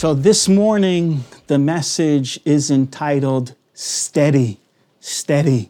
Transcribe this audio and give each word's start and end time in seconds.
So 0.00 0.14
this 0.14 0.48
morning, 0.48 1.24
the 1.46 1.58
message 1.58 2.40
is 2.46 2.70
entitled 2.70 3.54
Steady, 3.74 4.58
Steady. 4.98 5.68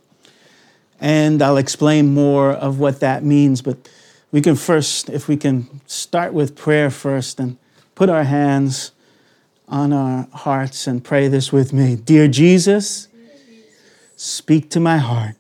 And 1.01 1.43
I'll 1.43 1.57
explain 1.57 2.15
more 2.15 2.53
of 2.53 2.79
what 2.79 3.01
that 3.01 3.25
means, 3.25 3.61
but 3.61 3.89
we 4.31 4.41
can 4.41 4.55
first, 4.55 5.11
if 5.11 5.27
we 5.27 5.37
can 5.37 5.81
start 5.89 6.33
with 6.33 6.55
prayer 6.55 6.91
first 6.91 7.41
and 7.41 7.59
put 7.97 8.09
our 8.09 8.23
hands 8.23 8.93
on 9.67 9.93
our 9.93 10.29
hearts 10.33 10.87
and 10.87 11.03
pray 11.03 11.27
this 11.27 11.51
with 11.51 11.73
me. 11.73 11.97
Dear 11.97 12.29
Jesus, 12.29 13.09
speak 14.15 14.71
to 14.71 14.79
my 14.79 14.99
heart 14.99 15.35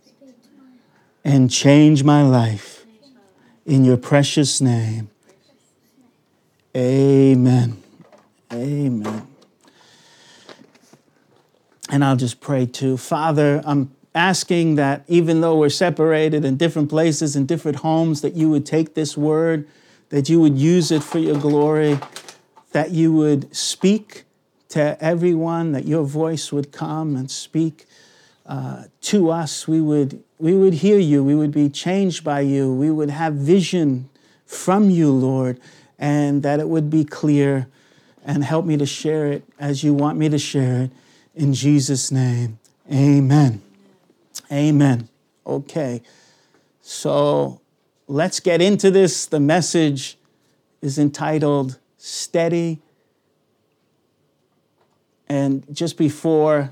and 1.24 1.48
change 1.48 2.02
my 2.02 2.24
life. 2.24 2.84
In 3.64 3.84
your 3.84 3.98
precious 3.98 4.60
name, 4.60 5.10
amen. 6.76 7.79
Amen. 8.52 9.26
And 11.88 12.04
I'll 12.04 12.16
just 12.16 12.40
pray 12.40 12.66
too. 12.66 12.96
Father, 12.96 13.62
I'm 13.64 13.90
asking 14.14 14.74
that 14.74 15.04
even 15.06 15.40
though 15.40 15.56
we're 15.56 15.68
separated 15.68 16.44
in 16.44 16.56
different 16.56 16.88
places, 16.88 17.36
in 17.36 17.46
different 17.46 17.78
homes, 17.78 18.22
that 18.22 18.34
you 18.34 18.50
would 18.50 18.66
take 18.66 18.94
this 18.94 19.16
word, 19.16 19.68
that 20.08 20.28
you 20.28 20.40
would 20.40 20.58
use 20.58 20.90
it 20.90 21.02
for 21.02 21.18
your 21.18 21.38
glory, 21.38 21.98
that 22.72 22.90
you 22.90 23.12
would 23.12 23.54
speak 23.54 24.24
to 24.68 24.96
everyone, 25.02 25.72
that 25.72 25.84
your 25.84 26.04
voice 26.04 26.52
would 26.52 26.72
come 26.72 27.16
and 27.16 27.30
speak 27.30 27.86
uh, 28.46 28.84
to 29.00 29.30
us. 29.30 29.68
We 29.68 29.80
would, 29.80 30.22
we 30.38 30.56
would 30.56 30.74
hear 30.74 30.98
you, 30.98 31.22
we 31.22 31.34
would 31.34 31.52
be 31.52 31.68
changed 31.68 32.24
by 32.24 32.40
you, 32.40 32.72
we 32.72 32.90
would 32.90 33.10
have 33.10 33.34
vision 33.34 34.08
from 34.46 34.90
you, 34.90 35.12
Lord, 35.12 35.60
and 35.98 36.42
that 36.42 36.58
it 36.58 36.68
would 36.68 36.90
be 36.90 37.04
clear 37.04 37.68
and 38.24 38.44
help 38.44 38.64
me 38.64 38.76
to 38.76 38.86
share 38.86 39.26
it 39.26 39.44
as 39.58 39.82
you 39.82 39.94
want 39.94 40.18
me 40.18 40.28
to 40.28 40.38
share 40.38 40.82
it. 40.82 40.90
In 41.34 41.54
Jesus' 41.54 42.10
name, 42.10 42.58
amen. 42.92 43.62
Amen. 44.52 45.08
Okay, 45.46 46.02
so 46.82 47.60
let's 48.06 48.40
get 48.40 48.60
into 48.60 48.90
this. 48.90 49.26
The 49.26 49.40
message 49.40 50.18
is 50.82 50.98
entitled 50.98 51.78
Steady. 51.96 52.80
And 55.28 55.64
just 55.72 55.96
before 55.96 56.70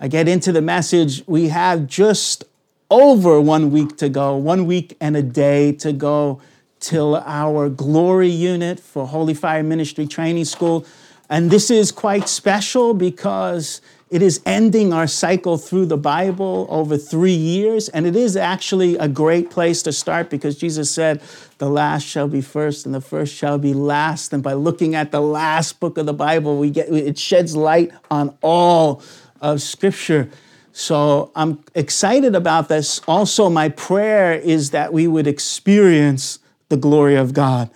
I 0.00 0.08
get 0.08 0.26
into 0.26 0.52
the 0.52 0.62
message, 0.62 1.22
we 1.26 1.48
have 1.48 1.86
just 1.86 2.44
over 2.90 3.40
one 3.40 3.70
week 3.70 3.96
to 3.98 4.08
go, 4.08 4.36
one 4.36 4.66
week 4.66 4.96
and 5.00 5.16
a 5.16 5.22
day 5.22 5.72
to 5.72 5.92
go 5.92 6.40
till 6.82 7.16
our 7.24 7.68
glory 7.68 8.28
unit 8.28 8.80
for 8.80 9.06
Holy 9.06 9.34
Fire 9.34 9.62
Ministry 9.62 10.06
Training 10.06 10.44
School. 10.44 10.84
And 11.30 11.50
this 11.50 11.70
is 11.70 11.92
quite 11.92 12.28
special 12.28 12.92
because 12.92 13.80
it 14.10 14.20
is 14.20 14.42
ending 14.44 14.92
our 14.92 15.06
cycle 15.06 15.56
through 15.56 15.86
the 15.86 15.96
Bible 15.96 16.66
over 16.68 16.98
three 16.98 17.32
years. 17.32 17.88
And 17.88 18.04
it 18.04 18.16
is 18.16 18.36
actually 18.36 18.98
a 18.98 19.08
great 19.08 19.50
place 19.50 19.82
to 19.84 19.92
start 19.92 20.28
because 20.28 20.58
Jesus 20.58 20.90
said, 20.90 21.22
The 21.56 21.70
last 21.70 22.04
shall 22.04 22.28
be 22.28 22.42
first 22.42 22.84
and 22.84 22.94
the 22.94 23.00
first 23.00 23.34
shall 23.34 23.56
be 23.56 23.72
last. 23.72 24.32
And 24.34 24.42
by 24.42 24.52
looking 24.52 24.94
at 24.94 25.12
the 25.12 25.22
last 25.22 25.80
book 25.80 25.96
of 25.96 26.04
the 26.04 26.12
Bible, 26.12 26.58
we 26.58 26.68
get 26.68 26.90
it 26.90 27.16
sheds 27.16 27.56
light 27.56 27.92
on 28.10 28.36
all 28.42 29.02
of 29.40 29.62
Scripture. 29.62 30.28
So 30.72 31.30
I'm 31.36 31.62
excited 31.74 32.34
about 32.34 32.68
this. 32.68 33.00
Also, 33.06 33.48
my 33.48 33.68
prayer 33.68 34.32
is 34.34 34.70
that 34.70 34.92
we 34.92 35.06
would 35.06 35.26
experience 35.26 36.38
the 36.72 36.76
glory 36.78 37.16
of 37.16 37.34
God. 37.34 37.68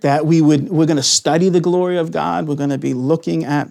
That 0.00 0.24
we 0.24 0.40
would, 0.40 0.70
we're 0.70 0.86
going 0.86 0.96
to 0.96 1.02
study 1.02 1.50
the 1.50 1.60
glory 1.60 1.98
of 1.98 2.12
God. 2.12 2.48
We're 2.48 2.54
going 2.54 2.70
to 2.70 2.78
be 2.78 2.94
looking 2.94 3.44
at 3.44 3.68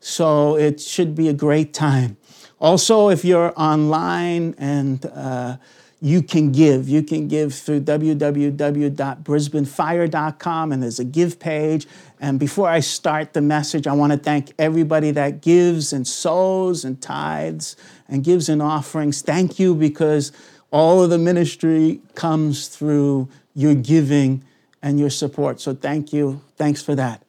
So 0.00 0.56
it 0.56 0.80
should 0.80 1.14
be 1.14 1.28
a 1.28 1.32
great 1.32 1.72
time. 1.72 2.18
Also, 2.60 3.08
if 3.08 3.24
you're 3.24 3.52
online 3.56 4.54
and 4.58 5.06
uh, 5.06 5.56
you 6.04 6.22
can 6.22 6.52
give. 6.52 6.86
You 6.86 7.02
can 7.02 7.26
give 7.28 7.54
through 7.54 7.80
www.brisbanefire.com, 7.80 10.72
and 10.72 10.82
there's 10.82 10.98
a 10.98 11.04
give 11.04 11.38
page. 11.38 11.86
And 12.24 12.40
before 12.40 12.70
I 12.70 12.80
start 12.80 13.34
the 13.34 13.42
message, 13.42 13.86
I 13.86 13.92
want 13.92 14.12
to 14.12 14.18
thank 14.18 14.54
everybody 14.58 15.10
that 15.10 15.42
gives 15.42 15.92
and 15.92 16.08
sows 16.08 16.82
and 16.82 16.98
tithes 16.98 17.76
and 18.08 18.24
gives 18.24 18.48
in 18.48 18.62
offerings. 18.62 19.20
Thank 19.20 19.58
you 19.58 19.74
because 19.74 20.32
all 20.70 21.02
of 21.02 21.10
the 21.10 21.18
ministry 21.18 22.00
comes 22.14 22.68
through 22.68 23.28
your 23.54 23.74
giving 23.74 24.42
and 24.80 24.98
your 24.98 25.10
support. 25.10 25.60
So 25.60 25.74
thank 25.74 26.14
you. 26.14 26.40
Thanks 26.56 26.80
for 26.82 26.94
that. 26.94 27.22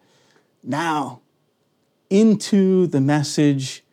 Now, 0.63 1.19
into 2.09 2.87
the 2.87 3.01
message, 3.01 3.83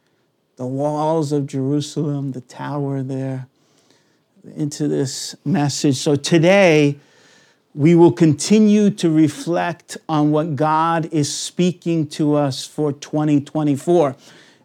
the 0.55 0.67
walls 0.67 1.33
of 1.33 1.49
Jerusalem, 1.49 2.31
the 2.31 2.43
tower 2.43 3.03
there 3.03 3.49
into 4.55 4.87
this 4.87 5.35
message. 5.45 5.97
So 5.97 6.15
today, 6.15 7.01
we 7.75 7.95
will 7.95 8.13
continue 8.13 8.91
to 8.91 9.11
reflect 9.11 9.97
on 10.09 10.31
what 10.31 10.57
God 10.57 11.09
is 11.13 11.33
speaking 11.33 12.07
to 12.09 12.35
us 12.35 12.67
for 12.67 12.93
2024 12.93 14.15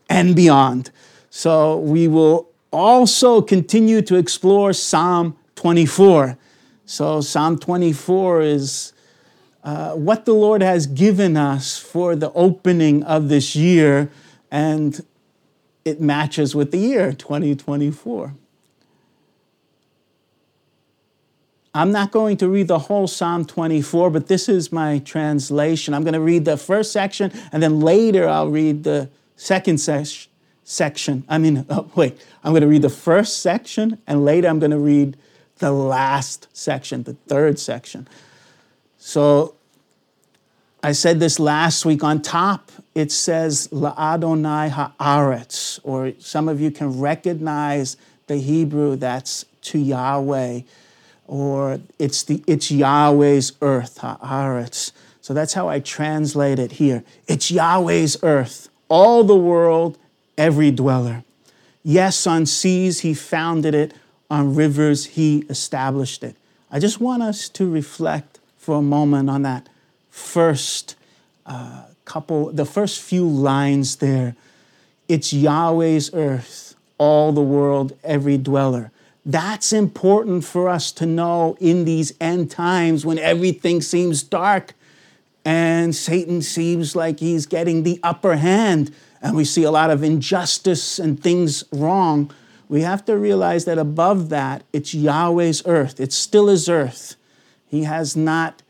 and 0.09 0.35
beyond. 0.35 0.91
So 1.29 1.77
we 1.77 2.07
will 2.07 2.49
also 2.71 3.41
continue 3.41 4.01
to 4.01 4.15
explore 4.15 4.73
Psalm 4.73 5.37
24. 5.55 6.37
So, 6.85 7.21
Psalm 7.21 7.59
24 7.59 8.41
is 8.41 8.93
uh, 9.63 9.93
what 9.93 10.25
the 10.25 10.33
Lord 10.33 10.61
has 10.61 10.87
given 10.87 11.35
us 11.35 11.77
for 11.77 12.15
the 12.15 12.31
opening 12.31 13.03
of 13.03 13.27
this 13.27 13.55
year, 13.55 14.09
and 14.49 15.05
it 15.83 15.99
matches 15.99 16.55
with 16.55 16.71
the 16.71 16.77
year 16.77 17.11
2024. 17.11 18.33
I'm 21.77 21.91
not 21.91 22.11
going 22.11 22.37
to 22.37 22.49
read 22.49 22.67
the 22.67 22.79
whole 22.79 23.05
Psalm 23.05 23.45
24, 23.45 24.09
but 24.09 24.27
this 24.27 24.49
is 24.49 24.71
my 24.71 24.97
translation. 24.97 25.93
I'm 25.93 26.03
going 26.03 26.15
to 26.15 26.19
read 26.19 26.43
the 26.43 26.57
first 26.57 26.91
section, 26.91 27.31
and 27.51 27.61
then 27.61 27.81
later 27.81 28.27
I'll 28.27 28.49
read 28.49 28.83
the 28.83 29.09
second 29.35 29.77
se- 29.77 30.27
section. 30.63 31.23
I 31.29 31.37
mean, 31.37 31.67
oh, 31.69 31.87
wait, 31.93 32.19
I'm 32.43 32.51
going 32.51 32.61
to 32.61 32.67
read 32.67 32.81
the 32.81 32.89
first 32.89 33.43
section, 33.43 34.01
and 34.07 34.25
later 34.25 34.47
I'm 34.47 34.57
going 34.57 34.71
to 34.71 34.79
read 34.79 35.17
the 35.59 35.71
last 35.71 36.47
section, 36.51 37.03
the 37.03 37.13
third 37.27 37.59
section. 37.59 38.07
So 38.97 39.53
I 40.81 40.93
said 40.93 41.19
this 41.19 41.39
last 41.39 41.85
week. 41.85 42.03
On 42.03 42.23
top, 42.23 42.71
it 42.95 43.11
says 43.11 43.67
La'adonai 43.67 44.71
Ha'aretz, 44.71 45.79
or 45.83 46.13
some 46.17 46.49
of 46.49 46.59
you 46.59 46.71
can 46.71 46.99
recognize 46.99 47.97
the 48.25 48.37
Hebrew 48.37 48.95
that's 48.95 49.45
to 49.61 49.77
Yahweh, 49.77 50.61
or 51.27 51.79
it's, 51.99 52.23
the, 52.23 52.43
it's 52.47 52.71
Yahweh's 52.71 53.51
earth, 53.61 53.99
haaretz. 53.99 54.91
So 55.21 55.33
that's 55.33 55.53
how 55.53 55.67
I 55.67 55.79
translate 55.79 56.57
it 56.57 56.73
here. 56.73 57.03
It's 57.27 57.51
Yahweh's 57.51 58.17
earth, 58.23 58.69
all 58.87 59.23
the 59.23 59.35
world, 59.35 59.97
every 60.37 60.71
dweller. 60.71 61.23
Yes, 61.83 62.25
on 62.25 62.45
seas 62.45 63.01
he 63.01 63.13
founded 63.13 63.75
it, 63.75 63.93
on 64.29 64.55
rivers 64.55 65.05
he 65.05 65.39
established 65.49 66.23
it. 66.23 66.35
I 66.71 66.79
just 66.79 66.99
want 66.99 67.23
us 67.23 67.49
to 67.49 67.69
reflect 67.69 68.39
for 68.57 68.77
a 68.77 68.81
moment 68.81 69.29
on 69.29 69.43
that 69.43 69.69
first 70.09 70.95
uh, 71.45 71.83
couple, 72.05 72.51
the 72.51 72.65
first 72.65 73.01
few 73.01 73.27
lines 73.27 73.97
there. 73.97 74.35
It's 75.07 75.31
Yahweh's 75.31 76.13
earth, 76.13 76.75
all 76.97 77.31
the 77.31 77.41
world, 77.41 77.97
every 78.03 78.37
dweller. 78.37 78.91
That's 79.27 79.73
important 79.73 80.45
for 80.45 80.69
us 80.69 80.89
to 80.93 81.05
know 81.05 81.57
in 81.59 81.83
these 81.83 82.13
end 82.21 82.49
times 82.49 83.05
when 83.05 83.19
everything 83.19 83.81
seems 83.81 84.23
dark 84.23 84.73
and 85.43 85.93
Satan 85.93 86.41
seems 86.41 86.95
like 86.95 87.19
he's 87.19 87.45
getting 87.45 87.83
the 87.83 87.99
upper 88.03 88.37
hand 88.37 88.95
and 89.21 89.35
we 89.35 89.43
see 89.43 89.63
a 89.63 89.71
lot 89.71 89.89
of 89.89 90.01
injustice 90.01 90.97
and 90.97 91.21
things 91.21 91.65
wrong. 91.73 92.31
We 92.69 92.83
have 92.83 93.03
to 93.03 93.17
realize 93.17 93.65
that 93.65 93.77
above 93.77 94.29
that, 94.29 94.63
it's 94.71 94.93
Yahweh's 94.93 95.61
earth. 95.65 95.99
It's 95.99 96.17
still 96.17 96.47
his 96.47 96.69
earth. 96.69 97.17
He 97.67 97.83
has 97.83 98.15
not 98.15 98.61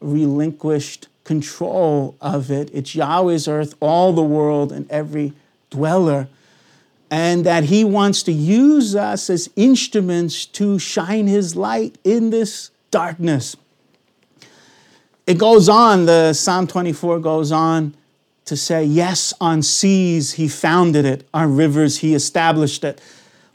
relinquished 0.00 1.08
control 1.24 2.16
of 2.22 2.50
it. 2.50 2.70
It's 2.72 2.94
Yahweh's 2.94 3.46
earth, 3.46 3.74
all 3.80 4.14
the 4.14 4.22
world, 4.22 4.72
and 4.72 4.90
every 4.90 5.34
dweller. 5.68 6.28
And 7.10 7.46
that 7.46 7.64
He 7.64 7.84
wants 7.84 8.22
to 8.24 8.32
use 8.32 8.96
us 8.96 9.30
as 9.30 9.48
instruments 9.56 10.46
to 10.46 10.78
shine 10.78 11.26
His 11.26 11.56
light 11.56 11.98
in 12.04 12.30
this 12.30 12.70
darkness. 12.90 13.56
It 15.26 15.38
goes 15.38 15.68
on, 15.68 16.06
the 16.06 16.32
Psalm 16.32 16.66
24 16.66 17.20
goes 17.20 17.52
on 17.52 17.94
to 18.44 18.56
say, 18.56 18.84
Yes, 18.84 19.32
on 19.40 19.62
seas 19.62 20.32
He 20.32 20.48
founded 20.48 21.04
it, 21.04 21.28
on 21.32 21.56
rivers 21.56 21.98
He 21.98 22.14
established 22.14 22.84
it. 22.84 23.00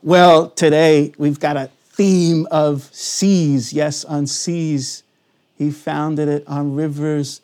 Well, 0.03 0.49
today 0.49 1.13
we've 1.17 1.39
got 1.39 1.57
a 1.57 1.69
theme 1.83 2.47
of 2.51 2.89
seas. 2.93 3.73
Yes, 3.73 4.05
on 4.05 4.27
seas 4.27 5.03
He 5.57 5.71
founded 5.71 6.27
it, 6.27 6.47
on 6.47 6.75
rivers 6.75 7.41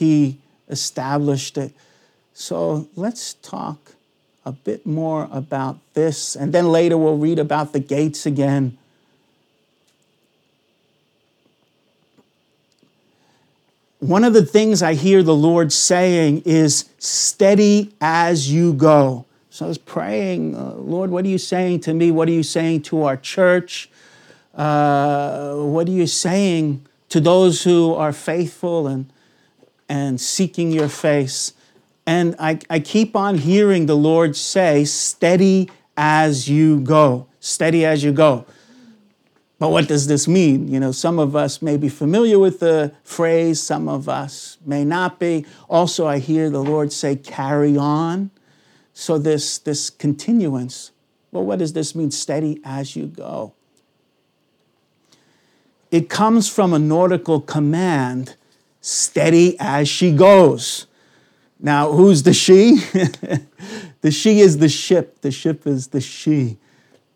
he 0.00 0.38
established 0.70 1.58
it. 1.58 1.72
So 2.32 2.88
let's 2.96 3.34
talk 3.34 3.92
a 4.44 4.52
bit 4.52 4.86
more 4.86 5.28
about 5.30 5.78
this. 5.94 6.34
And 6.34 6.52
then 6.52 6.70
later 6.70 6.96
we'll 6.96 7.16
read 7.16 7.38
about 7.38 7.72
the 7.72 7.80
gates 7.80 8.26
again. 8.26 8.76
One 13.98 14.24
of 14.24 14.32
the 14.32 14.44
things 14.44 14.82
I 14.82 14.94
hear 14.94 15.22
the 15.22 15.34
Lord 15.34 15.72
saying 15.72 16.42
is, 16.46 16.88
steady 16.98 17.92
as 18.00 18.50
you 18.50 18.72
go. 18.72 19.26
So 19.50 19.66
I 19.66 19.68
was 19.68 19.78
praying, 19.78 20.56
uh, 20.56 20.72
Lord, 20.76 21.10
what 21.10 21.24
are 21.26 21.28
you 21.28 21.38
saying 21.38 21.80
to 21.80 21.92
me? 21.92 22.10
What 22.10 22.28
are 22.28 22.32
you 22.32 22.42
saying 22.42 22.82
to 22.82 23.02
our 23.02 23.18
church? 23.18 23.90
Uh, 24.54 25.54
what 25.56 25.86
are 25.86 25.92
you 25.92 26.06
saying 26.06 26.86
to 27.10 27.20
those 27.20 27.64
who 27.64 27.94
are 27.94 28.12
faithful 28.12 28.86
and 28.86 29.10
and 29.90 30.20
seeking 30.20 30.70
your 30.70 30.88
face. 30.88 31.52
And 32.06 32.34
I, 32.38 32.58
I 32.68 32.80
keep 32.80 33.14
on 33.14 33.38
hearing 33.38 33.86
the 33.86 33.96
Lord 33.96 34.36
say, 34.36 34.84
steady 34.84 35.70
as 35.96 36.48
you 36.48 36.80
go, 36.80 37.26
steady 37.40 37.84
as 37.84 38.02
you 38.02 38.12
go. 38.12 38.46
But 39.58 39.68
what 39.68 39.88
does 39.88 40.06
this 40.06 40.26
mean? 40.26 40.68
You 40.68 40.80
know, 40.80 40.90
some 40.90 41.18
of 41.18 41.36
us 41.36 41.60
may 41.60 41.76
be 41.76 41.90
familiar 41.90 42.38
with 42.38 42.60
the 42.60 42.94
phrase, 43.04 43.60
some 43.62 43.88
of 43.88 44.08
us 44.08 44.56
may 44.64 44.86
not 44.86 45.20
be. 45.20 45.44
Also, 45.68 46.06
I 46.06 46.18
hear 46.18 46.48
the 46.48 46.64
Lord 46.64 46.92
say, 46.92 47.14
carry 47.14 47.76
on. 47.76 48.30
So, 48.94 49.18
this, 49.18 49.58
this 49.58 49.90
continuance, 49.90 50.92
well, 51.30 51.44
what 51.44 51.58
does 51.58 51.74
this 51.74 51.94
mean? 51.94 52.10
Steady 52.10 52.60
as 52.64 52.96
you 52.96 53.06
go. 53.06 53.52
It 55.90 56.08
comes 56.08 56.48
from 56.48 56.72
a 56.72 56.78
nautical 56.78 57.40
command 57.40 58.36
steady 58.80 59.56
as 59.60 59.88
she 59.88 60.12
goes. 60.12 60.86
Now, 61.62 61.92
who's 61.92 62.22
the 62.22 62.32
she? 62.32 62.76
the 64.00 64.10
she 64.10 64.40
is 64.40 64.58
the 64.58 64.68
ship, 64.68 65.20
the 65.20 65.30
ship 65.30 65.66
is 65.66 65.88
the 65.88 66.00
she. 66.00 66.58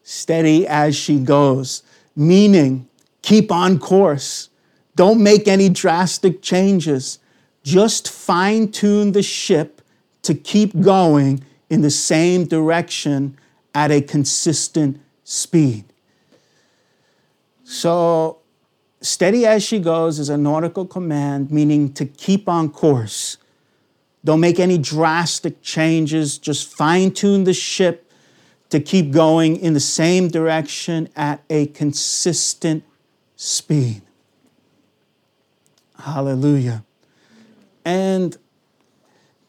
Steady 0.03 0.67
as 0.67 0.95
she 0.95 1.19
goes, 1.19 1.83
meaning 2.15 2.89
keep 3.23 3.51
on 3.51 3.79
course. 3.79 4.51
Don't 4.97 5.23
make 5.23 5.49
any 5.49 5.71
drastic 5.71 6.43
changes. 6.43 7.19
Just 7.63 8.11
fine 8.11 8.71
tune 8.71 9.13
the 9.13 9.23
ship 9.23 9.81
to 10.23 10.35
keep 10.35 10.79
going 10.79 11.43
in 11.71 11.81
the 11.81 11.91
same 11.91 12.45
direction 12.45 13.39
at 13.75 13.91
a 13.91 14.03
consistent 14.03 15.01
speed. 15.25 15.85
So, 17.65 18.39
Steady 19.01 19.47
as 19.47 19.63
she 19.63 19.79
goes 19.79 20.19
is 20.19 20.29
a 20.29 20.37
nautical 20.37 20.87
command, 20.87 21.51
meaning 21.51 21.93
to 21.95 22.05
keep 22.07 22.49
on 22.49 22.71
course. 22.71 23.39
Don't 24.25 24.41
make 24.41 24.59
any 24.59 24.79
drastic 24.79 25.61
changes, 25.63 26.39
just 26.39 26.75
fine 26.75 27.11
tune 27.11 27.45
the 27.45 27.53
ship 27.53 28.11
to 28.71 28.81
keep 28.81 29.11
going 29.11 29.57
in 29.57 29.75
the 29.75 29.81
same 29.81 30.29
direction 30.29 31.09
at 31.15 31.43
a 31.51 31.67
consistent 31.67 32.83
speed. 33.37 34.03
Hallelujah. 35.99 36.85
And 37.85 38.37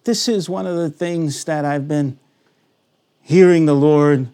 this 0.03 0.27
is 0.27 0.49
one 0.49 0.67
of 0.67 0.75
the 0.75 0.89
things 0.89 1.45
that 1.45 1.65
I've 1.65 1.87
been 1.87 2.19
hearing 3.21 3.65
the 3.65 3.75
Lord 3.75 4.27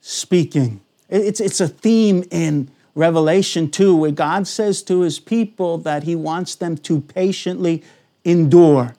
speaking. 0.00 0.80
It's, 1.08 1.40
it's 1.40 1.60
a 1.60 1.68
theme 1.68 2.24
in 2.30 2.70
Revelation 2.94 3.70
2, 3.70 3.96
where 3.96 4.10
God 4.10 4.46
says 4.46 4.82
to 4.84 5.00
his 5.00 5.18
people 5.18 5.78
that 5.78 6.02
he 6.02 6.14
wants 6.14 6.54
them 6.54 6.76
to 6.78 7.00
patiently 7.00 7.82
endure, 8.24 8.94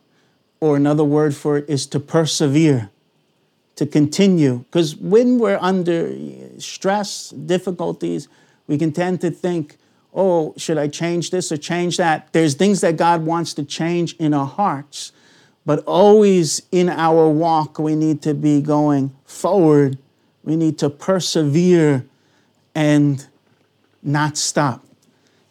or 0.60 0.76
another 0.76 1.04
word 1.04 1.36
for 1.36 1.58
it 1.58 1.70
is 1.70 1.86
to 1.88 2.00
persevere, 2.00 2.90
to 3.76 3.86
continue. 3.86 4.60
Because 4.60 4.96
when 4.96 5.40
we're 5.40 5.60
under 5.62 6.16
stress, 6.60 7.30
difficulties, 7.30 8.28
we 8.68 8.78
can 8.78 8.92
tend 8.92 9.22
to 9.22 9.32
think, 9.32 9.78
oh, 10.14 10.54
should 10.58 10.78
I 10.78 10.88
change 10.88 11.32
this 11.32 11.52
or 11.52 11.58
change 11.58 11.98
that? 11.98 12.32
There's 12.32 12.56
things 12.56 12.82
that 12.82 12.98
God 12.98 13.26
wants 13.26 13.54
to 13.56 13.64
change 13.64 14.16
in 14.16 14.34
our 14.34 14.48
hearts, 14.48 15.12
but 15.66 15.84
always 15.86 16.62
in 16.72 16.90
our 16.90 17.30
walk, 17.30 17.78
we 17.80 17.96
need 17.96 18.22
to 18.24 18.34
be 18.34 18.62
going 18.62 19.16
forward. 19.26 19.98
We 20.44 20.56
need 20.56 20.78
to 20.80 20.90
persevere 20.90 22.06
and 22.74 23.26
not 24.02 24.38
stop. 24.38 24.86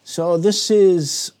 So, 0.03 0.37
this 0.37 0.69
is 0.69 1.31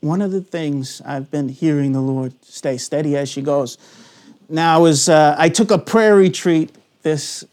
one 0.00 0.22
of 0.22 0.30
the 0.30 0.40
things 0.40 1.02
I've 1.04 1.30
been 1.30 1.48
hearing 1.48 1.92
the 1.92 2.00
Lord 2.00 2.32
stay 2.44 2.78
steady 2.78 3.16
as 3.16 3.28
she 3.28 3.42
goes. 3.42 3.76
Now, 4.48 4.76
I, 4.76 4.78
was, 4.78 5.08
uh, 5.08 5.36
I 5.38 5.48
took 5.48 5.70
a 5.70 5.78
prayer 5.78 6.16
retreat 6.16 6.74
this 7.02 7.44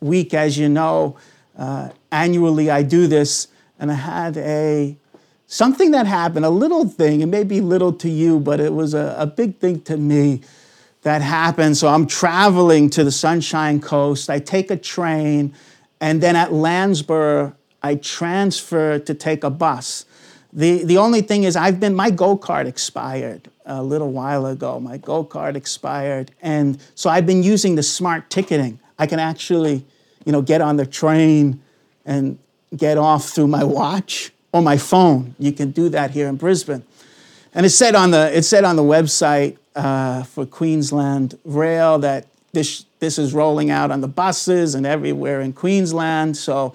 week, 0.00 0.32
as 0.32 0.56
you 0.56 0.68
know. 0.68 1.16
Uh, 1.58 1.90
annually, 2.12 2.70
I 2.70 2.82
do 2.82 3.06
this, 3.06 3.48
and 3.78 3.90
I 3.90 3.94
had 3.94 4.36
a 4.36 4.96
something 5.46 5.92
that 5.92 6.06
happened, 6.06 6.44
a 6.44 6.50
little 6.50 6.88
thing. 6.88 7.20
It 7.20 7.26
may 7.26 7.44
be 7.44 7.60
little 7.60 7.92
to 7.94 8.08
you, 8.08 8.40
but 8.40 8.60
it 8.60 8.72
was 8.72 8.94
a, 8.94 9.14
a 9.18 9.26
big 9.26 9.58
thing 9.58 9.80
to 9.82 9.96
me 9.96 10.42
that 11.02 11.22
happened. 11.22 11.76
So 11.76 11.88
I'm 11.88 12.06
traveling 12.06 12.90
to 12.90 13.04
the 13.04 13.12
Sunshine 13.12 13.80
Coast. 13.80 14.28
I 14.28 14.38
take 14.38 14.70
a 14.70 14.76
train, 14.76 15.54
and 16.00 16.20
then 16.20 16.36
at 16.36 16.50
Landsborough, 16.50 17.54
I 17.82 17.96
transfer 17.96 18.98
to 18.98 19.14
take 19.14 19.44
a 19.44 19.50
bus. 19.50 20.04
The, 20.56 20.84
the 20.84 20.96
only 20.96 21.20
thing 21.20 21.44
is, 21.44 21.54
I've 21.54 21.78
been, 21.78 21.94
my 21.94 22.08
go 22.08 22.34
card 22.34 22.66
expired 22.66 23.50
a 23.66 23.82
little 23.82 24.10
while 24.10 24.46
ago. 24.46 24.80
My 24.80 24.96
go 24.96 25.22
card 25.22 25.54
expired. 25.54 26.30
And 26.40 26.80
so 26.94 27.10
I've 27.10 27.26
been 27.26 27.42
using 27.42 27.74
the 27.74 27.82
smart 27.82 28.30
ticketing. 28.30 28.80
I 28.98 29.06
can 29.06 29.18
actually, 29.18 29.84
you 30.24 30.32
know, 30.32 30.40
get 30.40 30.62
on 30.62 30.76
the 30.76 30.86
train 30.86 31.60
and 32.06 32.38
get 32.74 32.96
off 32.96 33.28
through 33.28 33.48
my 33.48 33.64
watch 33.64 34.32
or 34.50 34.62
my 34.62 34.78
phone. 34.78 35.34
You 35.38 35.52
can 35.52 35.72
do 35.72 35.90
that 35.90 36.12
here 36.12 36.26
in 36.26 36.36
Brisbane. 36.36 36.84
And 37.52 37.66
it 37.66 37.70
said 37.70 37.94
on 37.94 38.10
the, 38.10 38.34
it 38.34 38.44
said 38.44 38.64
on 38.64 38.76
the 38.76 38.82
website 38.82 39.58
uh, 39.74 40.22
for 40.22 40.46
Queensland 40.46 41.38
Rail 41.44 41.98
that 41.98 42.28
this, 42.52 42.86
this 42.98 43.18
is 43.18 43.34
rolling 43.34 43.70
out 43.70 43.90
on 43.90 44.00
the 44.00 44.08
buses 44.08 44.74
and 44.74 44.86
everywhere 44.86 45.42
in 45.42 45.52
Queensland. 45.52 46.38
So 46.38 46.74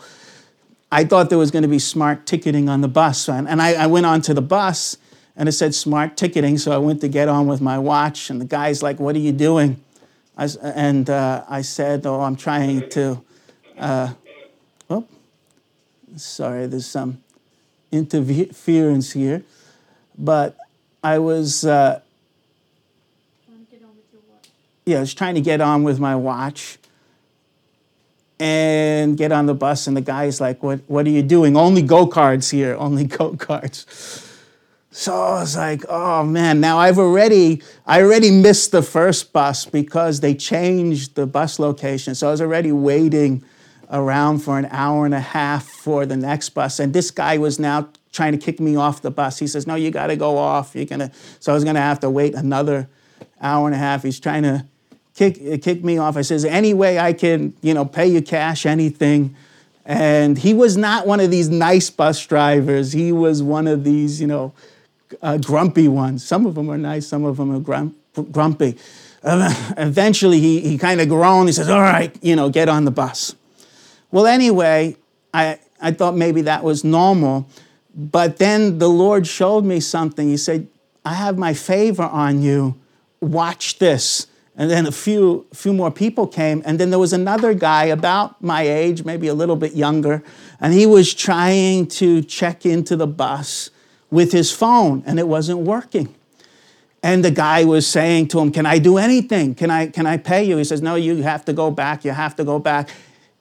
I 0.91 1.05
thought 1.05 1.29
there 1.29 1.37
was 1.37 1.51
going 1.51 1.63
to 1.63 1.69
be 1.69 1.79
smart 1.79 2.25
ticketing 2.25 2.67
on 2.67 2.81
the 2.81 2.87
bus. 2.87 3.29
And, 3.29 3.47
and 3.47 3.61
I, 3.61 3.83
I, 3.83 3.87
went 3.87 4.05
onto 4.05 4.33
the 4.33 4.41
bus 4.41 4.97
and 5.37 5.47
it 5.47 5.53
said 5.53 5.73
smart 5.73 6.17
ticketing. 6.17 6.57
So 6.57 6.73
I 6.73 6.77
went 6.77 6.99
to 7.01 7.07
get 7.07 7.29
on 7.29 7.47
with 7.47 7.61
my 7.61 7.77
watch. 7.77 8.29
And 8.29 8.41
the 8.41 8.45
guy's 8.45 8.83
like, 8.83 8.99
What 8.99 9.15
are 9.15 9.19
you 9.19 9.31
doing? 9.31 9.81
I, 10.37 10.49
and 10.61 11.09
uh, 11.09 11.45
I 11.47 11.61
said, 11.61 12.05
Oh, 12.05 12.21
I'm 12.21 12.35
trying 12.35 12.89
to. 12.89 13.21
Uh, 13.77 14.13
oh, 14.89 15.07
Sorry, 16.17 16.67
there's 16.67 16.87
some 16.87 17.23
interference 17.91 19.13
here. 19.13 19.43
But 20.17 20.57
I 21.01 21.19
was, 21.19 21.65
uh, 21.65 22.01
yeah, 24.85 24.97
I 24.97 24.99
was 24.99 25.13
trying 25.13 25.35
to 25.35 25.41
get 25.41 25.61
on 25.61 25.83
with 25.83 25.99
my 25.99 26.17
watch 26.17 26.77
and 28.41 29.15
get 29.17 29.31
on 29.31 29.45
the 29.45 29.53
bus, 29.53 29.85
and 29.85 29.95
the 29.95 30.01
guy's 30.01 30.41
like, 30.41 30.63
"What? 30.63 30.79
What 30.87 31.05
are 31.05 31.11
you 31.11 31.21
doing? 31.21 31.55
Only 31.55 31.83
go 31.83 32.07
cards 32.07 32.49
here. 32.49 32.75
Only 32.75 33.03
go 33.19 33.35
cards." 33.35 33.85
So 34.89 35.13
I 35.13 35.41
was 35.41 35.55
like, 35.55 35.85
"Oh 35.87 36.23
man!" 36.23 36.59
Now 36.59 36.79
I've 36.79 36.97
already, 36.97 37.61
I 37.85 38.01
already 38.01 38.31
missed 38.31 38.71
the 38.71 38.81
first 38.81 39.31
bus 39.31 39.65
because 39.65 40.21
they 40.21 40.33
changed 40.33 41.13
the 41.13 41.27
bus 41.27 41.59
location. 41.59 42.15
So 42.15 42.29
I 42.29 42.31
was 42.31 42.41
already 42.41 42.71
waiting 42.71 43.43
around 43.91 44.39
for 44.39 44.57
an 44.57 44.67
hour 44.71 45.05
and 45.05 45.13
a 45.13 45.19
half 45.19 45.67
for 45.67 46.07
the 46.07 46.17
next 46.17 46.49
bus, 46.49 46.79
and 46.79 46.93
this 46.93 47.11
guy 47.11 47.37
was 47.37 47.59
now 47.59 47.89
trying 48.11 48.31
to 48.31 48.39
kick 48.39 48.59
me 48.59 48.75
off 48.75 49.03
the 49.03 49.11
bus. 49.11 49.37
He 49.37 49.45
says, 49.45 49.67
"No, 49.67 49.75
you 49.75 49.91
got 49.91 50.07
to 50.07 50.15
go 50.15 50.39
off. 50.39 50.75
You're 50.75 50.85
gonna." 50.85 51.11
So 51.39 51.51
I 51.51 51.55
was 51.55 51.63
gonna 51.63 51.79
have 51.79 51.99
to 51.99 52.09
wait 52.09 52.33
another 52.33 52.89
hour 53.39 53.67
and 53.67 53.75
a 53.75 53.77
half. 53.77 54.01
He's 54.01 54.19
trying 54.19 54.43
to 54.43 54.65
kick, 55.15 55.61
kick 55.61 55.83
me 55.83 55.97
off. 55.97 56.17
I 56.17 56.21
says, 56.21 56.45
any 56.45 56.73
way 56.73 56.99
I 56.99 57.13
can, 57.13 57.53
you 57.61 57.73
know, 57.73 57.85
pay 57.85 58.07
you 58.07 58.21
cash, 58.21 58.65
anything. 58.65 59.35
And 59.85 60.37
he 60.37 60.53
was 60.53 60.77
not 60.77 61.07
one 61.07 61.19
of 61.19 61.31
these 61.31 61.49
nice 61.49 61.89
bus 61.89 62.25
drivers. 62.25 62.93
He 62.93 63.11
was 63.11 63.41
one 63.41 63.67
of 63.67 63.83
these, 63.83 64.21
you 64.21 64.27
know, 64.27 64.53
uh, 65.21 65.37
grumpy 65.37 65.87
ones. 65.87 66.25
Some 66.25 66.45
of 66.45 66.55
them 66.55 66.69
are 66.69 66.77
nice, 66.77 67.07
some 67.07 67.25
of 67.25 67.37
them 67.37 67.51
are 67.51 67.59
grump, 67.59 67.97
grumpy. 68.31 68.77
Uh, 69.23 69.53
eventually, 69.77 70.39
he, 70.39 70.61
he 70.61 70.77
kind 70.77 71.01
of 71.01 71.09
groaned. 71.09 71.49
He 71.49 71.53
says, 71.53 71.69
all 71.69 71.81
right, 71.81 72.15
you 72.23 72.35
know, 72.35 72.49
get 72.49 72.69
on 72.69 72.85
the 72.85 72.91
bus. 72.91 73.35
Well, 74.11 74.25
anyway, 74.25 74.95
I, 75.33 75.59
I 75.81 75.91
thought 75.91 76.15
maybe 76.15 76.41
that 76.43 76.63
was 76.63 76.83
normal. 76.83 77.47
But 77.93 78.37
then 78.37 78.79
the 78.79 78.87
Lord 78.87 79.27
showed 79.27 79.65
me 79.65 79.79
something. 79.79 80.27
He 80.27 80.37
said, 80.37 80.67
I 81.03 81.13
have 81.15 81.37
my 81.37 81.53
favor 81.53 82.03
on 82.03 82.41
you. 82.41 82.79
Watch 83.19 83.79
this. 83.79 84.27
And 84.55 84.69
then 84.69 84.85
a 84.85 84.91
few, 84.91 85.45
few 85.53 85.73
more 85.73 85.91
people 85.91 86.27
came. 86.27 86.61
And 86.65 86.79
then 86.79 86.89
there 86.89 86.99
was 86.99 87.13
another 87.13 87.53
guy 87.53 87.85
about 87.85 88.41
my 88.43 88.63
age, 88.63 89.05
maybe 89.05 89.27
a 89.27 89.33
little 89.33 89.55
bit 89.55 89.73
younger, 89.73 90.23
and 90.59 90.73
he 90.73 90.85
was 90.85 91.13
trying 91.13 91.87
to 91.87 92.21
check 92.21 92.65
into 92.65 92.95
the 92.95 93.07
bus 93.07 93.69
with 94.09 94.33
his 94.33 94.51
phone, 94.51 95.03
and 95.05 95.17
it 95.19 95.27
wasn't 95.27 95.59
working. 95.59 96.13
And 97.01 97.25
the 97.25 97.31
guy 97.31 97.63
was 97.63 97.87
saying 97.87 98.27
to 98.29 98.39
him, 98.39 98.51
Can 98.51 98.65
I 98.65 98.77
do 98.77 98.97
anything? 98.97 99.55
Can 99.55 99.71
I, 99.71 99.87
can 99.87 100.05
I 100.05 100.17
pay 100.17 100.43
you? 100.43 100.57
He 100.57 100.63
says, 100.63 100.81
No, 100.81 100.95
you 100.95 101.23
have 101.23 101.45
to 101.45 101.53
go 101.53 101.71
back. 101.71 102.05
You 102.05 102.11
have 102.11 102.35
to 102.35 102.43
go 102.43 102.59
back. 102.59 102.89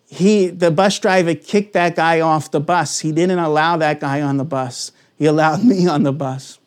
He, 0.06 0.48
the 0.48 0.70
bus 0.70 0.98
driver 0.98 1.34
kicked 1.34 1.74
that 1.74 1.94
guy 1.94 2.20
off 2.20 2.50
the 2.50 2.60
bus. 2.60 3.00
He 3.00 3.12
didn't 3.12 3.38
allow 3.38 3.76
that 3.76 4.00
guy 4.00 4.22
on 4.22 4.38
the 4.38 4.44
bus, 4.44 4.92
he 5.18 5.26
allowed 5.26 5.64
me 5.72 5.86
on 5.86 6.04
the 6.04 6.12
bus. 6.12 6.58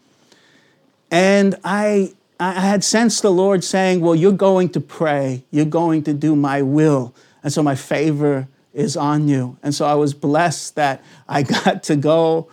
And 1.09 1.55
I, 1.63 2.13
I 2.39 2.51
had 2.53 2.83
sensed 2.83 3.21
the 3.21 3.31
Lord 3.31 3.63
saying, 3.63 4.01
Well, 4.01 4.15
you're 4.15 4.31
going 4.31 4.69
to 4.69 4.81
pray, 4.81 5.43
you're 5.51 5.65
going 5.65 6.03
to 6.03 6.13
do 6.13 6.35
my 6.35 6.61
will. 6.61 7.13
And 7.43 7.51
so 7.51 7.61
my 7.61 7.75
favor 7.75 8.47
is 8.73 8.97
on 8.97 9.27
you. 9.27 9.57
And 9.61 9.75
so 9.75 9.85
I 9.85 9.93
was 9.93 10.13
blessed 10.13 10.75
that 10.75 11.03
I 11.27 11.43
got 11.63 11.83
to 11.83 11.95
go 11.95 12.47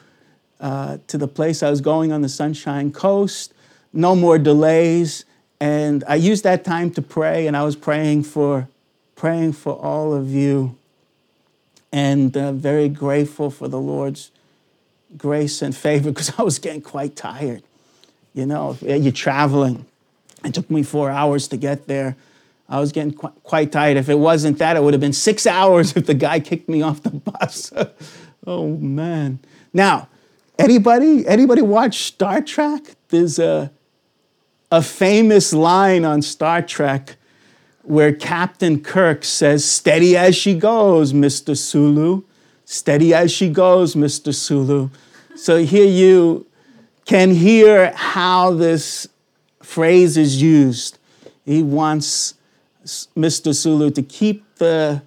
uh, 0.61 0.99
to 1.07 1.17
the 1.17 1.29
place 1.29 1.63
I 1.63 1.71
was 1.71 1.81
going 1.81 2.13
on 2.13 2.23
the 2.23 2.29
Sunshine 2.29 2.93
Coast, 2.93 3.55
no 3.93 4.15
more 4.15 4.39
delays. 4.39 5.25
And 5.59 6.05
I 6.07 6.17
used 6.17 6.45
that 6.45 6.65
time 6.65 6.91
to 6.93 7.03
pray, 7.03 7.47
and 7.47 7.57
I 7.57 7.65
was 7.65 7.77
praying 7.77 8.25
for, 8.25 8.69
praying 9.15 9.53
for 9.55 9.75
all 9.75 10.15
of 10.15 10.31
you, 10.31 10.77
and 11.93 12.35
uh, 12.37 12.53
very 12.53 12.89
grateful 12.89 13.51
for 13.51 13.69
the 13.69 13.81
Lord's 13.81 14.31
grace 15.17 15.61
and 15.61 15.77
favor 15.77 16.11
because 16.11 16.33
I 16.39 16.43
was 16.43 16.59
getting 16.59 16.83
quite 16.83 17.17
tired. 17.17 17.63
You 18.35 18.47
know, 18.47 18.77
you're 18.83 19.13
traveling. 19.13 19.87
It 20.45 20.55
took 20.55 20.71
me 20.71 20.83
four 20.83 21.11
hours 21.11 21.49
to 21.49 21.57
get 21.57 21.87
there. 21.87 22.17
I 22.69 22.79
was 22.79 22.93
getting 22.93 23.13
qu- 23.13 23.33
quite 23.43 23.73
tired. 23.73 23.97
If 23.97 24.09
it 24.09 24.19
wasn't 24.19 24.59
that, 24.59 24.77
it 24.77 24.83
would 24.83 24.95
have 24.95 25.01
been 25.01 25.13
six 25.13 25.47
hours 25.59 25.97
if 25.97 26.07
the 26.07 26.15
guy 26.15 26.41
kicked 26.41 26.69
me 26.69 26.83
off 26.83 27.03
the 27.03 27.11
bus. 27.11 27.73
oh 28.47 28.69
man! 28.77 29.41
Now, 29.73 30.09
anybody 30.59 31.27
anybody 31.27 31.63
watch 31.63 32.05
Star 32.05 32.41
Trek? 32.41 32.83
There's 33.09 33.39
a 33.39 33.73
a 34.71 34.83
famous 34.83 35.53
line 35.53 36.05
on 36.05 36.23
Star 36.23 36.63
Trek 36.63 37.17
where 37.83 38.13
Captain 38.13 38.81
Kirk 38.81 39.25
says, 39.25 39.65
"Steady 39.65 40.17
as 40.17 40.37
she 40.37 40.55
goes, 40.55 41.13
Mr. 41.13 41.57
Sulu. 41.57 42.23
Steady 42.65 43.13
as 43.13 43.33
she 43.33 43.49
goes, 43.49 43.97
Mr. 43.97 44.33
Sulu." 44.33 44.91
So 45.35 45.65
here 45.65 45.87
you 45.87 46.47
can 47.11 47.33
hear 47.33 47.91
how 47.91 48.53
this 48.53 49.09
phrase 49.65 50.17
is 50.17 50.41
used. 50.41 50.97
He 51.45 51.61
wants 51.61 52.35
Mr. 53.17 53.53
Sulu 53.53 53.91
to 53.91 54.03
keep 54.05 54.45
the 54.59 55.03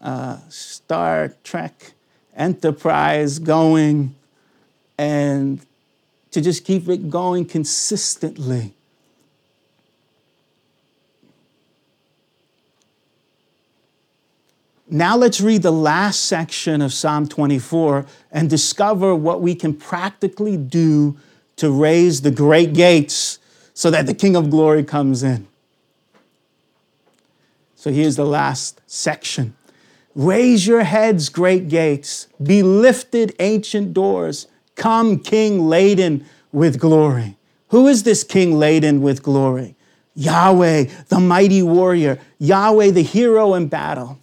uh, 0.00 0.38
Star 0.48 1.36
Trek 1.44 1.92
enterprise 2.34 3.38
going 3.38 4.16
and 4.98 5.64
to 6.32 6.40
just 6.40 6.64
keep 6.64 6.88
it 6.88 7.10
going 7.10 7.44
consistently. 7.44 8.74
Now 14.90 15.16
let's 15.16 15.40
read 15.40 15.62
the 15.62 15.70
last 15.70 16.24
section 16.24 16.82
of 16.82 16.92
Psalm 16.92 17.28
24 17.28 18.04
and 18.32 18.50
discover 18.50 19.14
what 19.14 19.40
we 19.40 19.54
can 19.54 19.74
practically 19.74 20.56
do 20.56 21.16
to 21.56 21.70
raise 21.70 22.20
the 22.20 22.30
great 22.30 22.72
gates 22.72 23.38
so 23.74 23.90
that 23.90 24.06
the 24.06 24.14
King 24.14 24.36
of 24.36 24.50
Glory 24.50 24.84
comes 24.84 25.22
in. 25.22 25.46
So 27.74 27.90
here's 27.90 28.16
the 28.16 28.26
last 28.26 28.80
section. 28.86 29.54
Raise 30.14 30.66
your 30.66 30.82
heads, 30.82 31.28
great 31.28 31.68
gates. 31.68 32.26
Be 32.42 32.62
lifted, 32.62 33.34
ancient 33.38 33.92
doors. 33.92 34.46
Come, 34.74 35.18
King 35.18 35.68
laden 35.68 36.24
with 36.52 36.80
glory. 36.80 37.36
Who 37.68 37.86
is 37.86 38.02
this 38.02 38.24
King 38.24 38.58
laden 38.58 39.02
with 39.02 39.22
glory? 39.22 39.76
Yahweh, 40.14 40.84
the 41.08 41.20
mighty 41.20 41.62
warrior. 41.62 42.18
Yahweh, 42.38 42.90
the 42.90 43.02
hero 43.02 43.54
in 43.54 43.68
battle. 43.68 44.18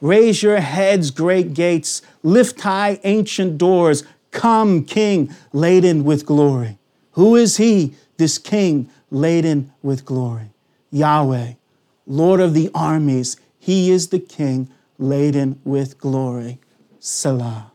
Raise 0.00 0.42
your 0.42 0.60
heads, 0.60 1.10
great 1.10 1.54
gates. 1.54 2.02
Lift 2.22 2.60
high, 2.62 2.98
ancient 3.04 3.58
doors. 3.58 4.04
Come, 4.38 4.84
King, 4.84 5.34
laden 5.52 6.04
with 6.04 6.24
glory. 6.24 6.78
Who 7.14 7.34
is 7.34 7.56
he, 7.56 7.94
this 8.18 8.38
King, 8.38 8.88
laden 9.10 9.72
with 9.82 10.04
glory? 10.04 10.52
Yahweh, 10.92 11.54
Lord 12.06 12.38
of 12.38 12.54
the 12.54 12.70
armies. 12.72 13.36
He 13.58 13.90
is 13.90 14.10
the 14.10 14.20
King, 14.20 14.70
laden 14.96 15.58
with 15.64 15.98
glory. 15.98 16.60
Selah. 17.00 17.72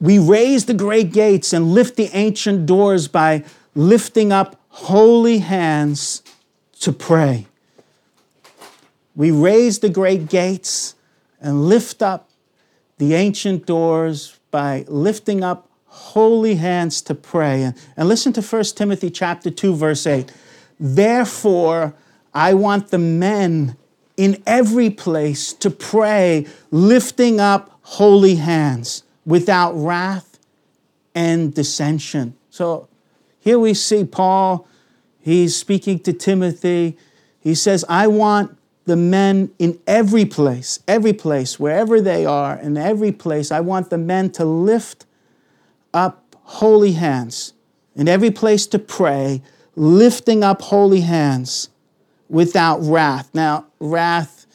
We 0.00 0.20
raise 0.20 0.66
the 0.66 0.74
great 0.74 1.12
gates 1.12 1.52
and 1.52 1.72
lift 1.72 1.96
the 1.96 2.10
ancient 2.12 2.66
doors 2.66 3.08
by 3.08 3.42
lifting 3.74 4.30
up 4.30 4.54
holy 4.68 5.38
hands 5.38 6.22
to 6.78 6.92
pray. 6.92 7.48
We 9.16 9.32
raise 9.32 9.80
the 9.80 9.88
great 9.88 10.28
gates 10.28 10.94
and 11.40 11.64
lift 11.66 12.02
up 12.02 12.28
the 13.02 13.14
ancient 13.14 13.66
doors 13.66 14.38
by 14.52 14.84
lifting 14.86 15.42
up 15.42 15.68
holy 15.86 16.54
hands 16.54 17.02
to 17.02 17.16
pray. 17.16 17.64
And, 17.64 17.76
and 17.96 18.08
listen 18.08 18.32
to 18.34 18.40
1 18.40 18.62
Timothy 18.76 19.10
chapter 19.10 19.50
2 19.50 19.74
verse 19.74 20.06
8. 20.06 20.32
Therefore, 20.78 21.94
I 22.32 22.54
want 22.54 22.92
the 22.92 22.98
men 22.98 23.76
in 24.16 24.40
every 24.46 24.88
place 24.88 25.52
to 25.54 25.68
pray 25.68 26.46
lifting 26.70 27.40
up 27.40 27.76
holy 27.82 28.36
hands 28.36 29.02
without 29.26 29.72
wrath 29.72 30.38
and 31.12 31.52
dissension. 31.52 32.36
So 32.50 32.88
here 33.40 33.58
we 33.58 33.74
see 33.74 34.04
Paul, 34.04 34.68
he's 35.20 35.56
speaking 35.56 35.98
to 36.00 36.12
Timothy. 36.12 36.96
He 37.40 37.56
says, 37.56 37.84
I 37.88 38.06
want 38.06 38.56
the 38.84 38.96
men 38.96 39.50
in 39.58 39.78
every 39.86 40.24
place, 40.24 40.80
every 40.88 41.12
place, 41.12 41.58
wherever 41.58 42.00
they 42.00 42.26
are, 42.26 42.58
in 42.58 42.76
every 42.76 43.12
place, 43.12 43.52
I 43.52 43.60
want 43.60 43.90
the 43.90 43.98
men 43.98 44.30
to 44.32 44.44
lift 44.44 45.06
up 45.94 46.36
holy 46.42 46.92
hands, 46.92 47.52
in 47.94 48.08
every 48.08 48.30
place 48.30 48.66
to 48.68 48.78
pray, 48.78 49.42
lifting 49.76 50.42
up 50.42 50.62
holy 50.62 51.02
hands 51.02 51.68
without 52.28 52.78
wrath. 52.78 53.30
Now, 53.34 53.66
wrath, 53.78 54.46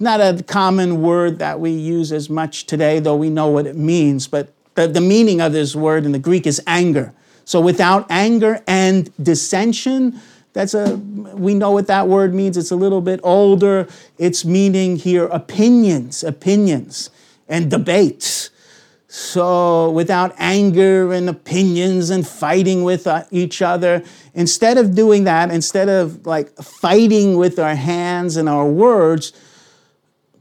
not 0.00 0.20
a 0.20 0.42
common 0.42 1.02
word 1.02 1.38
that 1.38 1.60
we 1.60 1.70
use 1.70 2.12
as 2.12 2.28
much 2.28 2.66
today, 2.66 2.98
though 2.98 3.16
we 3.16 3.30
know 3.30 3.48
what 3.48 3.66
it 3.66 3.76
means, 3.76 4.26
but 4.26 4.52
the, 4.74 4.88
the 4.88 5.00
meaning 5.00 5.40
of 5.40 5.52
this 5.52 5.74
word 5.74 6.04
in 6.04 6.12
the 6.12 6.18
Greek 6.18 6.46
is 6.46 6.60
anger. 6.66 7.12
So 7.44 7.60
without 7.60 8.06
anger 8.10 8.62
and 8.66 9.10
dissension, 9.22 10.20
That's 10.58 10.74
a 10.74 10.96
we 10.96 11.54
know 11.54 11.70
what 11.70 11.86
that 11.86 12.08
word 12.08 12.34
means. 12.34 12.56
It's 12.56 12.72
a 12.72 12.76
little 12.76 13.00
bit 13.00 13.20
older. 13.22 13.86
It's 14.18 14.44
meaning 14.44 14.96
here 14.96 15.26
opinions, 15.26 16.24
opinions, 16.24 17.10
and 17.48 17.70
debates. 17.70 18.50
So, 19.06 19.92
without 19.92 20.34
anger 20.36 21.12
and 21.12 21.28
opinions 21.28 22.10
and 22.10 22.26
fighting 22.26 22.82
with 22.82 23.06
uh, 23.06 23.22
each 23.30 23.62
other, 23.62 24.02
instead 24.34 24.78
of 24.78 24.96
doing 24.96 25.22
that, 25.24 25.52
instead 25.52 25.88
of 25.88 26.26
like 26.26 26.52
fighting 26.56 27.36
with 27.36 27.60
our 27.60 27.76
hands 27.76 28.36
and 28.36 28.48
our 28.48 28.66
words, 28.66 29.32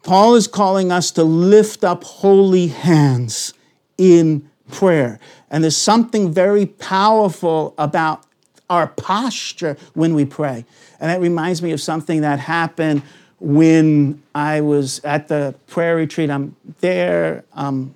Paul 0.02 0.34
is 0.34 0.48
calling 0.48 0.92
us 0.92 1.12
to 1.12 1.24
lift 1.24 1.84
up 1.84 2.04
holy 2.04 2.70
hands 2.70 3.54
in 4.00 4.50
prayer. 4.72 5.20
And 5.52 5.64
there's 5.64 5.78
something 5.78 6.34
very 6.34 6.66
powerful 6.66 7.76
about 7.78 8.27
our 8.70 8.88
posture 8.88 9.78
when 9.94 10.14
we 10.14 10.26
pray. 10.26 10.66
And 11.00 11.10
that 11.10 11.22
reminds 11.22 11.62
me 11.62 11.72
of 11.72 11.82
something 11.82 12.22
that 12.22 12.40
happened 12.40 13.02
when 13.40 14.22
I 14.34 14.62
was 14.62 15.00
at 15.04 15.28
the 15.28 15.56
prayer 15.68 15.96
retreat. 15.96 16.30
I'm 16.30 16.56
there, 16.82 17.44
um, 17.54 17.94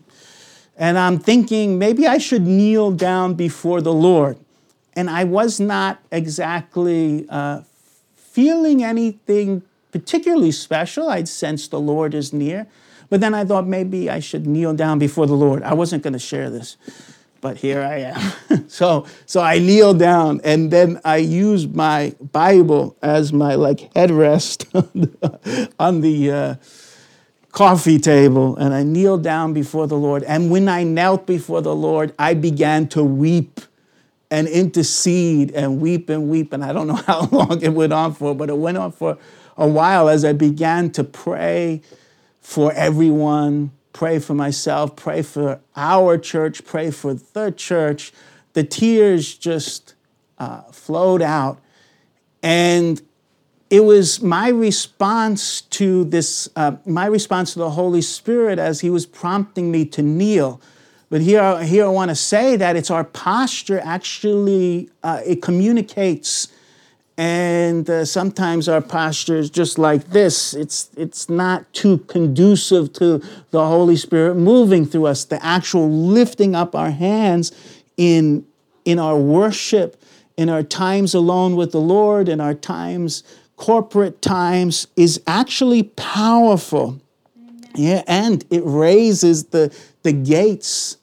and 0.78 0.98
I'm 0.98 1.20
thinking 1.20 1.78
maybe 1.78 2.08
I 2.08 2.18
should 2.18 2.44
kneel 2.44 2.92
down 2.92 3.34
before 3.34 3.82
the 3.82 3.94
Lord. 3.94 4.38
And 4.94 5.10
I 5.10 5.24
was 5.24 5.60
not 5.60 6.02
exactly 6.12 7.26
uh, 7.30 7.62
feeling 8.16 8.84
anything 8.84 9.64
particularly 9.92 10.52
special. 10.52 11.10
I'd 11.10 11.28
sense 11.28 11.68
the 11.68 11.80
Lord 11.80 12.14
is 12.14 12.34
near. 12.34 12.68
But 13.10 13.20
then 13.20 13.34
I 13.34 13.44
thought 13.44 13.68
maybe 13.68 14.10
I 14.10 14.20
should 14.20 14.48
kneel 14.48 14.74
down 14.74 14.98
before 15.00 15.28
the 15.28 15.34
Lord. 15.34 15.64
I 15.64 15.74
wasn't 15.74 16.02
going 16.02 16.14
to 16.14 16.20
share 16.20 16.50
this, 16.50 16.78
but 17.42 17.58
here 17.58 17.82
I 17.82 18.14
am. 18.14 18.68
so, 18.70 19.06
so 19.26 19.42
I 19.42 19.60
kneel 19.60 19.94
down 19.94 20.40
and 20.44 20.72
then 20.72 21.02
I 21.04 21.18
use 21.18 21.68
my 21.68 22.16
Bible 22.32 22.96
as 23.02 23.34
my 23.34 23.56
like 23.56 23.92
headrest 23.94 24.68
on 25.80 26.02
the, 26.02 26.32
uh, 26.32 26.56
coffee 27.52 28.00
table 28.00 28.56
and 28.56 28.74
I 28.74 28.84
kneel 28.84 29.18
down 29.18 29.54
before 29.54 29.88
the 29.88 29.98
Lord. 29.98 30.24
And 30.24 30.50
when 30.50 30.70
I 30.70 30.84
knelt 30.84 31.26
before 31.26 31.62
the 31.62 31.76
Lord, 31.76 32.14
I 32.18 32.34
began 32.34 32.88
to 32.90 33.04
weep 33.04 33.60
and 34.30 34.48
intercede 34.48 35.52
and 35.52 35.82
weep 35.82 36.10
and 36.10 36.30
weep. 36.30 36.54
And 36.54 36.64
I 36.64 36.72
don't 36.72 36.88
know 36.88 36.96
how 37.08 37.28
long 37.32 37.62
it 37.62 37.74
went 37.74 37.94
on 37.94 38.14
for, 38.14 38.34
but 38.34 38.50
it 38.50 38.58
went 38.58 38.78
on 38.78 38.92
for 38.92 39.18
a 39.58 39.68
while 39.68 40.10
as 40.10 40.24
I 40.26 40.34
began 40.34 40.92
to 40.92 41.04
pray 41.04 41.82
for 42.40 42.72
everyone, 42.74 43.72
pray 43.94 44.20
for 44.20 44.34
myself, 44.34 44.96
pray 44.96 45.22
for 45.22 45.60
our 45.76 46.18
church, 46.18 46.66
pray 46.66 46.92
for 46.92 47.14
the 47.14 47.52
church. 47.52 48.12
The 48.54 48.64
tears 48.64 49.36
just 49.36 49.96
uh, 50.38 50.62
flowed 50.72 51.22
out. 51.22 51.60
And 52.44 53.02
it 53.70 53.86
was 53.86 54.22
my 54.22 54.50
response 54.50 55.62
to 55.62 56.04
this, 56.06 56.50
uh, 56.56 56.76
my 56.86 57.06
response 57.06 57.54
to 57.54 57.60
the 57.60 57.70
Holy 57.70 58.02
Spirit 58.02 58.60
as 58.60 58.82
He 58.82 58.90
was 58.90 59.06
prompting 59.06 59.72
me 59.72 59.86
to 59.86 60.02
kneel. 60.02 60.62
But 61.10 61.22
here, 61.22 61.64
here 61.64 61.86
I 61.86 61.90
want 61.90 62.10
to 62.10 62.16
say 62.16 62.56
that 62.56 62.76
it's 62.76 62.90
our 62.90 63.04
posture 63.04 63.80
actually, 63.84 64.90
uh, 65.04 65.22
it 65.26 65.42
communicates 65.42 66.51
and 67.22 67.88
uh, 67.88 68.04
sometimes 68.04 68.68
our 68.68 68.82
posture 68.82 69.38
is 69.38 69.52
just 69.52 69.78
like 69.78 70.08
this. 70.08 70.56
It's 70.56 70.90
it's 70.98 71.30
not 71.30 71.72
too 71.72 72.00
conducive 72.00 72.94
to 72.94 73.22
the 73.52 73.64
holy 73.64 73.96
spirit 73.96 74.34
moving 74.34 74.88
through 74.88 75.06
us. 75.06 75.26
The 75.26 75.44
actual 75.46 75.88
lifting 75.88 76.56
up 76.56 76.76
our 76.76 76.90
hands 76.90 77.52
in 77.96 78.48
in 78.86 78.98
our 78.98 79.20
worship 79.20 80.02
in 80.36 80.50
our 80.50 80.64
times 80.64 81.14
alone 81.14 81.56
with 81.56 81.72
the 81.72 81.80
lord 81.80 82.28
in 82.28 82.42
our 82.42 82.56
times 82.56 83.24
corporate 83.56 84.24
times 84.24 84.88
is 84.96 85.22
actually 85.28 85.84
powerful. 85.84 87.00
Yeah 87.76 88.02
and 88.08 88.44
it 88.50 88.64
raises 88.66 89.44
the 89.46 89.72
the 90.02 90.12
gates 90.12 90.98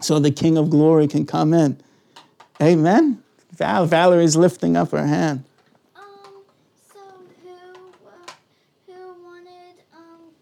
so 0.00 0.18
the 0.18 0.30
king 0.30 0.56
of 0.56 0.70
glory 0.70 1.06
can 1.08 1.26
come 1.26 1.52
in. 1.52 1.78
Amen 2.62 3.22
Val, 3.56 3.86
Valerie's 3.86 4.36
lifting 4.36 4.76
up 4.76 4.90
her 4.90 5.06
hand. 5.06 5.44
Um, 5.94 6.02
so 6.92 7.00
who, 7.42 8.06
uh, 8.06 8.32
who 8.86 9.24
wanted 9.24 9.82
um, 9.94 10.32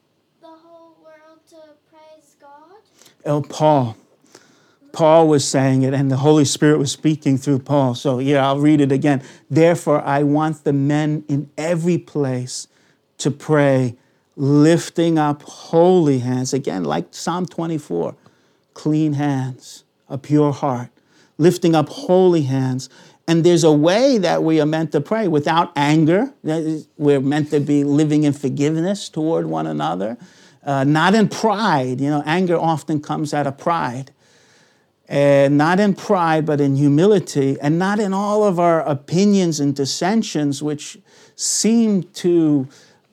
the 0.40 0.48
whole 0.48 0.96
world 1.02 1.38
to 1.50 1.56
praise 1.90 2.36
God? 2.40 2.80
Oh, 3.24 3.42
Paul. 3.42 3.96
Paul 4.92 5.26
was 5.28 5.46
saying 5.46 5.82
it, 5.82 5.92
and 5.92 6.10
the 6.10 6.18
Holy 6.18 6.44
Spirit 6.44 6.78
was 6.78 6.92
speaking 6.92 7.36
through 7.36 7.60
Paul. 7.60 7.94
So, 7.96 8.20
yeah, 8.20 8.46
I'll 8.46 8.60
read 8.60 8.80
it 8.80 8.92
again. 8.92 9.22
Therefore, 9.50 10.00
I 10.02 10.22
want 10.22 10.62
the 10.62 10.72
men 10.72 11.24
in 11.28 11.50
every 11.58 11.98
place 11.98 12.68
to 13.18 13.30
pray, 13.30 13.96
lifting 14.36 15.18
up 15.18 15.42
holy 15.42 16.20
hands. 16.20 16.52
Again, 16.52 16.84
like 16.84 17.06
Psalm 17.10 17.46
24 17.46 18.14
clean 18.72 19.14
hands, 19.14 19.84
a 20.08 20.18
pure 20.18 20.52
heart 20.52 20.90
lifting 21.38 21.74
up 21.74 21.88
holy 21.88 22.42
hands. 22.42 22.88
And 23.26 23.42
there's 23.42 23.64
a 23.64 23.72
way 23.72 24.18
that 24.18 24.42
we 24.42 24.60
are 24.60 24.66
meant 24.66 24.92
to 24.92 25.00
pray 25.00 25.28
without 25.28 25.72
anger. 25.76 26.32
We're 26.42 27.20
meant 27.20 27.50
to 27.50 27.60
be 27.60 27.82
living 27.82 28.24
in 28.24 28.34
forgiveness 28.34 29.08
toward 29.08 29.46
one 29.46 29.66
another, 29.66 30.18
uh, 30.62 30.84
not 30.84 31.14
in 31.14 31.28
pride. 31.28 32.00
You 32.00 32.10
know, 32.10 32.22
anger 32.26 32.58
often 32.58 33.00
comes 33.00 33.32
out 33.32 33.46
of 33.46 33.56
pride. 33.56 34.12
And 35.06 35.58
not 35.58 35.80
in 35.80 35.94
pride, 35.94 36.46
but 36.46 36.60
in 36.60 36.76
humility, 36.76 37.58
and 37.60 37.78
not 37.78 38.00
in 38.00 38.14
all 38.14 38.42
of 38.42 38.58
our 38.58 38.80
opinions 38.80 39.60
and 39.60 39.76
dissensions, 39.76 40.62
which 40.62 40.98
seem 41.36 42.04
to 42.04 42.66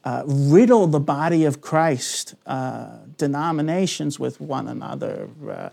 uh, 0.06 0.24
riddle 0.26 0.88
the 0.88 1.02
body 1.02 1.44
of 1.44 1.60
Christ, 1.60 2.36
uh, 2.46 2.98
denominations 3.18 4.20
with 4.20 4.40
one 4.40 4.68
another 4.68 5.30
uh, 5.50 5.70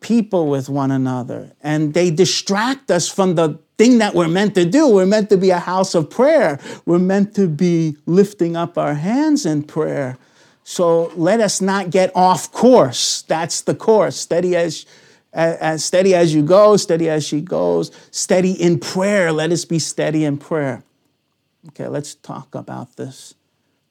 people 0.00 0.48
with 0.48 0.68
one 0.68 0.90
another. 0.90 1.52
And 1.62 1.94
they 1.94 2.10
distract 2.10 2.90
us 2.90 3.08
from 3.08 3.34
the 3.36 3.58
thing 3.78 3.98
that 3.98 4.14
we're 4.14 4.28
meant 4.28 4.54
to 4.56 4.64
do. 4.64 4.88
We're 4.88 5.06
meant 5.06 5.28
to 5.30 5.36
be 5.36 5.50
a 5.50 5.58
house 5.58 5.94
of 5.94 6.10
prayer, 6.10 6.58
we're 6.86 6.98
meant 6.98 7.34
to 7.36 7.48
be 7.48 7.96
lifting 8.06 8.56
up 8.56 8.76
our 8.76 8.94
hands 8.94 9.46
in 9.46 9.62
prayer. 9.62 10.18
So 10.64 11.12
let 11.16 11.40
us 11.40 11.60
not 11.60 11.90
get 11.90 12.12
off 12.14 12.52
course. 12.52 13.22
That's 13.22 13.62
the 13.62 13.74
course. 13.74 14.16
Steady 14.16 14.54
as, 14.54 14.86
as 15.32 15.84
steady 15.84 16.14
as 16.14 16.32
you 16.32 16.42
go, 16.42 16.76
steady 16.76 17.08
as 17.08 17.24
she 17.24 17.40
goes, 17.40 17.90
steady 18.12 18.52
in 18.52 18.78
prayer. 18.78 19.32
Let 19.32 19.50
us 19.50 19.64
be 19.64 19.80
steady 19.80 20.24
in 20.24 20.38
prayer. 20.38 20.84
Okay, 21.68 21.88
let's 21.88 22.14
talk 22.14 22.54
about 22.54 22.96
this 22.96 23.34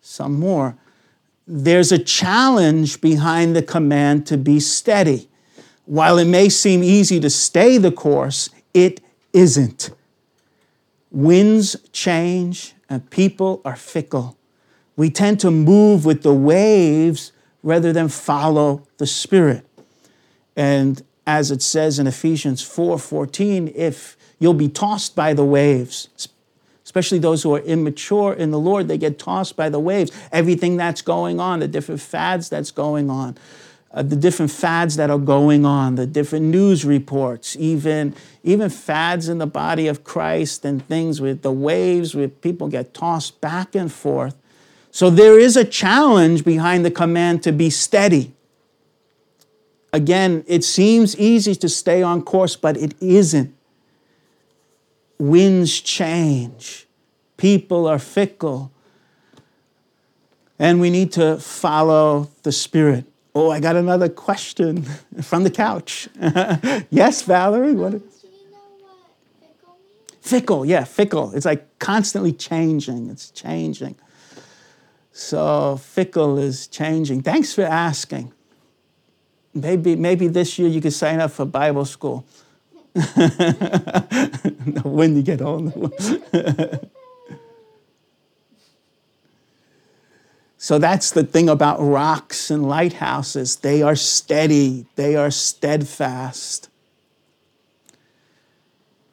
some 0.02 0.40
more. 0.40 0.76
There's 1.48 1.92
a 1.92 2.00
challenge 2.00 3.02
behind 3.02 3.56
the 3.56 3.62
command 3.62 4.26
to 4.28 4.38
be 4.38 4.60
steady. 4.60 5.30
While 5.86 6.18
it 6.18 6.26
may 6.26 6.50
seem 6.50 6.84
easy 6.84 7.20
to 7.20 7.30
stay 7.30 7.78
the 7.78 7.92
course, 7.92 8.50
it 8.74 9.02
isn't. 9.34 9.92
Winds 11.12 11.76
change 11.92 12.74
and 12.90 13.10
people 13.10 13.62
are 13.66 13.76
fickle. 13.76 14.38
We 14.96 15.10
tend 15.10 15.40
to 15.42 15.52
move 15.52 16.06
with 16.06 16.24
the 16.24 16.34
waves 16.34 17.32
rather 17.64 17.92
than 17.92 18.08
follow 18.10 18.88
the 18.98 19.08
Spirit. 19.08 19.66
And 20.56 21.02
as 21.26 21.52
it 21.52 21.62
says 21.62 22.00
in 22.00 22.08
Ephesians 22.08 22.62
4:14, 22.62 23.72
if 23.76 24.18
you'll 24.40 24.54
be 24.54 24.70
tossed 24.70 25.16
by 25.16 25.34
the 25.34 25.46
waves, 25.46 26.08
especially 26.84 27.20
those 27.20 27.44
who 27.44 27.56
are 27.56 27.62
immature 27.62 28.34
in 28.34 28.52
the 28.52 28.60
Lord, 28.60 28.88
they 28.88 28.98
get 28.98 29.18
tossed 29.18 29.56
by 29.56 29.70
the 29.70 29.80
waves. 29.80 30.12
Everything 30.32 30.78
that's 30.78 31.02
going 31.02 31.40
on, 31.40 31.60
the 31.60 31.68
different 31.68 32.02
fads 32.02 32.50
that's 32.50 32.72
going 32.72 33.10
on 33.10 33.38
uh, 33.94 34.02
the 34.02 34.16
different 34.16 34.52
fads 34.52 34.96
that 34.96 35.10
are 35.10 35.18
going 35.18 35.66
on, 35.66 35.96
the 35.96 36.08
different 36.08 36.46
news 36.46 36.86
reports, 36.86 37.58
even, 37.60 38.16
even 38.44 38.70
fads 38.70 39.28
in 39.28 39.38
the 39.38 39.48
body 39.48 39.88
of 39.88 40.04
Christ 40.04 40.64
and 40.64 40.86
things 40.88 41.20
with 41.20 41.42
the 41.42 41.52
waves 41.52 42.16
where 42.16 42.30
people 42.30 42.70
get 42.70 42.94
tossed 42.94 43.42
back 43.42 43.76
and 43.76 43.92
forth. 43.92 44.36
So 44.92 45.10
there 45.10 45.38
is 45.38 45.58
a 45.58 45.66
challenge 45.66 46.46
behind 46.46 46.86
the 46.86 46.92
command 46.92 47.44
to 47.44 47.52
be 47.52 47.70
steady. 47.70 48.34
Again, 49.94 50.46
it 50.48 50.64
seems 50.64 51.18
easy 51.18 51.54
to 51.56 51.68
stay 51.68 52.02
on 52.02 52.22
course, 52.22 52.56
but 52.56 52.78
it 52.78 52.94
isn't. 53.02 53.54
Winds 55.18 55.82
change, 55.82 56.88
people 57.36 57.88
are 57.88 58.00
fickle, 58.00 58.72
and 60.58 60.80
we 60.80 60.90
need 60.90 61.12
to 61.14 61.38
follow 61.38 62.30
the 62.44 62.52
Spirit. 62.52 63.11
Oh, 63.34 63.50
I 63.50 63.60
got 63.60 63.76
another 63.76 64.10
question 64.10 64.84
from 65.22 65.44
the 65.44 65.52
couch. 65.52 66.10
yes, 66.90 67.22
Valerie? 67.22 67.74
What? 67.74 67.92
Do 67.92 67.98
you 67.98 68.52
know 68.52 68.58
what 68.80 69.12
fickle? 69.40 69.78
Fickle, 70.22 70.66
yeah, 70.66 70.84
fickle. 70.84 71.32
It's 71.34 71.46
like 71.46 71.80
constantly 71.80 72.34
changing. 72.34 73.10
It's 73.10 73.32
changing. 73.32 73.96
So 75.14 75.78
fickle 75.78 76.38
is 76.38 76.68
changing. 76.68 77.22
Thanks 77.22 77.54
for 77.54 77.64
asking. 77.64 78.34
Maybe, 79.54 79.96
maybe 79.96 80.28
this 80.28 80.58
year 80.58 80.70
you 80.70 80.82
could 80.82 80.94
sign 80.94 81.20
up 81.20 81.32
for 81.32 81.46
Bible 81.46 81.86
school. 81.86 82.26
when 84.84 85.16
you 85.16 85.22
get 85.24 85.42
old. 85.42 85.72
So 90.64 90.78
that's 90.78 91.10
the 91.10 91.24
thing 91.24 91.50
about 91.50 91.82
rocks 91.82 92.52
and 92.52 92.70
lighthouses. 92.70 93.56
They 93.56 93.82
are 93.82 93.96
steady, 93.96 94.86
they 94.96 95.16
are 95.16 95.32
steadfast. 95.32 96.70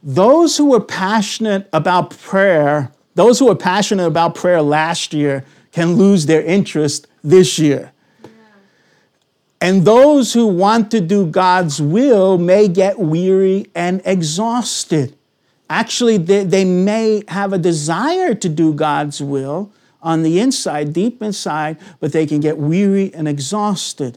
Those 0.03 0.59
who 0.59 0.67
were 0.67 0.81
passionate 0.81 1.67
about 1.73 2.11
prayer, 2.11 2.93
those 3.15 3.39
who 3.39 3.47
were 3.47 3.55
passionate 3.55 4.07
about 4.07 4.35
prayer 4.35 4.61
last 4.61 5.15
year, 5.15 5.43
can 5.73 5.95
lose 5.95 6.27
their 6.27 6.43
interest 6.43 7.07
this 7.25 7.59
year. 7.59 7.93
And 9.63 9.87
those 9.87 10.35
who 10.35 10.49
want 10.49 10.91
to 10.91 11.01
do 11.01 11.25
God's 11.25 11.81
will 11.81 12.37
may 12.37 12.69
get 12.69 12.99
weary 12.99 13.71
and 13.75 14.03
exhausted. 14.05 15.17
Actually, 15.71 16.19
they, 16.19 16.45
they 16.45 16.67
may 16.67 17.23
have 17.29 17.55
a 17.55 17.59
desire 17.59 18.35
to 18.35 18.51
do 18.51 18.75
God's 18.75 19.23
will 19.23 19.73
on 20.09 20.23
the 20.23 20.40
inside, 20.40 20.94
deep 20.94 21.23
inside, 21.23 21.77
but 22.01 22.12
they 22.12 22.25
can 22.25 22.40
get 22.40 22.57
weary 22.57 23.12
and 23.12 23.29
exhausted. 23.29 24.16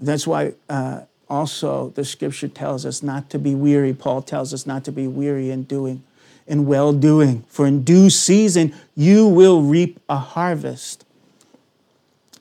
That's 0.00 0.26
why 0.26 0.54
uh, 0.68 1.02
also 1.28 1.90
the 1.90 2.04
scripture 2.04 2.48
tells 2.48 2.84
us 2.84 3.04
not 3.04 3.30
to 3.30 3.38
be 3.38 3.54
weary. 3.54 3.94
Paul 3.94 4.22
tells 4.22 4.52
us 4.52 4.66
not 4.66 4.84
to 4.84 4.90
be 4.90 5.06
weary 5.06 5.52
in 5.52 5.62
doing, 5.62 6.02
in 6.48 6.66
well 6.66 6.92
doing. 6.92 7.44
For 7.46 7.68
in 7.68 7.84
due 7.84 8.10
season 8.10 8.74
you 8.96 9.28
will 9.28 9.62
reap 9.62 10.00
a 10.08 10.16
harvest. 10.16 11.04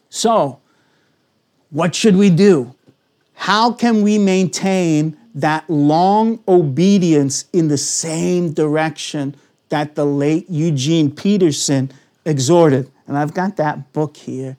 So, 0.10 0.60
what 1.70 1.94
should 1.94 2.16
we 2.16 2.32
do? 2.32 2.74
How 3.36 3.72
can 3.74 4.02
we 4.02 4.18
maintain 4.18 5.16
that 5.36 5.70
long 5.70 6.40
obedience 6.48 7.46
in 7.54 7.68
the 7.68 7.78
same 7.78 8.54
direction 8.54 9.36
that 9.70 9.94
the 9.94 10.06
late 10.06 10.50
Eugene 10.50 11.16
Peterson 11.16 11.92
exhorted? 12.26 12.92
And 13.08 13.18
I've 13.18 13.34
got 13.34 13.58
that 13.58 13.94
book 13.94 14.18
here. 14.18 14.58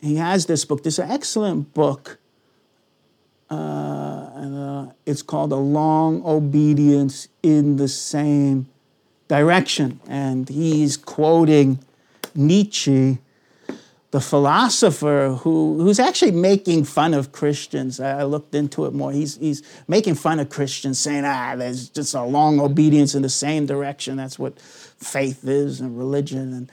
He 0.00 0.16
has 0.16 0.46
this 0.46 0.64
book. 0.64 0.82
This 0.82 0.98
excellent 0.98 1.74
book. 1.74 2.18
Uh, 3.50 4.30
and, 4.34 4.56
uh, 4.56 4.92
it's 5.06 5.22
called 5.22 5.52
A 5.52 5.56
Long 5.56 6.22
Obedience 6.24 7.28
in 7.42 7.76
the 7.76 7.88
Same 7.88 8.68
Direction. 9.28 10.00
And 10.08 10.48
he's 10.48 10.96
quoting 10.96 11.78
Nietzsche 12.34 13.18
the 14.14 14.20
philosopher 14.20 15.36
who, 15.40 15.76
who's 15.80 15.98
actually 15.98 16.30
making 16.30 16.84
fun 16.84 17.14
of 17.14 17.32
Christians. 17.32 17.98
I 17.98 18.22
looked 18.22 18.54
into 18.54 18.86
it 18.86 18.92
more. 18.92 19.10
He's, 19.10 19.38
he's 19.38 19.60
making 19.88 20.14
fun 20.14 20.38
of 20.38 20.50
Christians, 20.50 21.00
saying, 21.00 21.24
ah, 21.24 21.56
there's 21.56 21.88
just 21.88 22.14
a 22.14 22.22
long 22.22 22.60
obedience 22.60 23.16
in 23.16 23.22
the 23.22 23.28
same 23.28 23.66
direction. 23.66 24.16
That's 24.16 24.38
what 24.38 24.56
faith 24.98 25.46
is 25.46 25.80
and 25.80 25.98
religion. 25.98 26.52
And, 26.52 26.72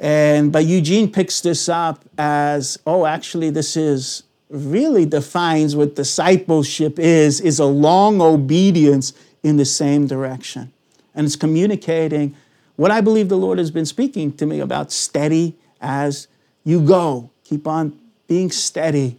and 0.00 0.52
but 0.52 0.64
Eugene 0.64 1.10
picks 1.10 1.40
this 1.40 1.68
up 1.68 2.04
as, 2.18 2.78
oh, 2.86 3.06
actually, 3.06 3.50
this 3.50 3.76
is 3.76 4.24
really 4.48 5.06
defines 5.06 5.74
what 5.74 5.94
discipleship 5.94 6.98
is, 6.98 7.40
is 7.40 7.58
a 7.58 7.64
long 7.64 8.20
obedience 8.20 9.12
in 9.42 9.56
the 9.56 9.64
same 9.64 10.06
direction. 10.06 10.72
And 11.14 11.26
it's 11.26 11.36
communicating 11.36 12.36
what 12.76 12.90
I 12.90 13.00
believe 13.00 13.28
the 13.28 13.36
Lord 13.36 13.58
has 13.58 13.70
been 13.70 13.86
speaking 13.86 14.32
to 14.34 14.46
me 14.46 14.60
about 14.60 14.92
steady 14.92 15.54
as 15.80 16.28
you 16.64 16.80
go. 16.80 17.30
Keep 17.44 17.66
on 17.66 17.98
being 18.28 18.50
steady. 18.50 19.18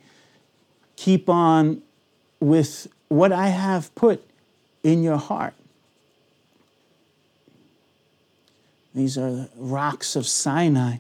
Keep 0.96 1.30
on 1.30 1.82
with 2.40 2.88
what 3.10 3.32
I 3.32 3.48
have 3.48 3.94
put 3.96 4.24
in 4.84 5.04
your 5.04 5.18
heart. 5.18 5.54
These 8.94 9.18
are 9.18 9.50
rocks 9.56 10.16
of 10.16 10.28
Sinai. 10.28 10.98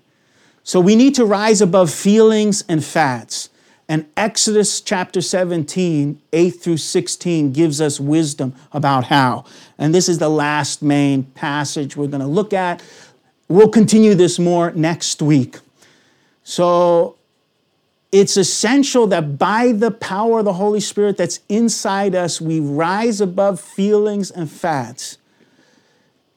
So 0.63 0.79
we 0.79 0.95
need 0.95 1.15
to 1.15 1.25
rise 1.25 1.62
above 1.62 1.91
feelings 1.91 2.63
and 2.67 2.84
fats. 2.84 3.49
And 3.89 4.06
Exodus 4.15 4.79
chapter 4.82 5.21
17, 5.21 6.21
8 6.32 6.49
through 6.51 6.77
16, 6.77 7.51
gives 7.51 7.82
us 7.82 7.99
wisdom 7.99 8.56
about 8.71 9.06
how. 9.06 9.45
And 9.77 9.93
this 9.93 10.08
is 10.08 10.19
the 10.19 10.29
last 10.29 10.82
main 10.82 11.23
passage 11.23 11.97
we're 11.97 12.08
going 12.08 12.21
to 12.21 12.27
look 12.27 12.53
at. 12.53 12.82
We'll 13.49 13.69
continue 13.69 14.15
this 14.15 14.39
more 14.39 14.71
next 14.71 15.21
week. 15.21 15.58
So 16.43 17.17
it's 18.12 18.38
essential 18.38 19.06
that 19.08 19.38
by 19.38 19.73
the 19.73 19.91
power 19.91 20.39
of 20.39 20.45
the 20.45 20.53
Holy 20.53 20.79
Spirit 20.79 21.17
that's 21.17 21.41
inside 21.49 22.15
us, 22.15 22.39
we 22.39 22.60
rise 22.62 23.19
above 23.19 23.60
feelings 23.60 24.32
and 24.32 24.49
fats. 24.49 25.17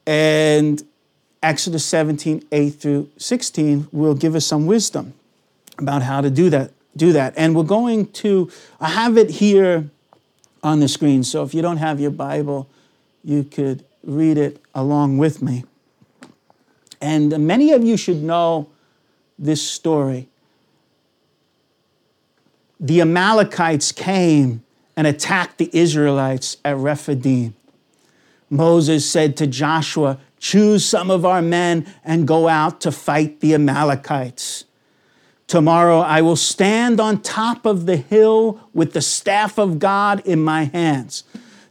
And 0.05 0.83
Exodus 1.43 1.85
17, 1.85 2.45
8 2.51 2.71
through 2.71 3.11
16 3.19 3.89
will 3.93 4.15
give 4.15 4.35
us 4.35 4.47
some 4.47 4.67
wisdom 4.67 5.15
about 5.79 6.03
how 6.03 6.21
to 6.21 6.31
do 6.31 6.51
that. 6.51 6.73
Do 6.97 7.13
that. 7.13 7.35
And 7.37 7.55
we're 7.55 7.63
going 7.63 8.07
to, 8.13 8.51
I 8.81 8.89
have 8.89 9.19
it 9.19 9.31
here 9.31 9.91
on 10.63 10.81
the 10.81 10.89
screen. 10.89 11.23
So 11.23 11.43
if 11.43 11.53
you 11.53 11.63
don't 11.63 11.77
have 11.77 12.01
your 12.01 12.11
Bible, 12.11 12.69
you 13.23 13.45
could 13.45 13.85
read 14.03 14.39
it 14.39 14.61
along 14.75 15.19
with 15.19 15.43
me. 15.43 15.65
And 17.01 17.47
many 17.47 17.73
of 17.73 17.85
you 17.85 17.97
should 17.97 18.23
know 18.23 18.69
this 19.39 19.63
story. 19.63 20.29
The 22.81 23.01
Amalekites 23.01 23.93
came 23.93 24.63
and 24.97 25.07
attacked 25.07 25.59
the 25.59 25.71
Israelites 25.73 26.57
at 26.65 26.77
Rephidim. 26.77 27.55
Moses 28.49 29.09
said 29.09 29.37
to 29.37 29.47
Joshua, 29.47 30.19
Choose 30.39 30.85
some 30.85 31.11
of 31.11 31.25
our 31.25 31.43
men 31.43 31.87
and 32.05 32.29
go 32.29 32.49
out 32.49 32.81
to 32.83 32.93
fight 32.93 33.41
the 33.41 33.55
Amalekites. 33.55 34.65
Tomorrow 35.47 36.01
I 36.01 36.23
will 36.23 36.37
stand 36.37 37.01
on 37.01 37.23
top 37.23 37.67
of 37.67 37.87
the 37.87 37.97
hill 37.97 38.61
with 38.75 38.93
the 38.93 39.01
staff 39.01 39.59
of 39.59 39.79
God 39.79 40.21
in 40.27 40.43
my 40.43 40.65
hands. 40.65 41.25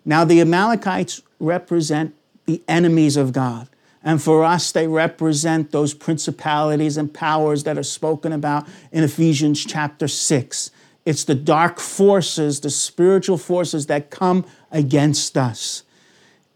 Now, 0.06 0.24
the 0.24 0.40
Amalekites 0.40 1.22
represent 1.40 2.16
the 2.46 2.62
enemies 2.68 3.18
of 3.18 3.34
God. 3.34 3.68
And 4.04 4.22
for 4.22 4.44
us, 4.44 4.72
they 4.72 4.88
represent 4.88 5.72
those 5.72 5.96
principalities 5.96 6.96
and 6.96 7.12
powers 7.12 7.64
that 7.64 7.78
are 7.78 7.84
spoken 7.84 8.32
about 8.32 8.68
in 8.92 9.04
Ephesians 9.04 9.66
chapter 9.66 10.08
6. 10.08 10.70
It's 11.06 11.24
the 11.24 11.36
dark 11.36 11.80
forces, 11.80 12.60
the 12.60 12.70
spiritual 12.70 13.40
forces 13.40 13.88
that 13.88 14.12
come 14.12 14.46
against 14.72 15.38
us. 15.38 15.82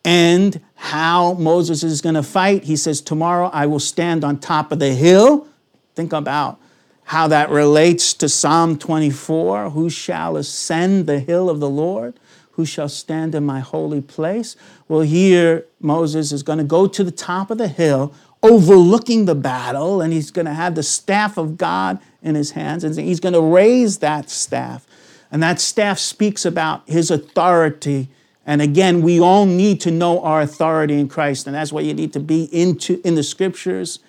And 0.06 0.62
how 0.76 1.34
Moses 1.34 1.84
is 1.84 2.02
going 2.02 2.16
to 2.16 2.24
fight, 2.24 2.64
he 2.64 2.76
says, 2.76 3.02
Tomorrow 3.02 3.50
I 3.54 3.66
will 3.66 3.80
stand 3.80 4.24
on 4.24 4.40
top 4.40 4.72
of 4.72 4.80
the 4.80 4.94
hill. 4.94 5.48
Think 5.96 6.14
about 6.14 6.60
how 7.04 7.28
that 7.28 7.50
relates 7.50 8.14
to 8.14 8.30
Psalm 8.30 8.78
24 8.78 9.72
Who 9.72 9.90
shall 9.90 10.38
ascend 10.38 11.08
the 11.08 11.20
hill 11.20 11.50
of 11.50 11.60
the 11.60 11.70
Lord? 11.70 12.20
Who 12.52 12.66
shall 12.66 12.90
stand 12.90 13.36
in 13.36 13.46
my 13.46 13.62
holy 13.62 14.02
place? 14.02 14.56
Well, 14.88 15.02
here 15.02 15.66
Moses 15.80 16.32
is 16.32 16.44
going 16.44 16.60
to 16.60 16.64
go 16.64 16.88
to 16.88 17.04
the 17.04 17.12
top 17.12 17.52
of 17.52 17.58
the 17.58 17.68
hill, 17.68 18.14
overlooking 18.44 19.26
the 19.26 19.36
battle, 19.36 20.02
and 20.02 20.14
he's 20.14 20.30
going 20.30 20.46
to 20.46 20.54
have 20.54 20.76
the 20.76 20.84
staff 20.84 21.38
of 21.38 21.58
God 21.58 22.00
in 22.22 22.36
his 22.36 22.52
hands, 22.52 22.84
and 22.84 22.96
he's 22.96 23.20
going 23.20 23.34
to 23.34 23.42
raise 23.42 24.00
that 24.00 24.30
staff. 24.30 24.86
And 25.32 25.42
that 25.42 25.60
staff 25.60 26.00
speaks 26.00 26.46
about 26.46 26.88
his 26.88 27.10
authority. 27.10 28.10
And 28.50 28.64
again, 28.64 29.04
we 29.04 29.20
all 29.20 29.46
need 29.46 29.80
to 29.82 29.92
know 29.92 30.24
our 30.24 30.42
authority 30.42 31.00
in 31.00 31.08
Christ, 31.08 31.46
and 31.46 31.56
that's 31.56 31.72
why 31.72 31.82
you 31.82 31.94
need 31.94 32.14
to 32.14 32.20
be 32.20 32.46
into 32.46 33.00
in 33.06 33.14
the 33.14 33.22
scriptures, 33.22 34.00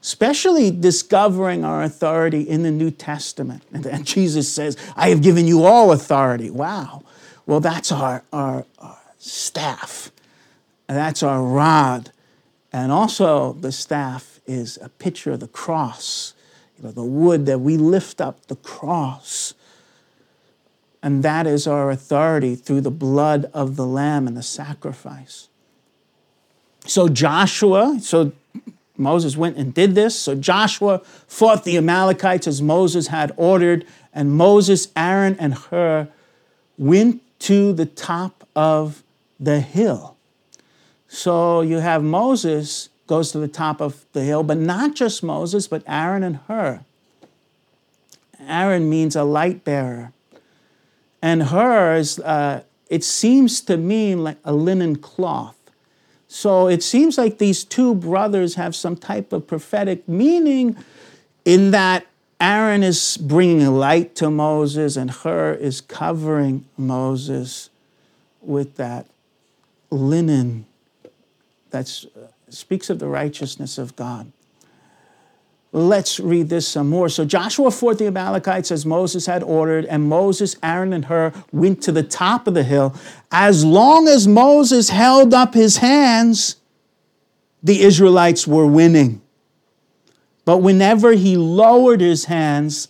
especially 0.00 0.70
discovering 0.70 1.64
our 1.64 1.82
authority 1.82 2.42
in 2.42 2.62
the 2.62 2.70
New 2.70 2.92
Testament. 2.92 3.64
And 3.72 4.06
Jesus 4.06 4.48
says, 4.48 4.76
I 4.94 5.08
have 5.08 5.20
given 5.20 5.48
you 5.48 5.64
all 5.64 5.90
authority. 5.90 6.48
Wow. 6.48 7.02
Well, 7.44 7.58
that's 7.58 7.90
our, 7.90 8.22
our, 8.32 8.64
our 8.78 8.98
staff, 9.18 10.12
that's 10.86 11.24
our 11.24 11.42
rod. 11.42 12.12
And 12.72 12.92
also, 12.92 13.54
the 13.54 13.72
staff 13.72 14.38
is 14.46 14.78
a 14.80 14.90
picture 14.90 15.32
of 15.32 15.40
the 15.40 15.48
cross, 15.48 16.34
you 16.78 16.84
know, 16.84 16.92
the 16.92 17.02
wood 17.02 17.46
that 17.46 17.58
we 17.58 17.76
lift 17.76 18.20
up, 18.20 18.46
the 18.46 18.54
cross. 18.54 19.54
And 21.02 21.22
that 21.22 21.46
is 21.46 21.66
our 21.66 21.90
authority 21.90 22.56
through 22.56 22.80
the 22.80 22.90
blood 22.90 23.50
of 23.54 23.76
the 23.76 23.86
Lamb 23.86 24.26
and 24.26 24.36
the 24.36 24.42
sacrifice. 24.42 25.48
So, 26.86 27.08
Joshua, 27.08 27.98
so 28.00 28.32
Moses 28.96 29.36
went 29.36 29.56
and 29.56 29.72
did 29.72 29.94
this. 29.94 30.18
So, 30.18 30.34
Joshua 30.34 31.02
fought 31.26 31.64
the 31.64 31.76
Amalekites 31.76 32.46
as 32.46 32.60
Moses 32.60 33.08
had 33.08 33.32
ordered, 33.36 33.86
and 34.12 34.32
Moses, 34.32 34.88
Aaron, 34.96 35.36
and 35.38 35.54
Hur 35.54 36.08
went 36.76 37.22
to 37.40 37.72
the 37.72 37.86
top 37.86 38.46
of 38.56 39.02
the 39.38 39.60
hill. 39.60 40.16
So 41.08 41.62
you 41.62 41.78
have 41.78 42.02
Moses 42.02 42.90
goes 43.06 43.32
to 43.32 43.38
the 43.38 43.48
top 43.48 43.80
of 43.80 44.04
the 44.12 44.22
hill, 44.22 44.42
but 44.42 44.58
not 44.58 44.94
just 44.94 45.22
Moses, 45.22 45.66
but 45.66 45.82
Aaron 45.86 46.22
and 46.22 46.36
Hur. 46.48 46.80
Aaron 48.40 48.90
means 48.90 49.16
a 49.16 49.24
light 49.24 49.64
bearer. 49.64 50.12
And 51.20 51.44
Hur's, 51.44 52.18
uh, 52.20 52.62
it 52.88 53.04
seems 53.04 53.60
to 53.62 53.76
mean 53.76 54.22
like 54.24 54.38
a 54.44 54.52
linen 54.52 54.96
cloth. 54.96 55.56
So 56.28 56.68
it 56.68 56.82
seems 56.82 57.16
like 57.16 57.38
these 57.38 57.64
two 57.64 57.94
brothers 57.94 58.54
have 58.54 58.76
some 58.76 58.96
type 58.96 59.32
of 59.32 59.46
prophetic 59.46 60.06
meaning 60.08 60.76
in 61.44 61.70
that 61.70 62.06
Aaron 62.40 62.82
is 62.82 63.16
bringing 63.16 63.66
light 63.66 64.14
to 64.16 64.30
Moses 64.30 64.96
and 64.96 65.10
Hur 65.10 65.54
is 65.54 65.80
covering 65.80 66.66
Moses 66.76 67.70
with 68.40 68.76
that 68.76 69.06
linen 69.90 70.66
that 71.70 71.88
speaks 72.48 72.90
of 72.90 72.98
the 72.98 73.08
righteousness 73.08 73.78
of 73.78 73.96
God. 73.96 74.30
Let's 75.72 76.18
read 76.18 76.48
this 76.48 76.66
some 76.66 76.88
more. 76.88 77.08
So 77.10 77.24
Joshua 77.24 77.70
fought 77.70 77.98
the 77.98 78.06
Amalekites 78.06 78.70
as 78.70 78.86
Moses 78.86 79.26
had 79.26 79.42
ordered, 79.42 79.84
and 79.84 80.08
Moses, 80.08 80.56
Aaron, 80.62 80.92
and 80.94 81.04
Hur 81.04 81.32
went 81.52 81.82
to 81.82 81.92
the 81.92 82.02
top 82.02 82.46
of 82.46 82.54
the 82.54 82.64
hill. 82.64 82.94
As 83.30 83.64
long 83.64 84.08
as 84.08 84.26
Moses 84.26 84.88
held 84.88 85.34
up 85.34 85.52
his 85.52 85.78
hands, 85.78 86.56
the 87.62 87.82
Israelites 87.82 88.46
were 88.46 88.66
winning. 88.66 89.20
But 90.46 90.58
whenever 90.58 91.12
he 91.12 91.36
lowered 91.36 92.00
his 92.00 92.24
hands, 92.24 92.88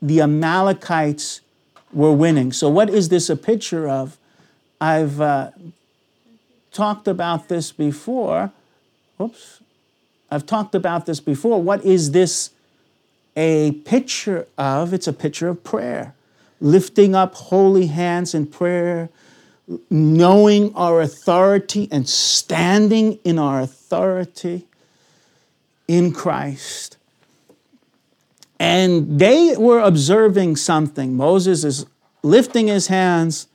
the 0.00 0.20
Amalekites 0.20 1.40
were 1.92 2.12
winning. 2.12 2.52
So, 2.52 2.68
what 2.68 2.88
is 2.88 3.08
this 3.08 3.28
a 3.28 3.36
picture 3.36 3.88
of? 3.88 4.16
I've 4.80 5.20
uh, 5.20 5.50
talked 6.72 7.08
about 7.08 7.48
this 7.48 7.72
before. 7.72 8.52
Oops. 9.20 9.61
I've 10.32 10.46
talked 10.46 10.74
about 10.74 11.04
this 11.04 11.20
before. 11.20 11.60
What 11.60 11.84
is 11.84 12.12
this 12.12 12.50
a 13.36 13.72
picture 13.84 14.46
of? 14.56 14.94
It's 14.94 15.06
a 15.06 15.12
picture 15.12 15.48
of 15.48 15.62
prayer. 15.62 16.14
Lifting 16.58 17.14
up 17.14 17.34
holy 17.34 17.88
hands 17.88 18.34
in 18.34 18.46
prayer, 18.46 19.10
knowing 19.90 20.74
our 20.74 21.02
authority 21.02 21.86
and 21.92 22.08
standing 22.08 23.18
in 23.24 23.38
our 23.38 23.60
authority 23.60 24.66
in 25.86 26.12
Christ. 26.12 26.96
And 28.58 29.18
they 29.18 29.54
were 29.58 29.80
observing 29.80 30.56
something. 30.56 31.14
Moses 31.14 31.62
is 31.62 31.84
lifting 32.22 32.68
his 32.68 32.86
hands 32.86 33.48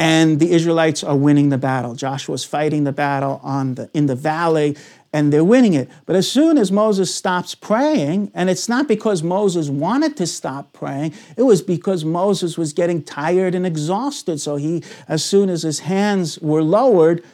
and 0.00 0.40
the 0.40 0.52
Israelites 0.52 1.04
are 1.04 1.14
winning 1.14 1.50
the 1.50 1.58
battle. 1.58 1.94
Joshua's 1.94 2.42
fighting 2.42 2.84
the 2.84 2.92
battle 2.92 3.38
on 3.42 3.74
the, 3.74 3.90
in 3.92 4.06
the 4.06 4.14
valley, 4.14 4.76
and 5.12 5.32
they're 5.32 5.44
winning 5.44 5.74
it. 5.74 5.88
But 6.06 6.14
as 6.14 6.30
soon 6.30 6.56
as 6.56 6.70
Moses 6.70 7.12
stops 7.12 7.54
praying, 7.54 8.30
and 8.34 8.48
it's 8.48 8.68
not 8.68 8.86
because 8.86 9.22
Moses 9.22 9.68
wanted 9.68 10.16
to 10.18 10.26
stop 10.26 10.72
praying, 10.72 11.14
it 11.36 11.42
was 11.42 11.62
because 11.62 12.04
Moses 12.04 12.56
was 12.56 12.72
getting 12.72 13.02
tired 13.02 13.54
and 13.54 13.66
exhausted. 13.66 14.40
So 14.40 14.56
he, 14.56 14.84
as 15.08 15.24
soon 15.24 15.48
as 15.48 15.62
his 15.62 15.80
hands 15.80 16.38
were 16.38 16.62
lowered, 16.62 17.24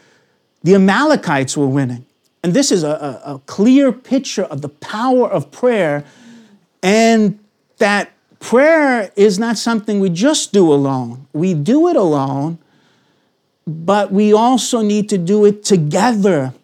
the 0.63 0.75
Amalekites 0.75 1.57
were 1.57 1.67
winning. 1.67 2.07
And 2.43 2.55
this 2.55 2.73
is 2.73 2.83
a, 2.83 3.21
a, 3.25 3.35
a 3.35 3.39
clear 3.41 3.93
picture 3.93 4.45
of 4.45 4.63
the 4.63 4.69
power 4.69 5.29
of 5.29 5.51
prayer, 5.51 6.05
and 6.83 7.39
that 7.79 8.11
prayer 8.41 9.11
is 9.17 9.39
not 9.39 9.59
something 9.59 10.01
we 10.01 10.09
just 10.09 10.53
do 10.53 10.73
alone. 10.73 11.27
We 11.33 11.53
do 11.53 11.89
it 11.89 11.97
alone, 11.97 12.59
but 13.67 14.13
we 14.13 14.33
also 14.33 14.81
need 14.81 15.09
to 15.11 15.19
do 15.19 15.45
it 15.45 15.65
together 15.65 16.55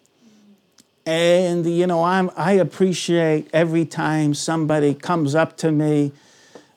and, 1.05 1.67
you 1.67 1.87
know, 1.87 2.05
I'm, 2.05 2.31
I 2.37 2.53
appreciate 2.53 3.49
every 3.53 3.85
time 3.85 4.35
somebody 4.35 4.95
comes 4.95 5.35
up 5.35 5.57
to 5.59 5.73
me 5.73 6.13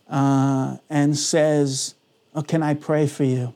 uh, 0.09 0.77
and 0.89 1.17
says, 1.17 1.95
oh, 2.33 2.41
Can 2.41 2.63
I 2.63 2.73
pray 2.73 3.07
for 3.07 3.23
you? 3.23 3.53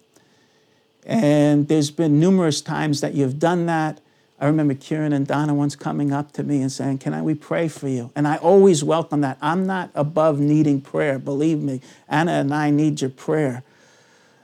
And 1.06 1.68
there's 1.68 1.90
been 1.90 2.20
numerous 2.20 2.62
times 2.62 3.02
that 3.02 3.16
you've 3.16 3.40
done 3.40 3.66
that. 3.66 4.00
I 4.40 4.46
remember 4.46 4.74
Kieran 4.74 5.12
and 5.12 5.28
Donna 5.28 5.54
once 5.54 5.76
coming 5.76 6.14
up 6.14 6.32
to 6.34 6.44
me 6.44 6.62
and 6.62 6.72
saying, 6.72 7.00
Can 7.00 7.14
I 7.14 7.22
we 7.22 7.34
pray 7.34 7.68
for 7.68 7.88
you? 7.88 8.12
And 8.16 8.28
I 8.28 8.38
always 8.38 8.84
welcome 8.84 9.22
that. 9.22 9.38
I'm 9.42 9.66
not 9.66 9.90
above 9.96 10.40
needing 10.40 10.82
prayer, 10.82 11.18
believe 11.18 11.60
me. 11.60 11.82
Anna 12.08 12.34
and 12.34 12.54
I 12.54 12.70
need 12.70 13.02
your 13.02 13.10
prayer. 13.10 13.64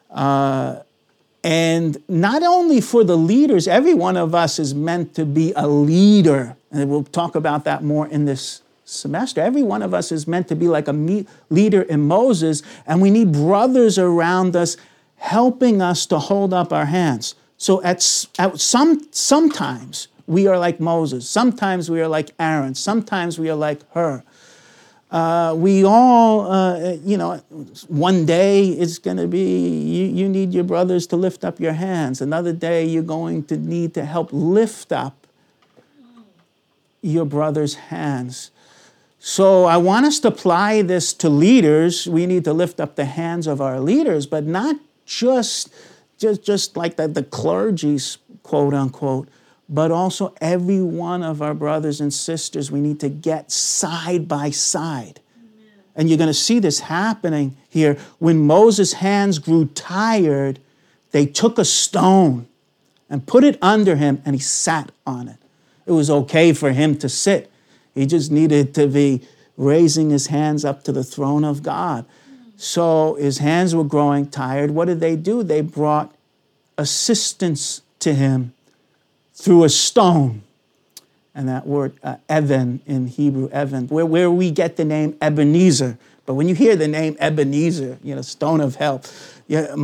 Uh, 0.10 0.82
and 1.46 2.02
not 2.08 2.42
only 2.42 2.82
for 2.82 3.04
the 3.04 3.16
leaders, 3.16 3.68
every 3.68 3.94
one 3.94 4.18
of 4.18 4.34
us 4.34 4.58
is 4.58 4.74
meant 4.74 5.14
to 5.14 5.28
be 5.28 5.54
a 5.56 5.68
leader. 5.68 6.58
And 6.72 6.90
we'll 6.90 7.04
talk 7.04 7.36
about 7.36 7.66
that 7.66 7.84
more 7.84 8.08
in 8.08 8.26
this 8.26 8.64
semester. 8.84 9.42
Every 9.42 9.62
one 9.62 9.84
of 9.84 9.94
us 9.94 10.12
is 10.12 10.28
meant 10.28 10.48
to 10.48 10.56
be 10.56 10.68
like 10.68 10.88
a 10.88 11.26
leader 11.52 11.84
in 11.84 12.02
Moses, 12.08 12.64
and 12.88 13.00
we 13.00 13.12
need 13.12 13.32
brothers 13.32 14.00
around 14.00 14.56
us 14.56 14.76
helping 15.18 15.84
us 15.84 16.08
to 16.08 16.18
hold 16.18 16.52
up 16.52 16.74
our 16.74 16.86
hands. 16.86 17.36
So 17.58 17.80
at, 17.84 17.98
at 18.40 18.60
some 18.60 19.08
sometimes 19.12 20.08
we 20.26 20.48
are 20.48 20.58
like 20.58 20.80
Moses, 20.80 21.30
sometimes 21.30 21.92
we 21.92 22.02
are 22.02 22.08
like 22.08 22.32
Aaron, 22.40 22.74
sometimes 22.74 23.38
we 23.38 23.52
are 23.52 23.56
like 23.56 23.82
Hur. 23.92 24.24
Uh, 25.16 25.56
we 25.56 25.86
all, 25.86 26.52
uh, 26.52 26.98
you 27.06 27.16
know, 27.16 27.38
one 27.88 28.26
day 28.26 28.68
it's 28.68 28.98
going 28.98 29.16
to 29.16 29.28
be 29.28 29.70
you, 29.70 30.08
you 30.08 30.28
need 30.28 30.54
your 30.54 30.66
brothers 30.66 31.08
to 31.08 31.16
lift 31.16 31.46
up 31.46 31.58
your 31.58 31.72
hands. 31.72 32.20
Another 32.20 32.52
day 32.52 32.84
you're 32.84 33.02
going 33.02 33.46
to 33.46 33.56
need 33.56 33.94
to 33.94 34.04
help 34.04 34.28
lift 34.34 34.92
up 34.92 35.26
your 37.02 37.24
brother's 37.24 37.76
hands. 37.76 38.52
So 39.18 39.64
I 39.64 39.78
want 39.78 40.06
us 40.06 40.20
to 40.20 40.28
apply 40.28 40.82
this 40.82 41.14
to 41.14 41.30
leaders. 41.30 42.10
We 42.10 42.26
need 42.26 42.44
to 42.44 42.52
lift 42.52 42.82
up 42.82 42.98
the 42.98 43.06
hands 43.06 43.48
of 43.48 43.62
our 43.62 43.80
leaders, 43.80 44.26
but 44.26 44.44
not 44.44 44.76
just, 45.06 45.74
just, 46.18 46.44
just 46.44 46.76
like 46.76 46.98
the, 46.98 47.08
the 47.08 47.24
clergy's 47.24 48.18
quote 48.44 48.74
unquote, 48.74 49.30
but 49.68 49.92
also 49.92 50.34
every 50.40 50.82
one 50.82 51.24
of 51.24 51.42
our 51.42 51.54
brothers 51.54 52.00
and 52.00 52.14
sisters, 52.14 52.72
we 52.72 52.80
need 52.80 53.00
to 53.00 53.10
get 53.10 53.52
side 53.52 54.28
by 54.28 54.52
side. 54.52 55.20
Amen. 55.38 55.72
And 55.96 56.10
you're 56.10 56.18
going 56.18 56.28
to 56.28 56.34
see 56.34 56.60
this 56.60 56.82
happening 56.82 57.58
here. 57.70 57.98
When 58.20 58.46
Moses' 58.46 58.94
hands 58.94 59.40
grew 59.40 59.66
tired, 59.66 60.60
they 61.12 61.26
took 61.26 61.58
a 61.58 61.66
stone 61.66 62.48
and 63.10 63.26
put 63.26 63.44
it 63.44 63.58
under 63.62 63.96
him, 63.96 64.22
and 64.26 64.36
he 64.36 64.42
sat 64.42 64.92
on 65.06 65.28
it. 65.28 65.38
It 65.86 65.92
was 65.92 66.10
okay 66.10 66.54
for 66.54 66.72
him 66.72 66.98
to 66.98 67.10
sit. 67.10 67.52
He 67.94 68.06
just 68.06 68.32
needed 68.32 68.74
to 68.76 68.88
be 68.88 69.22
raising 69.58 70.10
his 70.10 70.28
hands 70.28 70.66
up 70.66 70.84
to 70.84 70.92
the 70.92 71.04
throne 71.04 71.44
of 71.44 71.64
God. 71.64 72.06
So 72.58 73.16
his 73.16 73.38
hands 73.38 73.76
were 73.76 73.84
growing 73.84 74.30
tired. 74.30 74.72
What 74.72 74.86
did 74.86 75.00
they 75.00 75.16
do? 75.16 75.44
They 75.44 75.62
brought 75.62 76.14
assistance 76.78 77.82
to 78.00 78.14
him 78.14 78.55
through 79.36 79.64
a 79.66 79.70
stone. 79.70 80.42
And 81.36 81.50
that 81.50 81.68
word, 81.68 81.94
uh, 82.02 82.16
Evan 82.30 82.82
in 82.86 83.08
Hebrew, 83.08 83.50
Evan, 83.50 83.88
where, 83.90 84.06
where 84.06 84.32
we 84.32 84.52
get 84.52 84.78
the 84.78 84.86
name 84.86 85.18
Ebenezer. 85.22 85.98
But 86.26 86.36
when 86.36 86.48
you 86.48 86.56
hear 86.56 86.76
the 86.76 86.88
name 86.88 87.18
Ebenezer, 87.20 87.98
you 88.02 88.16
know, 88.16 88.22
stone 88.22 88.62
of 88.62 88.76
help, 88.76 89.06
yeah, 89.48 89.76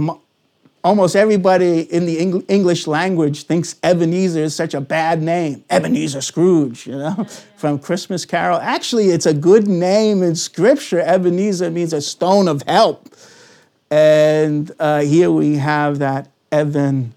almost 0.84 1.16
everybody 1.16 1.82
in 1.82 2.06
the 2.06 2.44
English 2.48 2.88
language 2.88 3.44
thinks 3.44 3.76
Ebenezer 3.84 4.40
is 4.40 4.56
such 4.56 4.74
a 4.74 4.82
bad 4.82 5.22
name. 5.22 5.64
Ebenezer 5.70 6.22
Scrooge, 6.22 6.88
you 6.88 6.98
know, 6.98 7.28
from 7.58 7.80
Christmas 7.80 8.26
Carol. 8.26 8.58
Actually, 8.58 9.10
it's 9.10 9.26
a 9.26 9.34
good 9.34 9.68
name 9.68 10.24
in 10.24 10.36
Scripture. 10.36 11.02
Ebenezer 11.02 11.70
means 11.70 11.94
a 11.94 12.02
stone 12.02 12.48
of 12.48 12.64
help. 12.64 13.14
And 13.92 14.72
uh, 14.80 15.02
here 15.02 15.30
we 15.30 15.58
have 15.58 16.00
that 16.00 16.30
Evan 16.52 17.14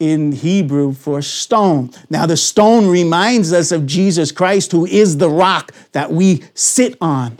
in 0.00 0.32
Hebrew 0.32 0.92
for 0.94 1.22
stone. 1.22 1.90
Now, 2.08 2.26
the 2.26 2.36
stone 2.36 2.88
reminds 2.88 3.52
us 3.52 3.70
of 3.70 3.86
Jesus 3.86 4.32
Christ, 4.32 4.72
who 4.72 4.86
is 4.86 5.18
the 5.18 5.30
rock 5.30 5.72
that 5.92 6.10
we 6.10 6.42
sit 6.54 6.96
on. 7.00 7.38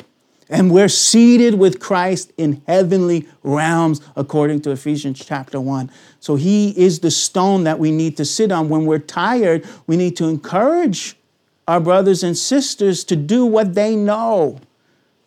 And 0.50 0.72
we're 0.72 0.88
seated 0.88 1.54
with 1.54 1.78
Christ 1.80 2.32
in 2.36 2.60
heavenly 2.66 3.26
realms, 3.42 4.00
according 4.16 4.60
to 4.62 4.72
Ephesians 4.72 5.24
chapter 5.24 5.60
1. 5.60 5.90
So 6.18 6.34
he 6.34 6.70
is 6.78 7.00
the 7.00 7.10
stone 7.10 7.64
that 7.64 7.78
we 7.78 7.90
need 7.90 8.16
to 8.18 8.24
sit 8.24 8.52
on. 8.52 8.68
When 8.68 8.84
we're 8.84 8.98
tired, 8.98 9.66
we 9.86 9.96
need 9.96 10.16
to 10.16 10.26
encourage 10.26 11.16
our 11.68 11.80
brothers 11.80 12.24
and 12.24 12.36
sisters 12.36 13.04
to 13.04 13.16
do 13.16 13.46
what 13.46 13.74
they 13.74 13.94
know, 13.94 14.60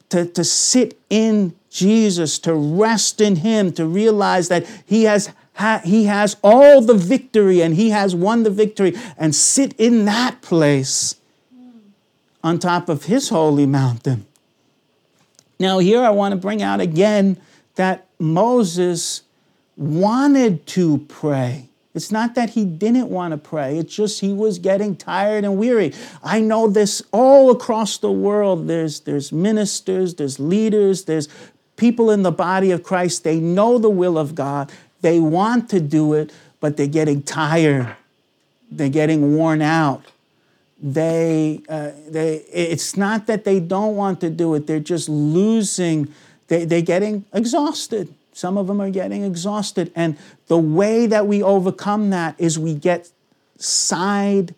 to, 0.09 0.25
to 0.25 0.43
sit 0.43 0.99
in 1.09 1.55
Jesus, 1.69 2.37
to 2.39 2.53
rest 2.53 3.21
in 3.21 3.37
him, 3.37 3.71
to 3.71 3.87
realize 3.87 4.49
that 4.49 4.67
he 4.85 5.05
has 5.05 5.31
he 5.83 6.05
has 6.05 6.37
all 6.43 6.81
the 6.81 6.93
victory 6.93 7.61
and 7.61 7.75
he 7.75 7.91
has 7.91 8.15
won 8.15 8.43
the 8.43 8.49
victory 8.49 8.95
and 9.17 9.35
sit 9.35 9.73
in 9.77 10.05
that 10.05 10.41
place 10.41 11.15
on 12.43 12.59
top 12.59 12.89
of 12.89 13.05
his 13.05 13.29
holy 13.29 13.65
mountain. 13.65 14.25
Now, 15.59 15.79
here 15.79 16.01
I 16.01 16.09
want 16.09 16.33
to 16.33 16.37
bring 16.37 16.61
out 16.61 16.81
again 16.81 17.37
that 17.75 18.07
Moses 18.19 19.21
wanted 19.77 20.65
to 20.67 20.99
pray. 21.07 21.69
It's 21.93 22.11
not 22.11 22.33
that 22.35 22.51
he 22.51 22.65
didn't 22.65 23.09
want 23.09 23.33
to 23.33 23.37
pray, 23.37 23.77
it's 23.77 23.95
just 23.95 24.21
he 24.21 24.33
was 24.33 24.57
getting 24.57 24.95
tired 24.95 25.43
and 25.43 25.57
weary. 25.57 25.93
I 26.23 26.39
know 26.39 26.67
this 26.67 27.03
all 27.11 27.51
across 27.51 27.97
the 27.97 28.11
world. 28.11 28.67
There's, 28.67 29.01
there's 29.01 29.31
ministers, 29.31 30.15
there's 30.15 30.39
leaders, 30.39 31.05
there's 31.05 31.27
people 31.75 32.09
in 32.09 32.23
the 32.23 32.31
body 32.31 32.71
of 32.71 32.81
Christ. 32.81 33.23
They 33.23 33.39
know 33.39 33.77
the 33.77 33.91
will 33.91 34.17
of 34.17 34.33
God, 34.33 34.71
They 35.03 35.19
want 35.19 35.69
to 35.71 35.81
do 35.81 36.13
it, 36.13 36.31
but 36.61 36.77
they're 36.77 36.87
getting 36.87 37.23
tired. 37.23 37.93
They're 38.71 38.87
getting 38.87 39.35
worn 39.35 39.61
out. 39.61 40.05
They, 40.81 41.61
uh, 41.67 41.91
they, 42.07 42.37
it's 42.51 42.95
not 42.95 43.27
that 43.27 43.43
they 43.43 43.59
don't 43.59 43.97
want 43.97 44.21
to 44.21 44.29
do 44.29 44.53
it, 44.55 44.65
they're 44.65 44.79
just 44.79 45.09
losing, 45.09 46.07
they, 46.47 46.63
they're 46.63 46.81
getting 46.81 47.25
exhausted. 47.33 48.13
Some 48.31 48.57
of 48.57 48.67
them 48.67 48.81
are 48.81 48.89
getting 48.89 49.23
exhausted. 49.23 49.91
And 49.93 50.17
the 50.47 50.57
way 50.57 51.05
that 51.05 51.27
we 51.27 51.43
overcome 51.43 52.09
that 52.11 52.35
is 52.37 52.57
we 52.57 52.73
get 52.73 53.11
side, 53.57 54.55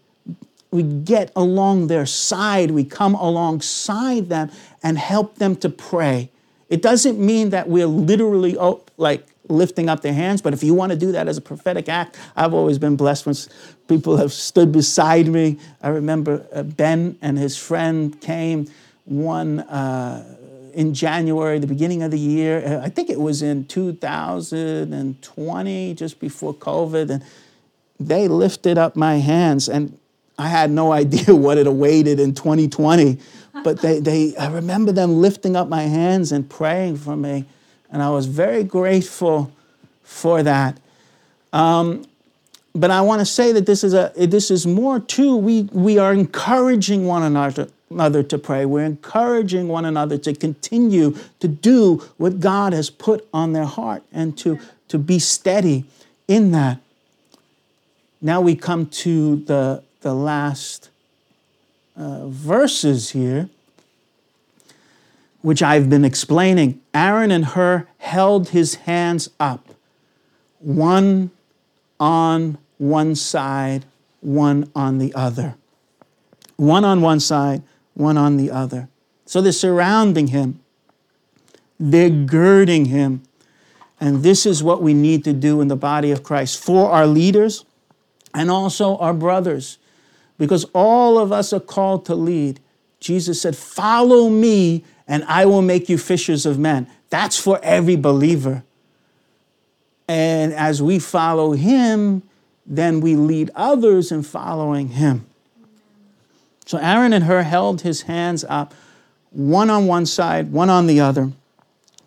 we 0.70 0.84
get 0.84 1.32
along 1.36 1.88
their 1.88 2.06
side, 2.06 2.70
we 2.70 2.84
come 2.84 3.16
alongside 3.16 4.30
them 4.30 4.52
and 4.84 5.00
help 5.00 5.36
them 5.36 5.56
to 5.58 5.70
pray. 5.70 6.30
It 6.70 6.84
doesn't 6.84 7.20
mean 7.20 7.50
that 7.50 7.68
we're 7.68 7.88
literally 7.88 8.56
oh, 8.58 8.82
like 8.98 9.26
lifting 9.48 9.90
up 9.90 10.02
their 10.02 10.14
hands, 10.14 10.42
but 10.42 10.54
if 10.54 10.64
you 10.64 10.74
want 10.74 10.92
to 10.92 10.98
do 10.98 11.12
that 11.12 11.28
as 11.28 11.38
a 11.38 11.42
prophetic 11.42 11.90
act, 11.90 12.18
I've 12.36 12.54
always 12.54 12.78
been 12.78 12.96
blessed 12.96 13.26
when 13.26 13.36
people 13.88 14.18
have 14.18 14.32
stood 14.34 14.72
beside 14.72 15.26
me. 15.28 15.58
I 15.82 15.88
remember 15.90 16.46
uh, 16.54 16.62
Ben 16.64 17.18
and 17.22 17.38
his 17.38 17.58
friend 17.58 18.20
came 18.22 18.68
one 19.06 19.62
uh, 19.62 20.38
in 20.74 20.94
January, 20.94 21.60
the 21.60 21.68
beginning 21.68 22.04
of 22.04 22.12
the 22.12 22.20
year. 22.20 22.62
Uh, 22.66 22.86
I 22.86 22.90
think 22.90 23.10
it 23.10 23.20
was 23.20 23.42
in 23.42 23.66
2020, 23.66 25.94
just 25.94 26.20
before 26.20 26.54
COVID, 26.54 27.10
and 27.10 27.24
they 28.00 28.28
lifted 28.28 28.78
up 28.78 28.96
my 28.96 29.16
hands, 29.16 29.68
and 29.70 29.98
I 30.38 30.50
had 30.50 30.70
no 30.70 30.92
idea 31.04 31.34
what 31.36 31.58
it 31.58 31.66
awaited 31.68 32.20
in 32.20 32.36
2020. 32.36 33.18
But 33.64 33.82
they, 33.82 34.00
they, 34.00 34.36
I 34.36 34.52
remember 34.52 34.92
them 34.92 35.22
lifting 35.22 35.56
up 35.56 35.70
my 35.70 35.84
hands 35.84 36.34
and 36.34 36.50
praying 36.50 36.98
for 36.98 37.16
me, 37.16 37.46
and 37.96 38.04
I 38.04 38.10
was 38.10 38.26
very 38.26 38.66
grateful 38.66 39.54
for 40.04 40.44
that. 40.44 40.78
Um, 41.54 42.06
but 42.74 42.92
I 42.92 43.00
want 43.00 43.22
to 43.22 43.26
say 43.26 43.54
that 43.54 43.66
this 43.66 43.86
is 43.86 43.94
a 43.94 44.12
this 44.18 44.52
is 44.52 44.68
more 44.68 45.00
too. 45.00 45.38
We 45.38 45.62
we 45.72 45.98
are 45.98 46.12
encouraging 46.12 47.06
one 47.08 47.24
another 47.24 48.22
to 48.22 48.38
pray. 48.38 48.66
We're 48.66 48.84
encouraging 48.84 49.70
one 49.70 49.86
another 49.86 50.18
to 50.18 50.34
continue 50.34 51.16
to 51.40 51.48
do 51.48 52.04
what 52.18 52.42
God 52.42 52.74
has 52.74 52.90
put 52.90 53.26
on 53.34 53.54
their 53.54 53.64
heart 53.64 54.04
and 54.12 54.38
to, 54.40 54.60
to 54.90 54.98
be 54.98 55.18
steady 55.18 55.86
in 56.28 56.52
that. 56.52 56.80
Now 58.22 58.42
we 58.42 58.58
come 58.58 58.88
to 58.88 59.38
the, 59.38 59.84
the 60.02 60.14
last 60.14 60.90
uh, 61.96 62.28
verses 62.28 63.12
here, 63.12 63.50
which 65.46 65.62
I've 65.62 65.92
been 65.92 66.04
explaining. 66.04 66.82
Aaron 66.92 67.30
and 67.30 67.46
Hur 67.46 67.88
held 68.00 68.50
his 68.50 68.74
hands 68.90 69.30
up, 69.40 69.76
one 70.58 71.30
on 72.00 72.58
one 72.80 73.14
side, 73.14 73.86
one 74.22 74.72
on 74.76 74.98
the 74.98 75.14
other. 75.14 75.54
One 76.56 76.84
on 76.84 77.00
one 77.02 77.20
side, 77.20 77.62
one 77.94 78.18
on 78.18 78.38
the 78.38 78.50
other. 78.50 78.90
So 79.28 79.40
they're 79.40 79.52
surrounding 79.52 80.30
him, 80.30 80.62
they're 81.80 82.10
girding 82.10 82.86
him. 82.86 83.22
And 84.00 84.24
this 84.24 84.48
is 84.48 84.64
what 84.64 84.82
we 84.82 84.96
need 84.96 85.24
to 85.26 85.34
do 85.34 85.62
in 85.62 85.68
the 85.68 85.76
body 85.76 86.10
of 86.10 86.24
Christ 86.24 86.60
for 86.60 86.90
our 86.90 87.06
leaders 87.06 87.66
and 88.34 88.50
also 88.50 88.98
our 88.98 89.14
brothers, 89.14 89.78
because 90.40 90.66
all 90.74 91.20
of 91.20 91.32
us 91.32 91.54
are 91.54 91.60
called 91.60 92.04
to 92.08 92.16
lead. 92.16 92.60
Jesus 93.00 93.40
said, 93.40 93.56
Follow 93.56 94.28
me, 94.28 94.84
and 95.08 95.24
I 95.26 95.46
will 95.46 95.62
make 95.62 95.90
you 95.90 95.98
fishers 95.98 96.46
of 96.46 96.58
men. 96.58 96.88
That's 97.10 97.40
for 97.40 97.60
every 97.62 97.96
believer. 97.96 98.64
And 100.08 100.54
as 100.54 100.82
we 100.82 101.00
follow 101.00 101.54
him, 101.54 102.24
then 102.66 103.02
we 103.02 103.16
lead 103.16 103.52
others 103.56 104.12
in 104.12 104.24
following 104.24 104.90
him. 104.90 105.26
So 106.66 106.78
Aaron 106.80 107.14
and 107.14 107.26
Hur 107.26 107.44
held 107.44 107.82
his 107.82 108.04
hands 108.04 108.44
up, 108.48 108.74
one 109.32 109.70
on 109.70 109.86
one 109.86 110.06
side, 110.06 110.52
one 110.52 110.70
on 110.70 110.88
the 110.88 111.00
other, 111.00 111.32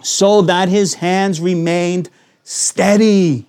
so 0.02 0.42
that 0.42 0.68
his 0.68 0.94
hands 0.94 1.40
remained 1.40 2.10
steady 2.42 3.46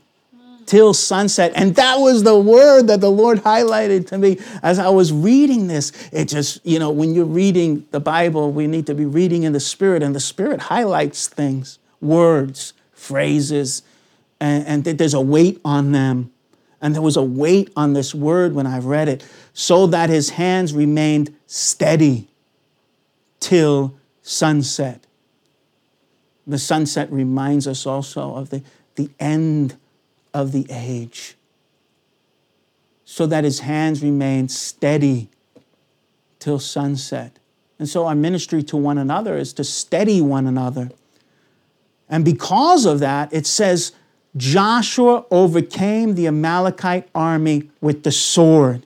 till 0.69 0.93
sunset. 0.93 1.51
And 1.55 1.73
that 1.77 1.95
was 1.95 2.21
the 2.21 2.37
word 2.37 2.83
that 2.87 3.01
the 3.01 3.09
Lord 3.09 3.39
highlighted 3.39 4.05
to 4.09 4.19
me 4.19 4.37
as 4.61 4.77
I 4.77 4.89
was 4.89 5.11
reading 5.11 5.65
this. 5.65 5.91
It 6.11 6.25
just, 6.25 6.63
you 6.63 6.77
know, 6.77 6.91
when 6.91 7.15
you're 7.15 7.25
reading 7.25 7.87
the 7.89 7.99
Bible, 7.99 8.51
we 8.51 8.67
need 8.67 8.85
to 8.85 8.93
be 8.93 9.05
reading 9.05 9.43
in 9.43 9.53
the 9.53 9.59
Spirit, 9.59 10.03
and 10.03 10.13
the 10.13 10.19
Spirit 10.19 10.61
highlights 10.61 11.27
things, 11.27 11.79
words, 12.01 12.73
phrases, 12.93 13.81
and, 14.39 14.85
and 14.87 14.99
there's 14.99 15.15
a 15.15 15.21
weight 15.21 15.59
on 15.65 15.91
them. 15.91 16.31
And 16.81 16.93
there 16.93 17.01
was 17.01 17.17
a 17.17 17.23
weight 17.23 17.73
on 17.75 17.93
this 17.93 18.13
word 18.13 18.53
when 18.53 18.67
I 18.67 18.77
read 18.77 19.09
it, 19.09 19.27
so 19.53 19.87
that 19.87 20.11
his 20.11 20.29
hands 20.29 20.71
remained 20.71 21.35
steady 21.47 22.27
till 23.39 23.97
sunset. 24.21 25.07
The 26.45 26.59
sunset 26.59 27.11
reminds 27.11 27.67
us 27.67 27.87
also 27.87 28.35
of 28.35 28.51
the, 28.51 28.61
the 28.95 29.09
end 29.19 29.75
of 30.33 30.51
the 30.51 30.65
age, 30.69 31.35
so 33.05 33.25
that 33.25 33.43
his 33.43 33.61
hands 33.61 34.03
remain 34.03 34.47
steady 34.49 35.29
till 36.39 36.59
sunset. 36.59 37.39
And 37.77 37.87
so 37.87 38.05
our 38.07 38.15
ministry 38.15 38.61
to 38.63 38.77
one 38.77 38.97
another 38.97 39.37
is 39.37 39.53
to 39.53 39.63
steady 39.63 40.21
one 40.21 40.47
another. 40.47 40.91
And 42.09 42.25
because 42.25 42.85
of 42.85 42.99
that, 42.99 43.31
it 43.33 43.47
says, 43.47 43.93
Joshua 44.35 45.25
overcame 45.31 46.15
the 46.15 46.27
Amalekite 46.27 47.07
army 47.15 47.69
with 47.81 48.03
the 48.03 48.11
sword. 48.11 48.85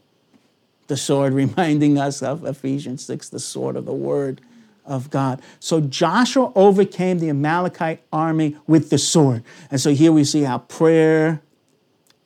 The 0.88 0.98
sword 0.98 1.34
reminding 1.34 1.98
us 1.98 2.22
of 2.22 2.46
Ephesians 2.46 3.04
6, 3.06 3.30
the 3.30 3.40
sword 3.40 3.76
of 3.76 3.86
the 3.86 3.94
word 3.94 4.42
of 4.86 5.10
God. 5.10 5.42
So 5.60 5.82
Joshua 5.82 6.52
overcame 6.56 7.20
the 7.20 7.30
Amalekite 7.30 8.02
army 8.12 8.58
with 8.68 8.90
the 8.90 8.98
sword. 8.98 9.44
And 9.72 9.80
so 9.80 9.92
here 9.92 10.12
we 10.12 10.24
see 10.24 10.44
how 10.44 10.60
prayer 10.60 11.42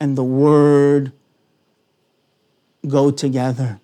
and 0.00 0.16
the 0.16 0.24
word 0.24 1.12
go 2.86 3.10
together. 3.10 3.80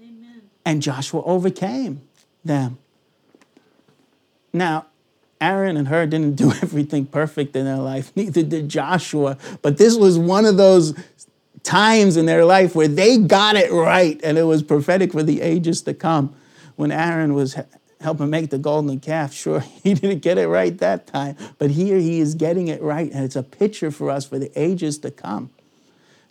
Amen. 0.00 0.42
And 0.64 0.82
Joshua 0.82 1.22
overcame 1.22 2.02
them. 2.44 2.78
Now, 4.52 4.86
Aaron 5.40 5.76
and 5.76 5.88
Hur 5.88 6.06
didn't 6.06 6.36
do 6.36 6.52
everything 6.62 7.06
perfect 7.06 7.54
in 7.56 7.64
their 7.64 7.76
life, 7.76 8.12
neither 8.16 8.42
did 8.42 8.68
Joshua. 8.68 9.36
But 9.62 9.76
this 9.76 9.96
was 9.96 10.18
one 10.18 10.46
of 10.46 10.56
those 10.56 10.94
times 11.64 12.16
in 12.16 12.26
their 12.26 12.44
life 12.44 12.76
where 12.76 12.86
they 12.86 13.18
got 13.18 13.56
it 13.56 13.72
right, 13.72 14.20
and 14.22 14.38
it 14.38 14.44
was 14.44 14.62
prophetic 14.62 15.12
for 15.12 15.22
the 15.22 15.40
ages 15.40 15.82
to 15.82 15.94
come. 15.94 16.34
When 16.76 16.92
Aaron 16.92 17.34
was 17.34 17.56
helping 18.00 18.30
make 18.30 18.50
the 18.50 18.58
golden 18.58 19.00
calf, 19.00 19.32
sure, 19.34 19.60
he 19.60 19.94
didn't 19.94 20.20
get 20.20 20.38
it 20.38 20.46
right 20.46 20.76
that 20.78 21.06
time, 21.06 21.36
but 21.58 21.70
here 21.70 21.98
he 21.98 22.20
is 22.20 22.34
getting 22.34 22.68
it 22.68 22.80
right, 22.80 23.10
and 23.10 23.24
it's 23.24 23.36
a 23.36 23.42
picture 23.42 23.90
for 23.90 24.10
us 24.10 24.24
for 24.24 24.38
the 24.38 24.52
ages 24.54 24.98
to 24.98 25.10
come. 25.10 25.50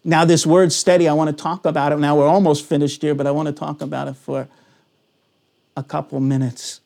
Now, 0.05 0.25
this 0.25 0.45
word 0.45 0.71
steady, 0.73 1.07
I 1.07 1.13
want 1.13 1.35
to 1.35 1.43
talk 1.43 1.65
about 1.65 1.93
it. 1.93 1.99
Now, 1.99 2.17
we're 2.17 2.27
almost 2.27 2.65
finished 2.65 3.01
here, 3.01 3.15
but 3.15 3.25
I 3.25 3.31
want 3.31 3.47
to 3.47 3.53
talk 3.53 3.81
about 3.81 4.09
it 4.09 4.17
for 4.17 4.47
a 5.77 5.83
couple 5.83 6.19
minutes. 6.19 6.81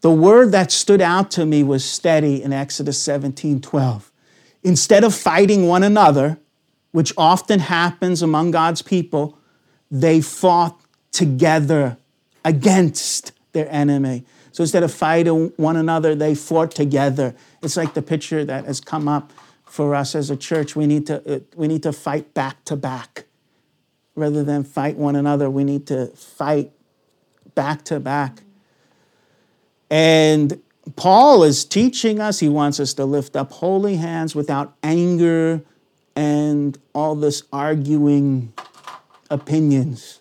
The 0.00 0.10
word 0.10 0.50
that 0.52 0.72
stood 0.72 1.00
out 1.00 1.30
to 1.32 1.46
me 1.46 1.62
was 1.62 1.84
steady 1.84 2.42
in 2.42 2.52
Exodus 2.52 3.00
17 3.00 3.60
12. 3.60 4.12
Instead 4.64 5.04
of 5.04 5.14
fighting 5.14 5.66
one 5.66 5.82
another, 5.82 6.38
which 6.94 7.12
often 7.16 7.58
happens 7.58 8.22
among 8.22 8.52
God's 8.52 8.80
people, 8.80 9.36
they 9.90 10.20
fought 10.20 10.80
together 11.10 11.96
against 12.44 13.32
their 13.50 13.68
enemy. 13.68 14.24
So 14.52 14.62
instead 14.62 14.84
of 14.84 14.94
fighting 14.94 15.52
one 15.56 15.74
another, 15.74 16.14
they 16.14 16.36
fought 16.36 16.70
together. 16.70 17.34
It's 17.64 17.76
like 17.76 17.94
the 17.94 18.00
picture 18.00 18.44
that 18.44 18.66
has 18.66 18.80
come 18.80 19.08
up 19.08 19.32
for 19.64 19.96
us 19.96 20.14
as 20.14 20.30
a 20.30 20.36
church. 20.36 20.76
We 20.76 20.86
need 20.86 21.08
to, 21.08 21.34
uh, 21.34 21.40
we 21.56 21.66
need 21.66 21.82
to 21.82 21.92
fight 21.92 22.32
back 22.32 22.64
to 22.66 22.76
back. 22.76 23.24
Rather 24.14 24.44
than 24.44 24.62
fight 24.62 24.96
one 24.96 25.16
another, 25.16 25.50
we 25.50 25.64
need 25.64 25.88
to 25.88 26.06
fight 26.14 26.70
back 27.56 27.82
to 27.86 27.98
back. 27.98 28.44
And 29.90 30.62
Paul 30.94 31.42
is 31.42 31.64
teaching 31.64 32.20
us, 32.20 32.38
he 32.38 32.48
wants 32.48 32.78
us 32.78 32.94
to 32.94 33.04
lift 33.04 33.34
up 33.34 33.50
holy 33.50 33.96
hands 33.96 34.36
without 34.36 34.76
anger 34.84 35.64
and 36.16 36.78
all 36.94 37.14
this 37.14 37.42
arguing 37.52 38.52
opinions. 39.30 40.20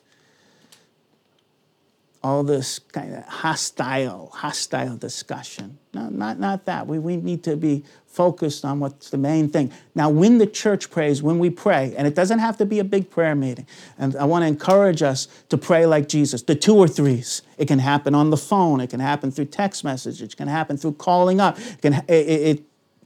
All 2.23 2.43
this 2.43 2.79
kind 2.79 3.13
of 3.13 3.25
hostile, 3.25 4.31
hostile 4.33 4.95
discussion. 4.95 5.77
No, 5.93 6.07
not, 6.07 6.39
not 6.39 6.63
that. 6.65 6.87
We, 6.87 6.97
we 6.97 7.17
need 7.17 7.43
to 7.43 7.57
be 7.57 7.83
focused 8.07 8.63
on 8.63 8.79
what's 8.79 9.09
the 9.09 9.17
main 9.17 9.49
thing. 9.49 9.73
Now, 9.93 10.09
when 10.09 10.37
the 10.37 10.47
church 10.47 10.89
prays, 10.89 11.21
when 11.21 11.37
we 11.37 11.49
pray, 11.49 11.93
and 11.97 12.07
it 12.07 12.15
doesn't 12.15 12.39
have 12.39 12.55
to 12.57 12.65
be 12.65 12.79
a 12.79 12.83
big 12.83 13.09
prayer 13.09 13.35
meeting, 13.35 13.67
and 13.97 14.15
I 14.15 14.23
want 14.23 14.43
to 14.43 14.47
encourage 14.47 15.01
us 15.01 15.27
to 15.49 15.57
pray 15.57 15.85
like 15.85 16.07
Jesus, 16.07 16.43
the 16.43 16.55
two 16.55 16.77
or 16.77 16.87
threes. 16.87 17.41
It 17.57 17.67
can 17.67 17.79
happen 17.79 18.15
on 18.15 18.29
the 18.29 18.37
phone, 18.37 18.79
it 18.79 18.89
can 18.89 19.01
happen 19.01 19.29
through 19.29 19.45
text 19.45 19.83
message, 19.83 20.21
it 20.21 20.37
can 20.37 20.47
happen 20.47 20.77
through 20.77 20.93
calling 20.93 21.41
up. 21.41 21.59
It, 21.59 21.81
can, 21.81 21.93
it, 22.07 22.13
it 22.13 22.63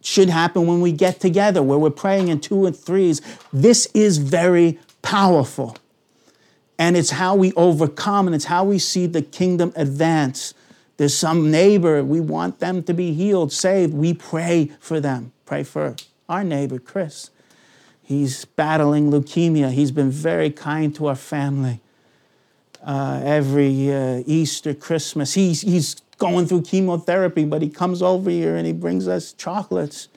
should 0.07 0.29
happen 0.29 0.65
when 0.65 0.79
we 0.79 0.93
get 0.93 1.19
together, 1.19 1.61
where 1.61 1.77
we're 1.77 1.89
praying 1.89 2.29
in 2.29 2.39
two 2.39 2.65
and 2.65 2.73
threes. 2.73 3.21
This 3.51 3.87
is 3.93 4.19
very 4.19 4.79
powerful. 5.01 5.75
And 6.79 6.95
it's 6.95 7.09
how 7.09 7.35
we 7.35 7.51
overcome 7.53 8.25
and 8.25 8.33
it's 8.33 8.45
how 8.45 8.63
we 8.63 8.79
see 8.79 9.05
the 9.05 9.21
kingdom 9.21 9.73
advance. 9.75 10.53
There's 10.95 11.15
some 11.15 11.51
neighbor, 11.51 12.01
we 12.05 12.21
want 12.21 12.59
them 12.59 12.83
to 12.83 12.93
be 12.93 13.13
healed, 13.13 13.51
saved. 13.51 13.93
We 13.93 14.13
pray 14.13 14.71
for 14.79 15.01
them. 15.01 15.33
Pray 15.45 15.63
for 15.63 15.97
our 16.29 16.43
neighbor, 16.43 16.79
Chris. 16.79 17.29
He's 18.01 18.45
battling 18.45 19.11
leukemia. 19.11 19.71
He's 19.71 19.91
been 19.91 20.09
very 20.09 20.51
kind 20.51 20.95
to 20.95 21.07
our 21.07 21.15
family. 21.15 21.81
Uh, 22.81 23.19
every 23.25 23.91
uh, 23.91 24.23
Easter, 24.25 24.73
Christmas, 24.73 25.33
he's, 25.33 25.61
he's 25.63 26.01
going 26.17 26.47
through 26.47 26.63
chemotherapy, 26.63 27.45
but 27.45 27.61
he 27.61 27.69
comes 27.69 28.01
over 28.01 28.29
here 28.29 28.55
and 28.55 28.65
he 28.65 28.73
brings 28.73 29.07
us 29.07 29.33
chocolates. 29.33 30.09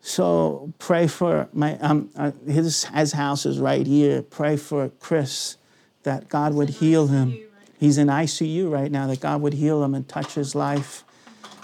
So 0.00 0.72
pray 0.78 1.06
for 1.06 1.48
my 1.52 1.78
um, 1.78 2.10
uh, 2.14 2.32
his 2.46 2.84
his 2.84 3.12
house 3.12 3.46
is 3.46 3.58
right 3.58 3.86
here. 3.86 4.20
Pray 4.20 4.56
for 4.56 4.90
Chris 5.00 5.56
that 6.02 6.28
God 6.28 6.52
would 6.52 6.68
heal 6.68 7.06
him. 7.06 7.38
He's 7.78 7.96
in 7.96 8.08
ICU 8.08 8.70
right 8.70 8.90
now. 8.92 9.06
That 9.06 9.20
God 9.20 9.40
would 9.40 9.54
heal 9.54 9.82
him 9.82 9.94
and 9.94 10.06
touch 10.06 10.34
his 10.34 10.54
life, 10.54 11.04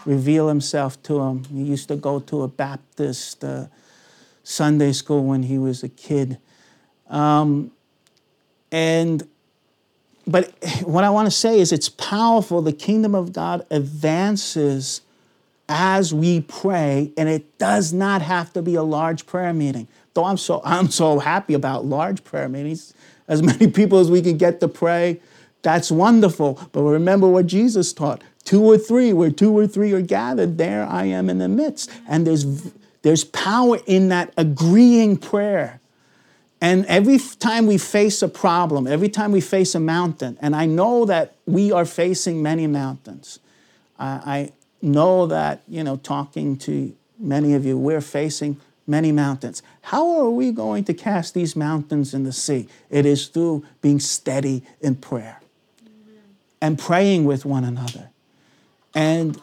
reveal 0.07 0.49
Himself 0.49 1.03
to 1.05 1.21
him. 1.21 1.45
He 1.45 1.63
used 1.63 1.89
to 1.89 1.97
go 1.97 2.19
to 2.19 2.43
a 2.43 2.49
Baptist 2.49 3.45
uh, 3.45 3.67
Sunday 4.43 4.93
school 4.93 5.25
when 5.25 5.43
he 5.43 5.59
was 5.59 5.83
a 5.83 5.89
kid, 5.91 6.39
um, 7.11 7.71
and 8.73 9.29
but 10.31 10.53
what 10.85 11.05
I 11.05 11.11
want 11.11 11.27
to 11.27 11.31
say 11.31 11.61
is 11.61 11.73
it's 11.73 11.89
powerful. 11.89 12.63
The 12.63 12.73
kingdom 12.73 13.15
of 13.15 13.33
God 13.33 13.67
advances 13.71 15.03
as 15.69 16.13
we 16.13 16.41
pray, 16.41 17.13
and 17.17 17.29
it 17.29 17.59
does 17.59 17.93
not 17.93 18.23
have 18.23 18.53
to 18.55 18.63
be 18.63 18.75
a 18.75 18.83
large 18.83 19.25
prayer 19.27 19.53
meeting. 19.53 19.87
Though 20.15 20.25
I'm 20.25 20.37
so 20.37 20.61
I'm 20.65 20.89
so 20.89 21.19
happy 21.21 21.55
about 21.55 21.85
large 21.85 22.25
prayer 22.25 22.49
meetings, 22.49 22.93
as 23.29 23.43
many 23.43 23.69
people 23.71 23.99
as 23.99 24.11
we 24.11 24.23
can 24.23 24.37
get 24.37 24.61
to 24.61 24.69
pray, 24.69 25.21
that's 25.63 25.91
wonderful. 25.91 26.61
But 26.73 26.83
remember 26.83 27.29
what 27.29 27.47
Jesus 27.47 27.93
taught: 27.93 28.23
two 28.45 28.63
or 28.65 28.79
three, 28.79 29.13
where 29.13 29.31
two 29.31 29.57
or 29.57 29.67
three 29.67 29.93
are 29.93 30.03
gathered, 30.03 30.59
there 30.59 30.85
I 30.85 31.05
am 31.05 31.31
in 31.31 31.39
the 31.39 31.49
midst. 31.49 31.91
And 32.09 32.27
there's 32.27 32.73
there's 33.03 33.25
power 33.25 33.79
in 33.87 34.09
that 34.09 34.33
agreeing 34.37 35.17
prayer. 35.17 35.80
And 36.61 36.85
every 36.87 37.19
time 37.19 37.67
we 37.67 37.79
face 37.79 38.23
a 38.23 38.29
problem, 38.29 38.87
every 38.87 39.09
time 39.09 39.33
we 39.33 39.41
face 39.41 39.75
a 39.75 39.81
mountain, 39.81 40.37
and 40.43 40.55
I 40.55 40.67
know 40.67 41.07
that 41.07 41.35
we 41.47 41.73
are 41.73 41.87
facing 41.87 42.43
many 42.43 42.67
mountains. 42.67 43.39
I, 43.99 44.07
I 44.07 44.53
know 44.83 45.27
that, 45.27 45.63
you 45.67 45.83
know, 45.83 45.97
talking 45.97 46.59
to 46.59 46.95
many 47.19 47.55
of 47.55 47.65
you, 47.65 47.79
we're 47.79 48.03
facing 48.03 48.61
many 48.87 49.13
mountains. 49.13 49.63
How 49.83 50.21
are 50.21 50.31
we 50.31 50.53
going 50.53 50.85
to 50.85 50.95
cast 50.95 51.33
these 51.33 51.57
mountains 51.57 52.13
in 52.13 52.25
the 52.25 52.33
sea? 52.33 52.69
It 52.91 53.07
is 53.07 53.29
through 53.29 53.65
being 53.81 54.01
steady 54.01 54.63
in 54.81 54.97
prayer 54.97 55.41
and 56.61 56.79
praying 56.79 57.25
with 57.25 57.47
one 57.47 57.65
another. 57.65 58.11
And 58.95 59.41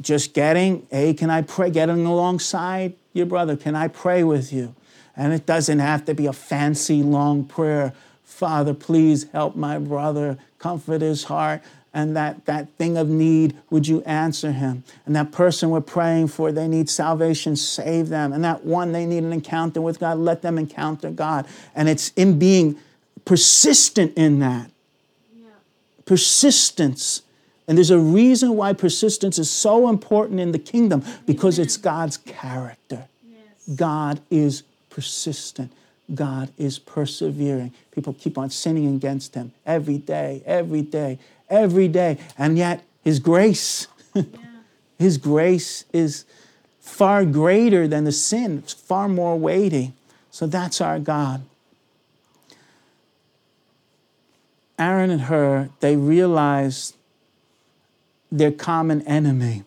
just 0.00 0.34
getting, 0.34 0.86
hey, 0.90 1.14
can 1.14 1.30
I 1.30 1.42
pray? 1.42 1.70
Getting 1.70 2.04
alongside 2.04 2.94
your 3.12 3.26
brother, 3.26 3.56
can 3.56 3.76
I 3.76 3.88
pray 3.88 4.24
with 4.24 4.52
you? 4.52 4.74
And 5.16 5.32
it 5.32 5.46
doesn't 5.46 5.78
have 5.78 6.04
to 6.06 6.14
be 6.14 6.26
a 6.26 6.32
fancy 6.32 7.02
long 7.02 7.44
prayer. 7.44 7.92
Father, 8.24 8.74
please 8.74 9.26
help 9.32 9.56
my 9.56 9.78
brother, 9.78 10.38
comfort 10.58 11.02
his 11.02 11.24
heart. 11.24 11.62
And 11.92 12.16
that, 12.16 12.46
that 12.46 12.68
thing 12.78 12.96
of 12.96 13.08
need, 13.08 13.56
would 13.68 13.88
you 13.88 14.02
answer 14.02 14.52
him? 14.52 14.84
And 15.04 15.16
that 15.16 15.32
person 15.32 15.70
we're 15.70 15.80
praying 15.80 16.28
for, 16.28 16.52
they 16.52 16.68
need 16.68 16.88
salvation, 16.88 17.56
save 17.56 18.08
them. 18.08 18.32
And 18.32 18.44
that 18.44 18.64
one, 18.64 18.92
they 18.92 19.06
need 19.06 19.24
an 19.24 19.32
encounter 19.32 19.80
with 19.80 19.98
God, 19.98 20.18
let 20.18 20.42
them 20.42 20.56
encounter 20.56 21.10
God. 21.10 21.48
And 21.74 21.88
it's 21.88 22.12
in 22.14 22.38
being 22.38 22.78
persistent 23.24 24.16
in 24.16 24.38
that. 24.38 24.70
Yeah. 25.34 25.48
Persistence. 26.04 27.22
And 27.66 27.76
there's 27.76 27.90
a 27.90 27.98
reason 27.98 28.56
why 28.56 28.72
persistence 28.72 29.38
is 29.38 29.50
so 29.50 29.88
important 29.88 30.38
in 30.38 30.52
the 30.52 30.58
kingdom 30.58 31.04
because 31.26 31.58
Amen. 31.58 31.66
it's 31.66 31.76
God's 31.76 32.16
character. 32.16 33.08
Yes. 33.28 33.76
God 33.76 34.20
is 34.30 34.62
persistent. 34.90 35.72
God 36.14 36.50
is 36.58 36.78
persevering. 36.78 37.72
People 37.92 38.14
keep 38.14 38.36
on 38.36 38.50
sinning 38.50 38.94
against 38.94 39.34
him 39.34 39.52
every 39.64 39.98
day, 39.98 40.42
every 40.44 40.82
day, 40.82 41.18
every 41.48 41.88
day. 41.88 42.18
And 42.36 42.58
yet, 42.58 42.82
his 43.02 43.20
grace, 43.20 43.86
yeah. 44.14 44.22
his 44.98 45.16
grace 45.16 45.84
is 45.92 46.24
far 46.80 47.24
greater 47.24 47.86
than 47.86 48.04
the 48.04 48.12
sin, 48.12 48.58
it's 48.58 48.72
far 48.72 49.08
more 49.08 49.38
weighty. 49.38 49.92
So 50.30 50.46
that's 50.46 50.80
our 50.80 50.98
God. 50.98 51.42
Aaron 54.78 55.10
and 55.10 55.22
Hur, 55.22 55.70
they 55.80 55.96
realized 55.96 56.96
their 58.32 58.52
common 58.52 59.02
enemy 59.02 59.64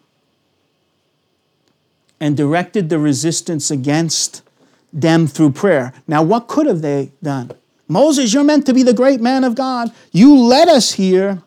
and 2.19 2.38
directed 2.38 2.89
the 2.89 2.97
resistance 2.99 3.69
against 3.69 4.43
them 4.94 5.28
through 5.28 5.52
prayer. 5.52 5.94
Now, 6.08 6.22
what 6.24 6.48
could 6.48 6.68
have 6.68 6.82
they 6.82 7.12
done? 7.22 7.52
Moses, 7.88 8.34
you're 8.34 8.44
meant 8.44 8.66
to 8.68 8.74
be 8.74 8.84
the 8.84 8.94
great 8.94 9.20
man 9.20 9.44
of 9.44 9.56
God. 9.56 9.91
You 10.12 10.38
led 10.38 10.70
us 10.70 10.94
here. 10.94 11.41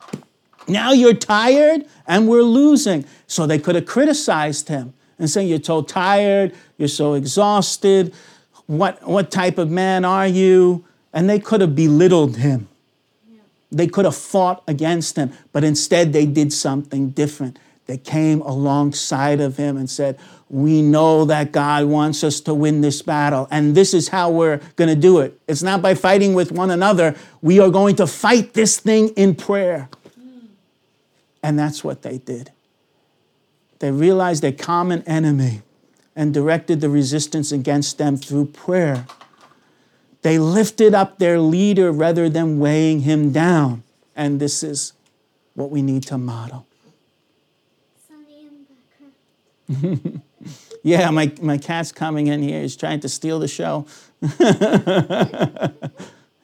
Now 0.69 0.93
you're 0.93 1.15
tired 1.15 1.87
and 2.07 2.29
we're 2.29 2.43
losing. 2.43 3.05
So 3.27 3.47
they 3.47 3.59
could 3.59 3.75
have 3.75 3.87
criticized 3.87 4.69
him 4.69 4.93
and 5.19 5.31
saying, 5.31 5.49
You're 5.49 5.63
so 5.63 5.83
tired, 5.83 6.55
you're 6.77 6.89
so 6.89 7.15
exhausted. 7.15 8.13
What, 8.67 9.07
what 9.07 9.31
type 9.31 9.59
of 9.59 9.71
man 9.71 10.05
are 10.05 10.27
you? 10.27 10.85
And 11.13 11.31
they 11.31 11.39
could 11.39 11.61
have 11.61 11.75
belittled 11.75 12.37
him. 12.37 12.69
They 13.71 13.87
could 13.87 14.05
have 14.05 14.17
fought 14.17 14.63
against 14.69 15.17
him, 15.17 15.33
but 15.53 15.65
instead 15.65 16.13
they 16.13 16.27
did 16.27 16.53
something 16.53 17.11
different. 17.11 17.59
They 17.87 17.97
came 17.97 18.41
alongside 18.43 19.41
of 19.41 19.57
him 19.57 19.77
and 19.77 19.89
said, 19.89 20.19
we 20.49 20.83
know 20.83 21.25
that 21.25 21.51
God 21.51 21.87
wants 21.87 22.23
us 22.23 22.41
to 22.43 22.55
win 22.55 22.81
this 22.81 23.03
battle, 23.03 23.49
and 23.51 23.75
this 23.75 23.93
is 23.95 24.09
how 24.09 24.31
we're 24.31 24.59
going 24.77 24.89
to 24.89 25.01
do 25.01 25.19
it. 25.19 25.41
It's 25.49 25.63
not 25.63 25.83
by 25.83 25.95
fighting 25.95 26.35
with 26.35 26.53
one 26.53 26.71
another. 26.71 27.17
We 27.43 27.59
are 27.59 27.71
going 27.71 27.97
to 27.97 28.07
fight 28.07 28.55
this 28.55 28.79
thing 28.79 29.09
in 29.11 29.35
prayer. 29.35 29.89
And 31.43 31.59
that's 31.59 31.83
what 31.83 32.03
they 32.03 32.19
did. 32.19 32.53
They 33.79 33.91
realized 33.91 34.43
their 34.43 34.53
common 34.53 35.03
enemy 35.03 35.63
and 36.15 36.33
directed 36.33 36.81
the 36.81 36.89
resistance 36.89 37.53
against 37.53 37.99
them 37.99 38.17
through 38.17 38.47
prayer. 38.47 39.07
They 40.23 40.39
lifted 40.39 40.95
up 40.95 41.19
their 41.19 41.39
leader 41.39 41.93
rather 41.93 42.29
than 42.29 42.59
weighing 42.59 43.01
him 43.01 43.33
down. 43.33 43.85
And 44.17 44.41
this 44.41 44.63
is 44.63 44.93
what 45.55 45.71
we 45.71 45.83
need 45.83 46.05
to 46.05 46.19
model. 46.19 46.66
yeah, 50.83 51.11
my, 51.11 51.33
my 51.41 51.59
cat's 51.59 51.93
coming 51.93 52.29
in 52.29 52.43
here. 52.43 52.63
He's 52.63 52.77
trying 52.77 53.01
to 53.01 53.09
steal 53.09 53.39
the 53.39 53.49
show. 53.49 53.87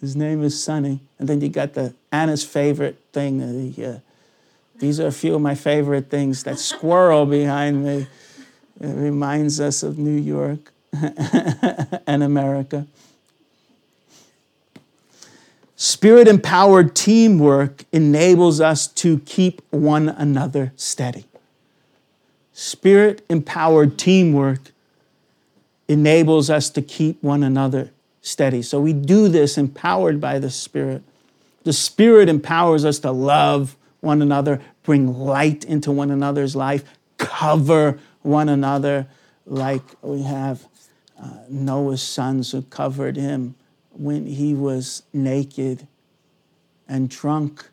His 0.00 0.16
name 0.16 0.42
is 0.42 0.62
Sonny. 0.62 1.00
And 1.18 1.28
then 1.28 1.40
you 1.40 1.48
got 1.48 1.74
the 1.74 1.94
Anna's 2.10 2.44
favorite 2.44 2.98
thing. 3.12 3.72
The, 3.72 3.86
uh, 3.86 3.98
these 4.78 4.98
are 4.98 5.06
a 5.06 5.12
few 5.12 5.36
of 5.36 5.40
my 5.40 5.54
favorite 5.54 6.10
things. 6.10 6.42
That 6.42 6.58
squirrel 6.58 7.26
behind 7.26 7.84
me 7.84 8.06
it 8.82 8.94
reminds 8.94 9.60
us 9.60 9.84
of 9.84 9.96
New 9.96 10.20
York 10.20 10.72
and 12.06 12.22
America. 12.22 12.86
Spirit 15.76 16.26
empowered 16.26 16.94
teamwork 16.94 17.84
enables 17.92 18.60
us 18.60 18.86
to 18.86 19.20
keep 19.20 19.62
one 19.70 20.08
another 20.08 20.72
steady. 20.76 21.26
Spirit 22.52 23.24
empowered 23.28 23.98
teamwork 23.98 24.60
enables 25.88 26.50
us 26.50 26.70
to 26.70 26.82
keep 26.82 27.22
one 27.22 27.42
another 27.42 27.90
steady. 28.20 28.62
So 28.62 28.80
we 28.80 28.92
do 28.92 29.28
this 29.28 29.58
empowered 29.58 30.20
by 30.20 30.38
the 30.38 30.50
Spirit. 30.50 31.02
The 31.64 31.72
Spirit 31.72 32.28
empowers 32.28 32.84
us 32.84 32.98
to 33.00 33.10
love 33.10 33.76
one 34.00 34.20
another, 34.20 34.60
bring 34.82 35.16
light 35.16 35.64
into 35.64 35.92
one 35.92 36.10
another's 36.10 36.56
life, 36.56 36.84
cover 37.18 37.98
one 38.22 38.48
another, 38.48 39.06
like 39.46 39.82
we 40.02 40.22
have 40.22 40.66
uh, 41.20 41.30
Noah's 41.48 42.02
sons 42.02 42.52
who 42.52 42.62
covered 42.62 43.16
him 43.16 43.54
when 43.92 44.26
he 44.26 44.54
was 44.54 45.02
naked 45.12 45.86
and 46.88 47.08
drunk, 47.08 47.68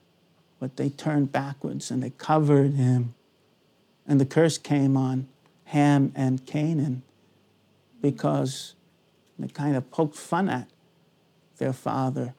but 0.60 0.78
they 0.78 0.90
turned 0.90 1.32
backwards 1.32 1.90
and 1.90 2.04
they 2.04 2.12
covered 2.12 2.74
him. 2.74 3.14
And 4.10 4.20
the 4.20 4.26
curse 4.26 4.58
came 4.58 4.98
on 4.98 5.28
Ham 5.66 6.12
and 6.16 6.44
Canaan 6.48 7.04
because 8.02 8.74
they 9.38 9.48
kind 9.48 9.76
of 9.76 9.90
poked 9.92 10.16
fun 10.16 10.50
at 10.50 10.68
their 11.60 11.74
father. 11.74 12.34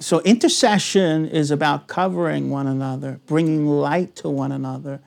So, 0.00 0.20
intercession 0.20 1.26
is 1.26 1.50
about 1.50 1.88
covering 1.88 2.50
one 2.50 2.66
another, 2.66 3.20
bringing 3.26 3.66
light 3.66 4.14
to 4.16 4.28
one 4.28 4.52
another, 4.52 5.00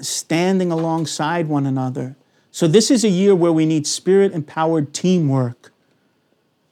standing 0.00 0.70
alongside 0.70 1.48
one 1.48 1.66
another. 1.66 2.16
So, 2.52 2.68
this 2.68 2.90
is 2.90 3.04
a 3.04 3.08
year 3.08 3.34
where 3.34 3.52
we 3.52 3.66
need 3.66 3.86
spirit 3.86 4.32
empowered 4.32 4.94
teamwork, 4.94 5.72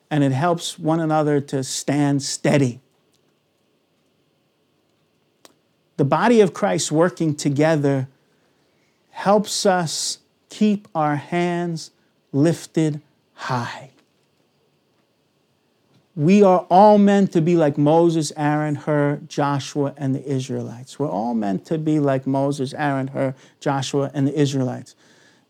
and 0.08 0.22
it 0.22 0.32
helps 0.32 0.78
one 0.78 1.00
another 1.00 1.40
to 1.42 1.64
stand 1.64 2.22
steady. 2.22 2.80
The 6.00 6.06
body 6.06 6.40
of 6.40 6.54
Christ 6.54 6.90
working 6.90 7.34
together 7.34 8.08
helps 9.10 9.66
us 9.66 10.20
keep 10.48 10.88
our 10.94 11.16
hands 11.16 11.90
lifted 12.32 13.02
high. 13.34 13.90
We 16.16 16.42
are 16.42 16.60
all 16.70 16.96
meant 16.96 17.32
to 17.32 17.42
be 17.42 17.54
like 17.54 17.76
Moses, 17.76 18.32
Aaron, 18.34 18.76
Hur, 18.76 19.20
Joshua, 19.28 19.92
and 19.98 20.14
the 20.14 20.26
Israelites. 20.26 20.98
We're 20.98 21.10
all 21.10 21.34
meant 21.34 21.66
to 21.66 21.76
be 21.76 22.00
like 22.00 22.26
Moses, 22.26 22.72
Aaron, 22.72 23.08
Hur, 23.08 23.34
Joshua, 23.60 24.10
and 24.14 24.26
the 24.26 24.40
Israelites. 24.40 24.94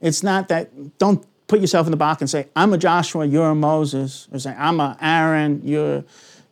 It's 0.00 0.24
not 0.24 0.48
that, 0.48 0.98
don't 0.98 1.24
put 1.46 1.60
yourself 1.60 1.86
in 1.86 1.92
the 1.92 1.96
box 1.96 2.22
and 2.22 2.28
say, 2.28 2.48
I'm 2.56 2.72
a 2.72 2.78
Joshua, 2.78 3.24
you're 3.24 3.50
a 3.50 3.54
Moses, 3.54 4.26
or 4.32 4.40
say, 4.40 4.56
I'm 4.58 4.80
a 4.80 4.98
Aaron, 5.00 5.60
you're, 5.64 6.02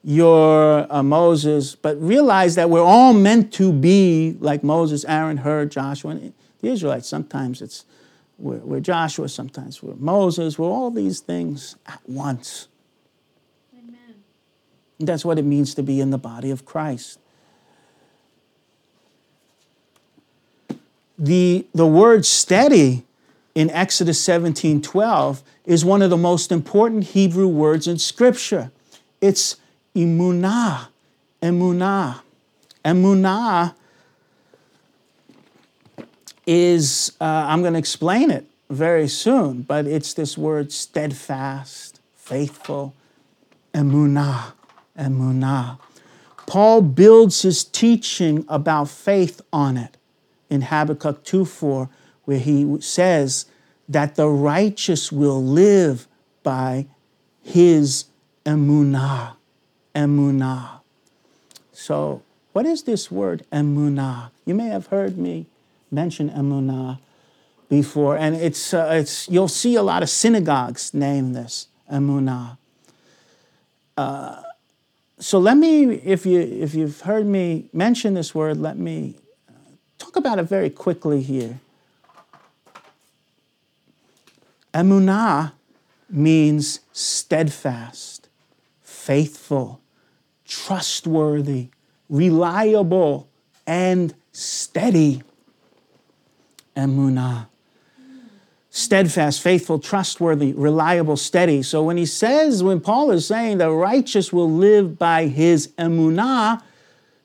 you're 0.05 0.81
a 0.81 0.97
uh, 0.97 1.03
Moses. 1.03 1.75
But 1.75 2.01
realize 2.01 2.55
that 2.55 2.71
we're 2.71 2.81
all 2.81 3.13
meant 3.13 3.53
to 3.55 3.73
be 3.73 4.37
like 4.41 4.63
Moses, 4.63 5.05
Aaron, 5.05 5.39
Hur, 5.39 5.67
Joshua, 5.67 6.13
and 6.13 6.33
the 6.61 6.69
Israelites. 6.69 7.09
Sometimes 7.09 7.61
it's 7.63 7.85
we're, 8.39 8.59
we're 8.59 8.81
Joshua, 8.81 9.29
sometimes 9.29 9.83
we're 9.83 9.95
Moses, 9.97 10.59
we're 10.59 10.69
all 10.69 10.91
these 10.91 11.21
things 11.21 11.77
at 11.87 12.01
once. 12.07 12.69
Amen. 13.77 14.23
That's 15.01 15.25
what 15.25 15.39
it 15.39 15.45
means 15.45 15.75
to 15.75 15.83
be 15.83 16.01
in 16.01 16.11
the 16.11 16.19
body 16.19 16.51
of 16.51 16.65
Christ. 16.65 17.19
The, 21.19 21.67
the 21.75 21.87
word 21.87 22.25
steady 22.25 23.05
in 23.57 23.71
Exodus 23.71 24.21
17 24.21 24.81
12 24.83 25.43
is 25.67 25.85
one 25.85 26.01
of 26.01 26.11
the 26.11 26.17
most 26.17 26.53
important 26.53 27.05
Hebrew 27.05 27.49
words 27.49 27.89
in 27.89 27.99
Scripture. 27.99 28.71
It's 29.21 29.57
emunah, 29.99 30.89
emunah. 31.43 32.21
Emunah 32.85 33.75
is, 36.47 37.13
uh, 37.21 37.25
I'm 37.25 37.61
going 37.61 37.75
to 37.75 37.79
explain 37.79 38.31
it 38.31 38.47
very 38.71 39.09
soon, 39.09 39.63
but 39.63 39.87
it's 39.87 40.15
this 40.15 40.39
word 40.39 40.73
steadfast, 40.73 42.01
faithful, 42.17 42.95
emunah, 43.75 44.53
emunah. 44.99 45.79
Paul 46.47 46.83
builds 46.83 47.43
his 47.43 47.65
teaching 47.65 48.47
about 48.49 48.89
faith 48.89 49.43
on 49.53 49.77
it 49.77 49.97
in 50.49 50.63
Habakkuk 50.63 51.25
2 51.25 51.45
4, 51.45 51.91
where 52.25 52.39
he 52.39 52.81
says 52.81 53.47
that 53.89 54.15
the 54.15 54.29
righteous 54.29 55.13
will 55.13 55.43
live 55.45 56.07
by 56.43 56.87
his 57.43 58.07
emunah, 58.47 59.37
emunah. 59.95 60.81
So, 61.73 62.23
what 62.53 62.67
is 62.67 62.83
this 62.85 63.11
word 63.11 63.45
emunah? 63.53 64.31
You 64.45 64.55
may 64.55 64.69
have 64.69 64.87
heard 64.89 65.19
me 65.19 65.47
mention 65.91 66.31
emunah 66.31 66.99
before, 67.69 68.17
and 68.17 68.35
it's, 68.35 68.75
uh, 68.75 68.89
it's 68.93 69.29
you'll 69.29 69.49
see 69.49 69.75
a 69.77 69.83
lot 69.83 70.03
of 70.03 70.11
synagogues 70.11 70.93
name 70.95 71.35
this 71.35 71.69
emunah. 71.93 72.57
Uh, 73.97 74.43
so 75.21 75.39
let 75.39 75.57
me, 75.57 75.95
if 75.95 76.25
you 76.25 76.41
if 76.41 76.75
you've 76.75 77.01
heard 77.01 77.27
me 77.27 77.69
mention 77.73 78.15
this 78.15 78.35
word, 78.35 78.57
let 78.57 78.79
me 78.79 79.17
uh, 79.49 79.53
talk 79.99 80.15
about 80.17 80.39
it 80.39 80.45
very 80.45 80.71
quickly 80.71 81.23
here. 81.23 81.59
Emunah 84.73 85.53
means 86.09 86.81
steadfast, 86.93 88.18
faithful, 89.09 89.81
trustworthy, 90.45 91.71
reliable, 92.11 93.27
and 93.67 94.15
steady. 94.33 95.23
Emunah. 96.77 97.47
Steadfast, 98.69 99.41
faithful, 99.41 99.79
trustworthy, 99.79 100.53
reliable, 100.53 101.17
steady. 101.17 101.63
So 101.63 101.83
when 101.83 101.97
he 101.97 102.05
says, 102.05 102.63
when 102.63 102.81
Paul 102.81 103.11
is 103.11 103.27
saying 103.27 103.57
the 103.57 103.71
righteous 103.71 104.31
will 104.31 104.51
live 104.51 104.99
by 104.99 105.27
his 105.27 105.69
emunah, 105.79 106.61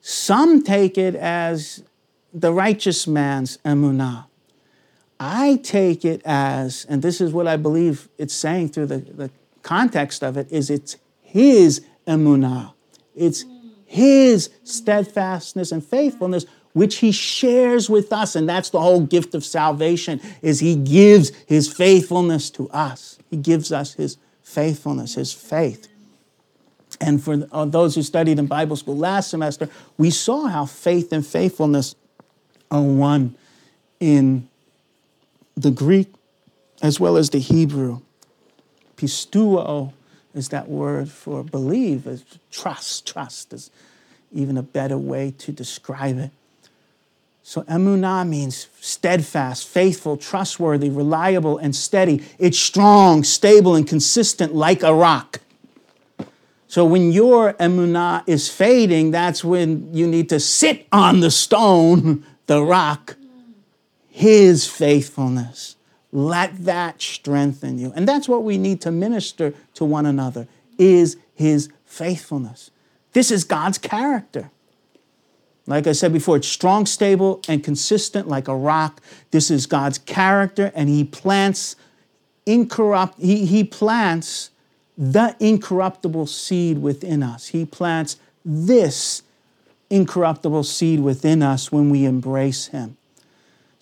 some 0.00 0.62
take 0.62 0.96
it 0.96 1.14
as 1.14 1.82
the 2.32 2.50
righteous 2.50 3.06
man's 3.06 3.58
emunah. 3.58 4.24
I 5.20 5.56
take 5.62 6.06
it 6.06 6.22
as, 6.24 6.86
and 6.88 7.02
this 7.02 7.20
is 7.20 7.34
what 7.34 7.46
I 7.46 7.58
believe 7.58 8.08
it's 8.16 8.32
saying 8.32 8.70
through 8.70 8.86
the, 8.86 8.98
the 9.00 9.30
context 9.62 10.22
of 10.24 10.38
it, 10.38 10.50
is 10.50 10.70
it's 10.70 10.96
his 11.34 11.84
emunah. 12.06 12.72
It's 13.16 13.44
his 13.86 14.50
steadfastness 14.62 15.72
and 15.72 15.84
faithfulness 15.84 16.46
which 16.74 16.98
he 16.98 17.10
shares 17.10 17.90
with 17.90 18.12
us 18.12 18.36
and 18.36 18.48
that's 18.48 18.70
the 18.70 18.80
whole 18.80 19.00
gift 19.00 19.34
of 19.34 19.44
salvation 19.44 20.20
is 20.42 20.60
he 20.60 20.76
gives 20.76 21.30
his 21.46 21.72
faithfulness 21.72 22.50
to 22.50 22.70
us. 22.70 23.18
He 23.30 23.36
gives 23.36 23.72
us 23.72 23.94
his 23.94 24.16
faithfulness 24.44 25.16
his 25.16 25.32
faith. 25.32 25.88
And 27.00 27.22
for 27.22 27.48
uh, 27.50 27.64
those 27.64 27.96
who 27.96 28.02
studied 28.02 28.38
in 28.38 28.46
bible 28.46 28.76
school 28.76 28.96
last 28.96 29.28
semester 29.28 29.68
we 29.98 30.10
saw 30.10 30.46
how 30.46 30.66
faith 30.66 31.12
and 31.12 31.26
faithfulness 31.26 31.96
are 32.70 32.80
one 32.80 33.34
in 33.98 34.48
the 35.56 35.72
greek 35.72 36.12
as 36.80 37.00
well 37.00 37.16
as 37.16 37.30
the 37.30 37.38
hebrew. 37.40 38.00
Pisteuo 38.96 39.92
is 40.34 40.48
that 40.48 40.68
word 40.68 41.08
for 41.08 41.42
believe 41.42 42.06
is 42.06 42.24
trust 42.50 43.06
trust 43.06 43.52
is 43.52 43.70
even 44.32 44.56
a 44.56 44.62
better 44.62 44.98
way 44.98 45.32
to 45.38 45.52
describe 45.52 46.18
it 46.18 46.30
so 47.46 47.60
emunah 47.64 48.26
means 48.26 48.68
steadfast, 48.80 49.68
faithful, 49.68 50.16
trustworthy, 50.16 50.88
reliable, 50.88 51.58
and 51.58 51.76
steady. 51.76 52.22
It's 52.38 52.58
strong, 52.58 53.22
stable, 53.22 53.74
and 53.74 53.86
consistent 53.86 54.54
like 54.54 54.82
a 54.82 54.94
rock. 54.94 55.40
So 56.68 56.86
when 56.86 57.12
your 57.12 57.52
emunah 57.52 58.24
is 58.26 58.48
fading, 58.48 59.10
that's 59.10 59.44
when 59.44 59.94
you 59.94 60.06
need 60.06 60.30
to 60.30 60.40
sit 60.40 60.86
on 60.90 61.20
the 61.20 61.30
stone, 61.30 62.24
the 62.46 62.62
rock, 62.62 63.16
his 64.08 64.66
faithfulness. 64.66 65.76
Let 66.14 66.64
that 66.64 67.02
strengthen 67.02 67.76
you. 67.76 67.92
And 67.96 68.08
that's 68.08 68.28
what 68.28 68.44
we 68.44 68.56
need 68.56 68.80
to 68.82 68.92
minister 68.92 69.52
to 69.74 69.84
one 69.84 70.06
another 70.06 70.46
is 70.78 71.16
his 71.34 71.68
faithfulness. 71.84 72.70
This 73.14 73.32
is 73.32 73.42
God's 73.42 73.78
character. 73.78 74.52
Like 75.66 75.88
I 75.88 75.92
said 75.92 76.12
before, 76.12 76.36
it's 76.36 76.46
strong, 76.46 76.86
stable, 76.86 77.40
and 77.48 77.64
consistent 77.64 78.28
like 78.28 78.46
a 78.46 78.54
rock. 78.54 79.00
This 79.32 79.50
is 79.50 79.66
God's 79.66 79.98
character, 79.98 80.70
and 80.74 80.88
He 80.88 81.04
plants 81.04 81.74
incorrupt, 82.46 83.18
He, 83.18 83.46
he 83.46 83.64
plants 83.64 84.50
the 84.96 85.34
incorruptible 85.40 86.26
seed 86.26 86.80
within 86.82 87.22
us. 87.22 87.48
He 87.48 87.64
plants 87.64 88.18
this 88.44 89.22
incorruptible 89.90 90.64
seed 90.64 91.00
within 91.00 91.42
us 91.42 91.72
when 91.72 91.90
we 91.90 92.04
embrace 92.04 92.66
Him. 92.66 92.98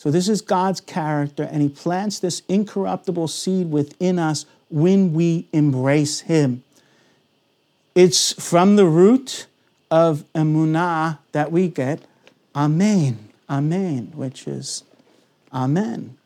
So, 0.03 0.11
this 0.11 0.29
is 0.29 0.41
God's 0.41 0.81
character, 0.81 1.45
and 1.45 1.63
He 1.63 1.69
plants 1.69 2.19
this 2.19 2.43
incorruptible 2.49 3.29
seed 3.29 3.71
within 3.71 4.19
us 4.19 4.47
when 4.69 5.13
we 5.13 5.47
embrace 5.53 6.23
Him. 6.23 6.65
It's 7.95 8.33
from 8.33 8.75
the 8.75 8.87
root 8.87 9.47
of 9.93 10.25
emunah 10.35 11.19
that 11.31 11.53
we 11.53 11.69
get 11.69 12.03
amen, 12.57 13.29
amen, 13.49 14.11
which 14.17 14.49
is 14.49 14.83
amen. 15.55 16.19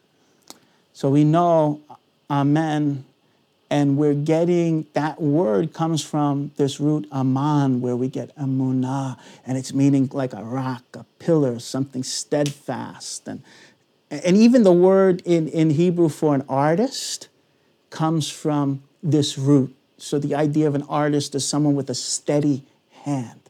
So 0.94 1.10
we 1.10 1.24
know 1.24 1.82
amen, 2.30 3.04
and 3.68 3.98
we're 3.98 4.14
getting 4.14 4.86
that 4.94 5.20
word 5.20 5.74
comes 5.74 6.02
from 6.02 6.50
this 6.56 6.80
root 6.80 7.06
aman, 7.12 7.82
where 7.82 7.94
we 7.94 8.08
get 8.08 8.34
emunah, 8.38 9.18
and 9.44 9.58
it's 9.58 9.74
meaning 9.74 10.08
like 10.14 10.32
a 10.32 10.42
rock, 10.42 10.84
a 10.94 11.04
pillar, 11.18 11.58
something 11.58 12.02
steadfast. 12.02 13.28
And, 13.28 13.42
and 14.10 14.36
even 14.36 14.62
the 14.62 14.72
word 14.72 15.22
in, 15.24 15.48
in 15.48 15.70
Hebrew 15.70 16.08
for 16.08 16.34
an 16.34 16.44
artist 16.48 17.28
comes 17.90 18.30
from 18.30 18.82
this 19.02 19.36
root. 19.38 19.74
So 19.98 20.18
the 20.18 20.34
idea 20.34 20.68
of 20.68 20.74
an 20.74 20.84
artist 20.88 21.34
is 21.34 21.46
someone 21.46 21.74
with 21.74 21.90
a 21.90 21.94
steady 21.94 22.64
hand 23.02 23.40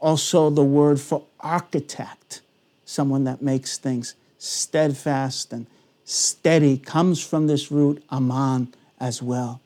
also 0.00 0.50
the 0.50 0.64
word 0.64 1.00
for 1.00 1.24
architect, 1.40 2.40
someone 2.84 3.24
that 3.24 3.42
makes 3.42 3.78
things 3.78 4.14
steadfast 4.38 5.52
and 5.52 5.66
steady, 6.04 6.78
comes 6.78 7.24
from 7.24 7.46
this 7.46 7.70
root 7.70 8.02
aman 8.10 8.72
as 9.00 9.22
well. 9.22 9.60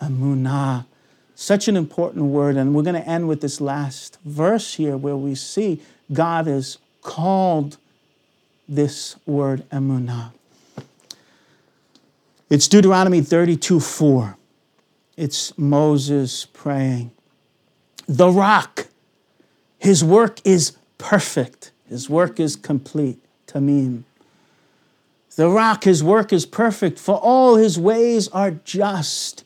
Amunah. 0.00 0.86
Such 1.34 1.68
an 1.68 1.76
important 1.76 2.26
word. 2.26 2.56
And 2.56 2.74
we're 2.74 2.82
going 2.82 3.00
to 3.00 3.08
end 3.08 3.28
with 3.28 3.40
this 3.40 3.60
last 3.60 4.18
verse 4.24 4.74
here 4.74 4.96
where 4.96 5.16
we 5.16 5.34
see 5.34 5.80
God 6.12 6.46
is 6.46 6.78
called 7.00 7.78
this 8.74 9.16
word 9.26 9.68
emunah. 9.70 10.32
It's 12.48 12.68
Deuteronomy 12.68 13.20
32 13.20 13.80
4. 13.80 14.36
It's 15.16 15.56
Moses 15.58 16.46
praying. 16.46 17.12
The 18.08 18.30
rock, 18.30 18.88
his 19.78 20.02
work 20.02 20.40
is 20.44 20.76
perfect, 20.98 21.70
his 21.88 22.08
work 22.08 22.40
is 22.40 22.56
complete. 22.56 23.18
Tamim. 23.46 24.04
The 25.36 25.48
rock, 25.48 25.84
his 25.84 26.02
work 26.02 26.32
is 26.32 26.46
perfect, 26.46 26.98
for 26.98 27.16
all 27.16 27.56
his 27.56 27.78
ways 27.78 28.28
are 28.28 28.50
just. 28.50 29.44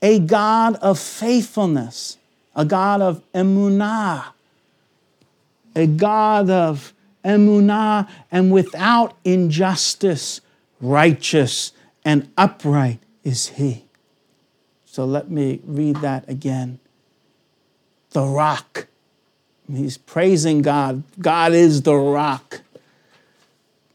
A 0.00 0.18
God 0.18 0.76
of 0.76 0.98
faithfulness, 0.98 2.18
a 2.54 2.64
God 2.64 3.00
of 3.00 3.22
emunah, 3.32 4.26
a 5.74 5.86
God 5.86 6.50
of 6.50 6.92
emunah, 7.24 8.08
and 8.30 8.52
without 8.52 9.16
injustice, 9.24 10.40
righteous 10.80 11.72
and 12.04 12.30
upright 12.36 13.00
is 13.24 13.48
he. 13.48 13.84
So 14.84 15.04
let 15.04 15.30
me 15.30 15.60
read 15.64 15.96
that 15.96 16.28
again. 16.28 16.80
The 18.10 18.24
rock. 18.24 18.86
He's 19.70 19.98
praising 19.98 20.62
God. 20.62 21.02
God 21.18 21.52
is 21.52 21.82
the 21.82 21.94
rock. 21.94 22.62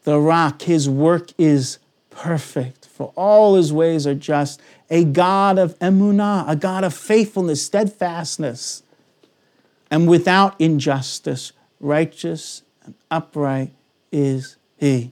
The 0.03 0.19
rock, 0.19 0.63
his 0.63 0.89
work 0.89 1.29
is 1.37 1.79
perfect, 2.09 2.85
for 2.85 3.11
all 3.15 3.55
his 3.55 3.71
ways 3.71 4.05
are 4.05 4.15
just. 4.15 4.61
A 4.89 5.03
God 5.03 5.57
of 5.57 5.77
emunah, 5.79 6.47
a 6.47 6.55
God 6.55 6.83
of 6.83 6.93
faithfulness, 6.93 7.65
steadfastness, 7.65 8.83
and 9.89 10.07
without 10.07 10.59
injustice, 10.59 11.53
righteous 11.79 12.62
and 12.85 12.93
upright 13.09 13.71
is 14.11 14.57
he. 14.77 15.11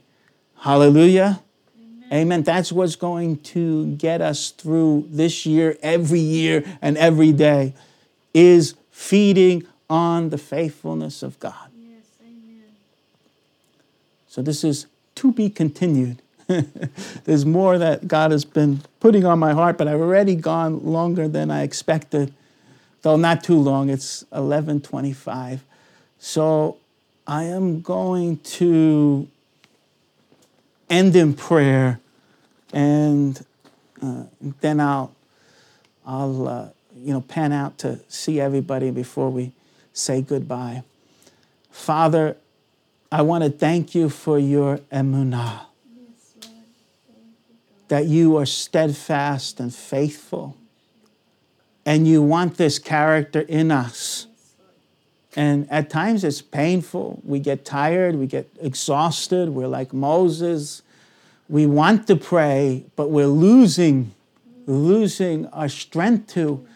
Hallelujah. 0.58 1.42
Amen. 1.78 2.12
Amen. 2.12 2.42
That's 2.42 2.70
what's 2.72 2.96
going 2.96 3.38
to 3.38 3.94
get 3.96 4.20
us 4.20 4.50
through 4.50 5.08
this 5.10 5.44
year, 5.46 5.76
every 5.82 6.20
year, 6.20 6.64
and 6.80 6.96
every 6.96 7.32
day, 7.32 7.74
is 8.34 8.74
feeding 8.90 9.66
on 9.90 10.30
the 10.30 10.38
faithfulness 10.38 11.22
of 11.22 11.38
God. 11.40 11.68
Yes, 11.76 12.04
amen. 12.20 12.64
So 14.28 14.40
this 14.42 14.64
is 14.64 14.86
to 15.16 15.32
be 15.32 15.50
continued. 15.50 16.22
There's 17.24 17.44
more 17.44 17.78
that 17.78 18.08
God 18.08 18.30
has 18.30 18.44
been 18.44 18.82
putting 19.00 19.24
on 19.24 19.38
my 19.38 19.52
heart, 19.52 19.78
but 19.78 19.88
I've 19.88 20.00
already 20.00 20.34
gone 20.34 20.84
longer 20.84 21.28
than 21.28 21.50
I 21.50 21.62
expected. 21.62 22.32
Though 23.02 23.16
not 23.16 23.42
too 23.42 23.58
long, 23.58 23.90
it's 23.90 24.24
11:25. 24.32 25.60
So 26.18 26.76
I 27.26 27.44
am 27.44 27.82
going 27.82 28.38
to 28.38 29.28
end 30.90 31.14
in 31.14 31.34
prayer, 31.34 32.00
and 32.72 33.44
uh, 34.02 34.24
then 34.60 34.80
I'll 34.80 35.14
I'll 36.04 36.48
uh, 36.48 36.68
you 36.96 37.12
know 37.12 37.20
pan 37.20 37.52
out 37.52 37.78
to 37.78 38.00
see 38.08 38.40
everybody 38.40 38.90
before 38.90 39.30
we 39.30 39.52
say 39.92 40.20
goodbye. 40.20 40.82
Father, 41.70 42.36
I 43.10 43.22
want 43.22 43.44
to 43.44 43.50
thank 43.50 43.94
you 43.94 44.08
for 44.08 44.38
your 44.38 44.78
emunah, 44.92 45.66
that 47.86 48.06
you 48.06 48.36
are 48.36 48.46
steadfast 48.46 49.60
and 49.60 49.72
faithful, 49.72 50.56
and 51.86 52.08
you 52.08 52.20
want 52.20 52.56
this 52.56 52.80
character 52.80 53.42
in 53.42 53.70
us. 53.70 54.26
And 55.34 55.70
at 55.70 55.88
times 55.88 56.24
it's 56.24 56.42
painful. 56.42 57.20
We 57.24 57.38
get 57.38 57.64
tired, 57.64 58.16
we 58.16 58.26
get 58.26 58.48
exhausted, 58.60 59.50
we're 59.50 59.68
like 59.68 59.92
Moses. 59.92 60.82
We 61.48 61.66
want 61.66 62.06
to 62.06 62.16
pray, 62.16 62.84
but 62.96 63.10
we're 63.10 63.26
losing, 63.26 64.12
losing 64.66 65.46
our 65.48 65.68
strength 65.68 66.32
to. 66.34 66.66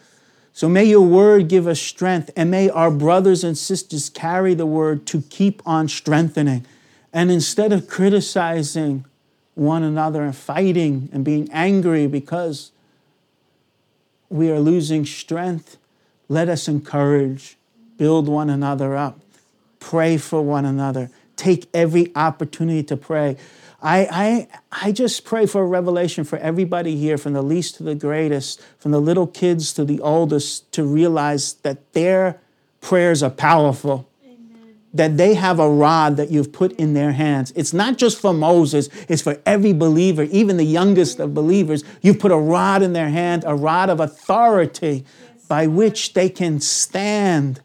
So 0.53 0.67
may 0.67 0.85
your 0.85 1.01
word 1.01 1.49
give 1.49 1.67
us 1.67 1.79
strength, 1.79 2.31
and 2.35 2.49
may 2.49 2.69
our 2.69 2.89
brothers 2.91 3.43
and 3.43 3.57
sisters 3.57 4.09
carry 4.09 4.53
the 4.55 4.65
word 4.65 5.05
to 5.07 5.21
keep 5.29 5.61
on 5.67 5.87
strengthening. 5.87 6.65
And 7.13 7.31
instead 7.31 7.71
of 7.71 7.87
criticizing 7.87 9.05
one 9.53 9.83
another 9.83 10.23
and 10.23 10.35
fighting 10.35 11.09
and 11.11 11.23
being 11.23 11.49
angry 11.51 12.05
because 12.05 12.71
we 14.29 14.51
are 14.51 14.59
losing 14.59 15.05
strength, 15.05 15.77
let 16.29 16.49
us 16.49 16.67
encourage, 16.67 17.56
build 17.97 18.27
one 18.27 18.49
another 18.49 18.95
up, 18.95 19.19
pray 19.79 20.17
for 20.17 20.41
one 20.41 20.65
another, 20.65 21.09
take 21.35 21.67
every 21.73 22.11
opportunity 22.15 22.83
to 22.83 22.97
pray. 22.97 23.37
I, 23.81 24.47
I, 24.71 24.87
I 24.87 24.91
just 24.91 25.23
pray 25.23 25.45
for 25.45 25.61
a 25.61 25.65
revelation 25.65 26.23
for 26.23 26.37
everybody 26.39 26.95
here, 26.95 27.17
from 27.17 27.33
the 27.33 27.43
least 27.43 27.75
to 27.75 27.83
the 27.83 27.95
greatest, 27.95 28.61
from 28.79 28.91
the 28.91 28.99
little 28.99 29.27
kids 29.27 29.71
to 29.73 29.85
the 29.85 29.99
oldest, 30.01 30.71
to 30.73 30.83
realize 30.83 31.53
that 31.55 31.93
their 31.93 32.39
prayers 32.81 33.21
are 33.21 33.29
powerful. 33.29 34.09
That 34.93 35.17
they 35.17 35.35
have 35.35 35.59
a 35.59 35.69
rod 35.69 36.17
that 36.17 36.31
you've 36.31 36.51
put 36.51 36.71
in 36.71 36.93
their 36.93 37.11
hands. 37.11 37.51
It's 37.55 37.73
not 37.73 37.97
just 37.97 38.19
for 38.19 38.33
Moses, 38.33 38.89
it's 39.07 39.21
for 39.21 39.39
every 39.45 39.73
believer, 39.73 40.23
even 40.23 40.57
the 40.57 40.63
youngest 40.65 41.19
of 41.19 41.35
believers. 41.35 41.83
You've 42.01 42.19
put 42.19 42.31
a 42.31 42.37
rod 42.37 42.81
in 42.81 42.93
their 42.93 43.09
hand, 43.09 43.43
a 43.45 43.53
rod 43.53 43.89
of 43.89 43.99
authority 43.99 45.05
by 45.47 45.67
which 45.67 46.13
they 46.13 46.29
can 46.29 46.59
stand 46.61 47.61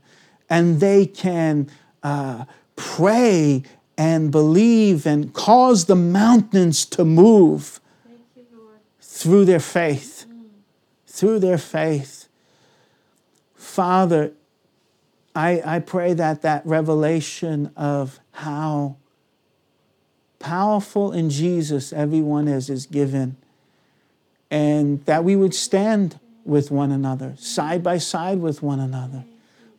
and 0.53 0.81
they 0.81 1.07
can 1.07 1.67
uh, 2.03 2.45
pray 2.77 3.63
and 3.97 4.31
believe 4.31 5.07
and 5.07 5.33
cause 5.33 5.87
the 5.87 5.97
mountains 5.97 6.85
to 6.85 7.07
move 7.07 7.81
You, 8.07 8.19
through 9.01 9.47
their 9.47 9.61
faith. 9.61 10.27
Through 11.07 11.39
their 11.39 11.57
faith. 11.57 12.29
Father, 13.55 14.33
I, 15.35 15.63
I 15.65 15.79
pray 15.79 16.13
that 16.13 16.43
that 16.43 16.67
revelation 16.67 17.73
of 17.75 18.21
how 18.33 18.97
powerful 20.39 21.13
in 21.13 21.31
Jesus 21.31 21.95
everyone 21.95 22.47
is 22.47 22.69
is 22.69 22.85
given, 22.85 23.37
and 24.51 25.03
that 25.07 25.25
we 25.25 25.35
would 25.35 25.55
stand 25.55 26.21
with 26.45 26.71
one 26.71 26.91
another, 26.91 27.37
side 27.39 27.83
by 27.83 27.97
side 27.97 28.41
with 28.41 28.63
one 28.63 28.81
another. 28.81 29.25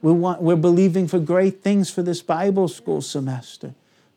We 0.04 0.12
want, 0.12 0.43
we're 0.43 0.56
believing 0.56 1.08
for 1.08 1.18
great 1.18 1.64
things 1.64 1.89
for 1.89 2.04
this 2.04 2.22
Bible 2.22 2.68
school 2.68 3.01
semester 3.01 3.74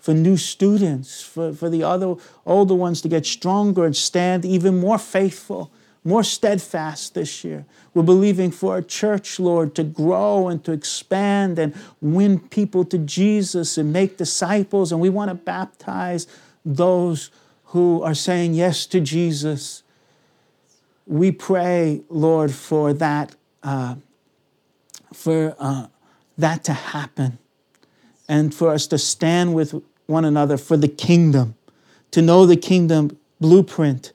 for 0.07 0.15
new 0.15 0.37
students, 0.37 1.21
for, 1.21 1.53
for 1.53 1.69
the 1.69 1.83
other 1.83 2.15
older 2.47 2.75
ones 2.75 3.01
to 3.03 3.09
get 3.09 3.27
stronger 3.27 3.85
and 3.85 3.97
stand 3.97 4.45
even 4.45 4.79
more 4.79 4.99
faithful, 4.99 5.69
more 6.05 6.23
steadfast 6.23 7.15
this 7.15 7.43
year. 7.43 7.65
We're 7.93 8.05
believing 8.05 8.53
for 8.53 8.75
our 8.75 8.83
church, 8.83 9.41
Lord, 9.41 9.75
to 9.75 9.83
grow 9.83 10.47
and 10.47 10.63
to 10.63 10.71
expand 10.71 11.59
and 11.59 11.75
win 12.01 12.39
people 12.39 12.85
to 12.85 12.99
Jesus 12.99 13.77
and 13.79 13.93
make 13.93 14.17
disciples. 14.17 14.93
And 14.93 15.01
we 15.01 15.09
want 15.09 15.31
to 15.31 15.35
baptize 15.35 16.29
those 16.65 17.33
who 17.65 18.01
are 18.03 18.15
saying 18.15 18.55
yes 18.55 18.87
to 18.87 19.01
Jesus. 19.01 19.83
We 21.05 21.33
pray, 21.33 22.03
Lord, 22.09 22.53
for 22.53 22.93
that, 22.93 23.35
uh, 23.65 23.97
for 25.17 25.57
uh, 25.59 25.87
that 26.37 26.63
to 26.65 26.73
happen 26.73 27.39
and 28.29 28.55
for 28.55 28.71
us 28.71 28.87
to 28.89 28.99
stand 28.99 29.55
with 29.55 29.75
one 30.07 30.25
another 30.25 30.57
for 30.57 30.77
the 30.77 30.89
kingdom, 30.89 31.55
to 32.11 32.21
know 32.23 32.47
the 32.47 32.57
kingdom 32.57 33.17
blueprint, 33.41 34.13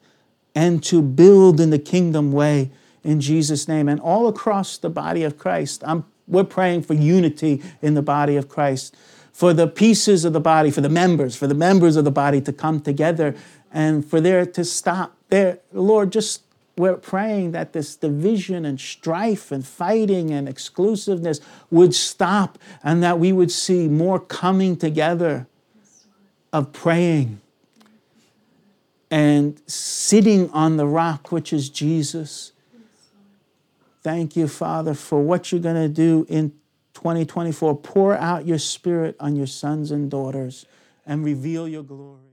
and 0.53 0.83
to 0.83 1.01
build 1.01 1.59
in 1.59 1.69
the 1.69 1.79
kingdom 1.79 2.31
way 2.31 2.71
in 3.03 3.19
Jesus' 3.19 3.67
name. 3.67 3.89
And 3.89 3.99
all 3.99 4.27
across 4.27 4.77
the 4.77 4.89
body 4.89 5.23
of 5.23 5.37
Christ, 5.37 5.83
I'm, 5.85 6.05
we're 6.27 6.43
praying 6.43 6.83
for 6.83 6.93
unity 6.93 7.61
in 7.81 7.93
the 7.93 8.01
body 8.01 8.35
of 8.35 8.47
Christ, 8.47 8.95
for 9.31 9.53
the 9.53 9.67
pieces 9.67 10.25
of 10.25 10.33
the 10.33 10.39
body, 10.39 10.71
for 10.71 10.81
the 10.81 10.89
members, 10.89 11.35
for 11.35 11.47
the 11.47 11.55
members 11.55 11.95
of 11.95 12.05
the 12.05 12.11
body 12.11 12.41
to 12.41 12.53
come 12.53 12.79
together 12.79 13.35
and 13.71 14.05
for 14.05 14.21
there 14.21 14.45
to 14.45 14.63
stop 14.65 15.15
there. 15.29 15.59
Lord, 15.71 16.11
just 16.11 16.43
we're 16.77 16.95
praying 16.95 17.51
that 17.51 17.73
this 17.73 17.95
division 17.95 18.65
and 18.65 18.79
strife 18.79 19.51
and 19.51 19.65
fighting 19.65 20.31
and 20.31 20.47
exclusiveness 20.47 21.39
would 21.69 21.93
stop 21.93 22.57
and 22.83 23.03
that 23.03 23.19
we 23.19 23.31
would 23.31 23.51
see 23.51 23.87
more 23.87 24.19
coming 24.19 24.77
together 24.77 25.47
of 26.53 26.71
praying 26.71 27.41
and 29.09 29.61
sitting 29.67 30.49
on 30.51 30.77
the 30.77 30.87
rock, 30.87 31.31
which 31.31 31.51
is 31.51 31.69
Jesus. 31.69 32.53
Thank 34.01 34.35
you, 34.35 34.47
Father, 34.47 34.93
for 34.93 35.21
what 35.21 35.51
you're 35.51 35.61
going 35.61 35.75
to 35.75 35.89
do 35.89 36.25
in 36.29 36.51
2024. 36.93 37.77
Pour 37.77 38.15
out 38.15 38.47
your 38.47 38.57
spirit 38.57 39.15
on 39.19 39.35
your 39.35 39.47
sons 39.47 39.91
and 39.91 40.09
daughters 40.09 40.65
and 41.05 41.25
reveal 41.25 41.67
your 41.67 41.83
glory. 41.83 42.30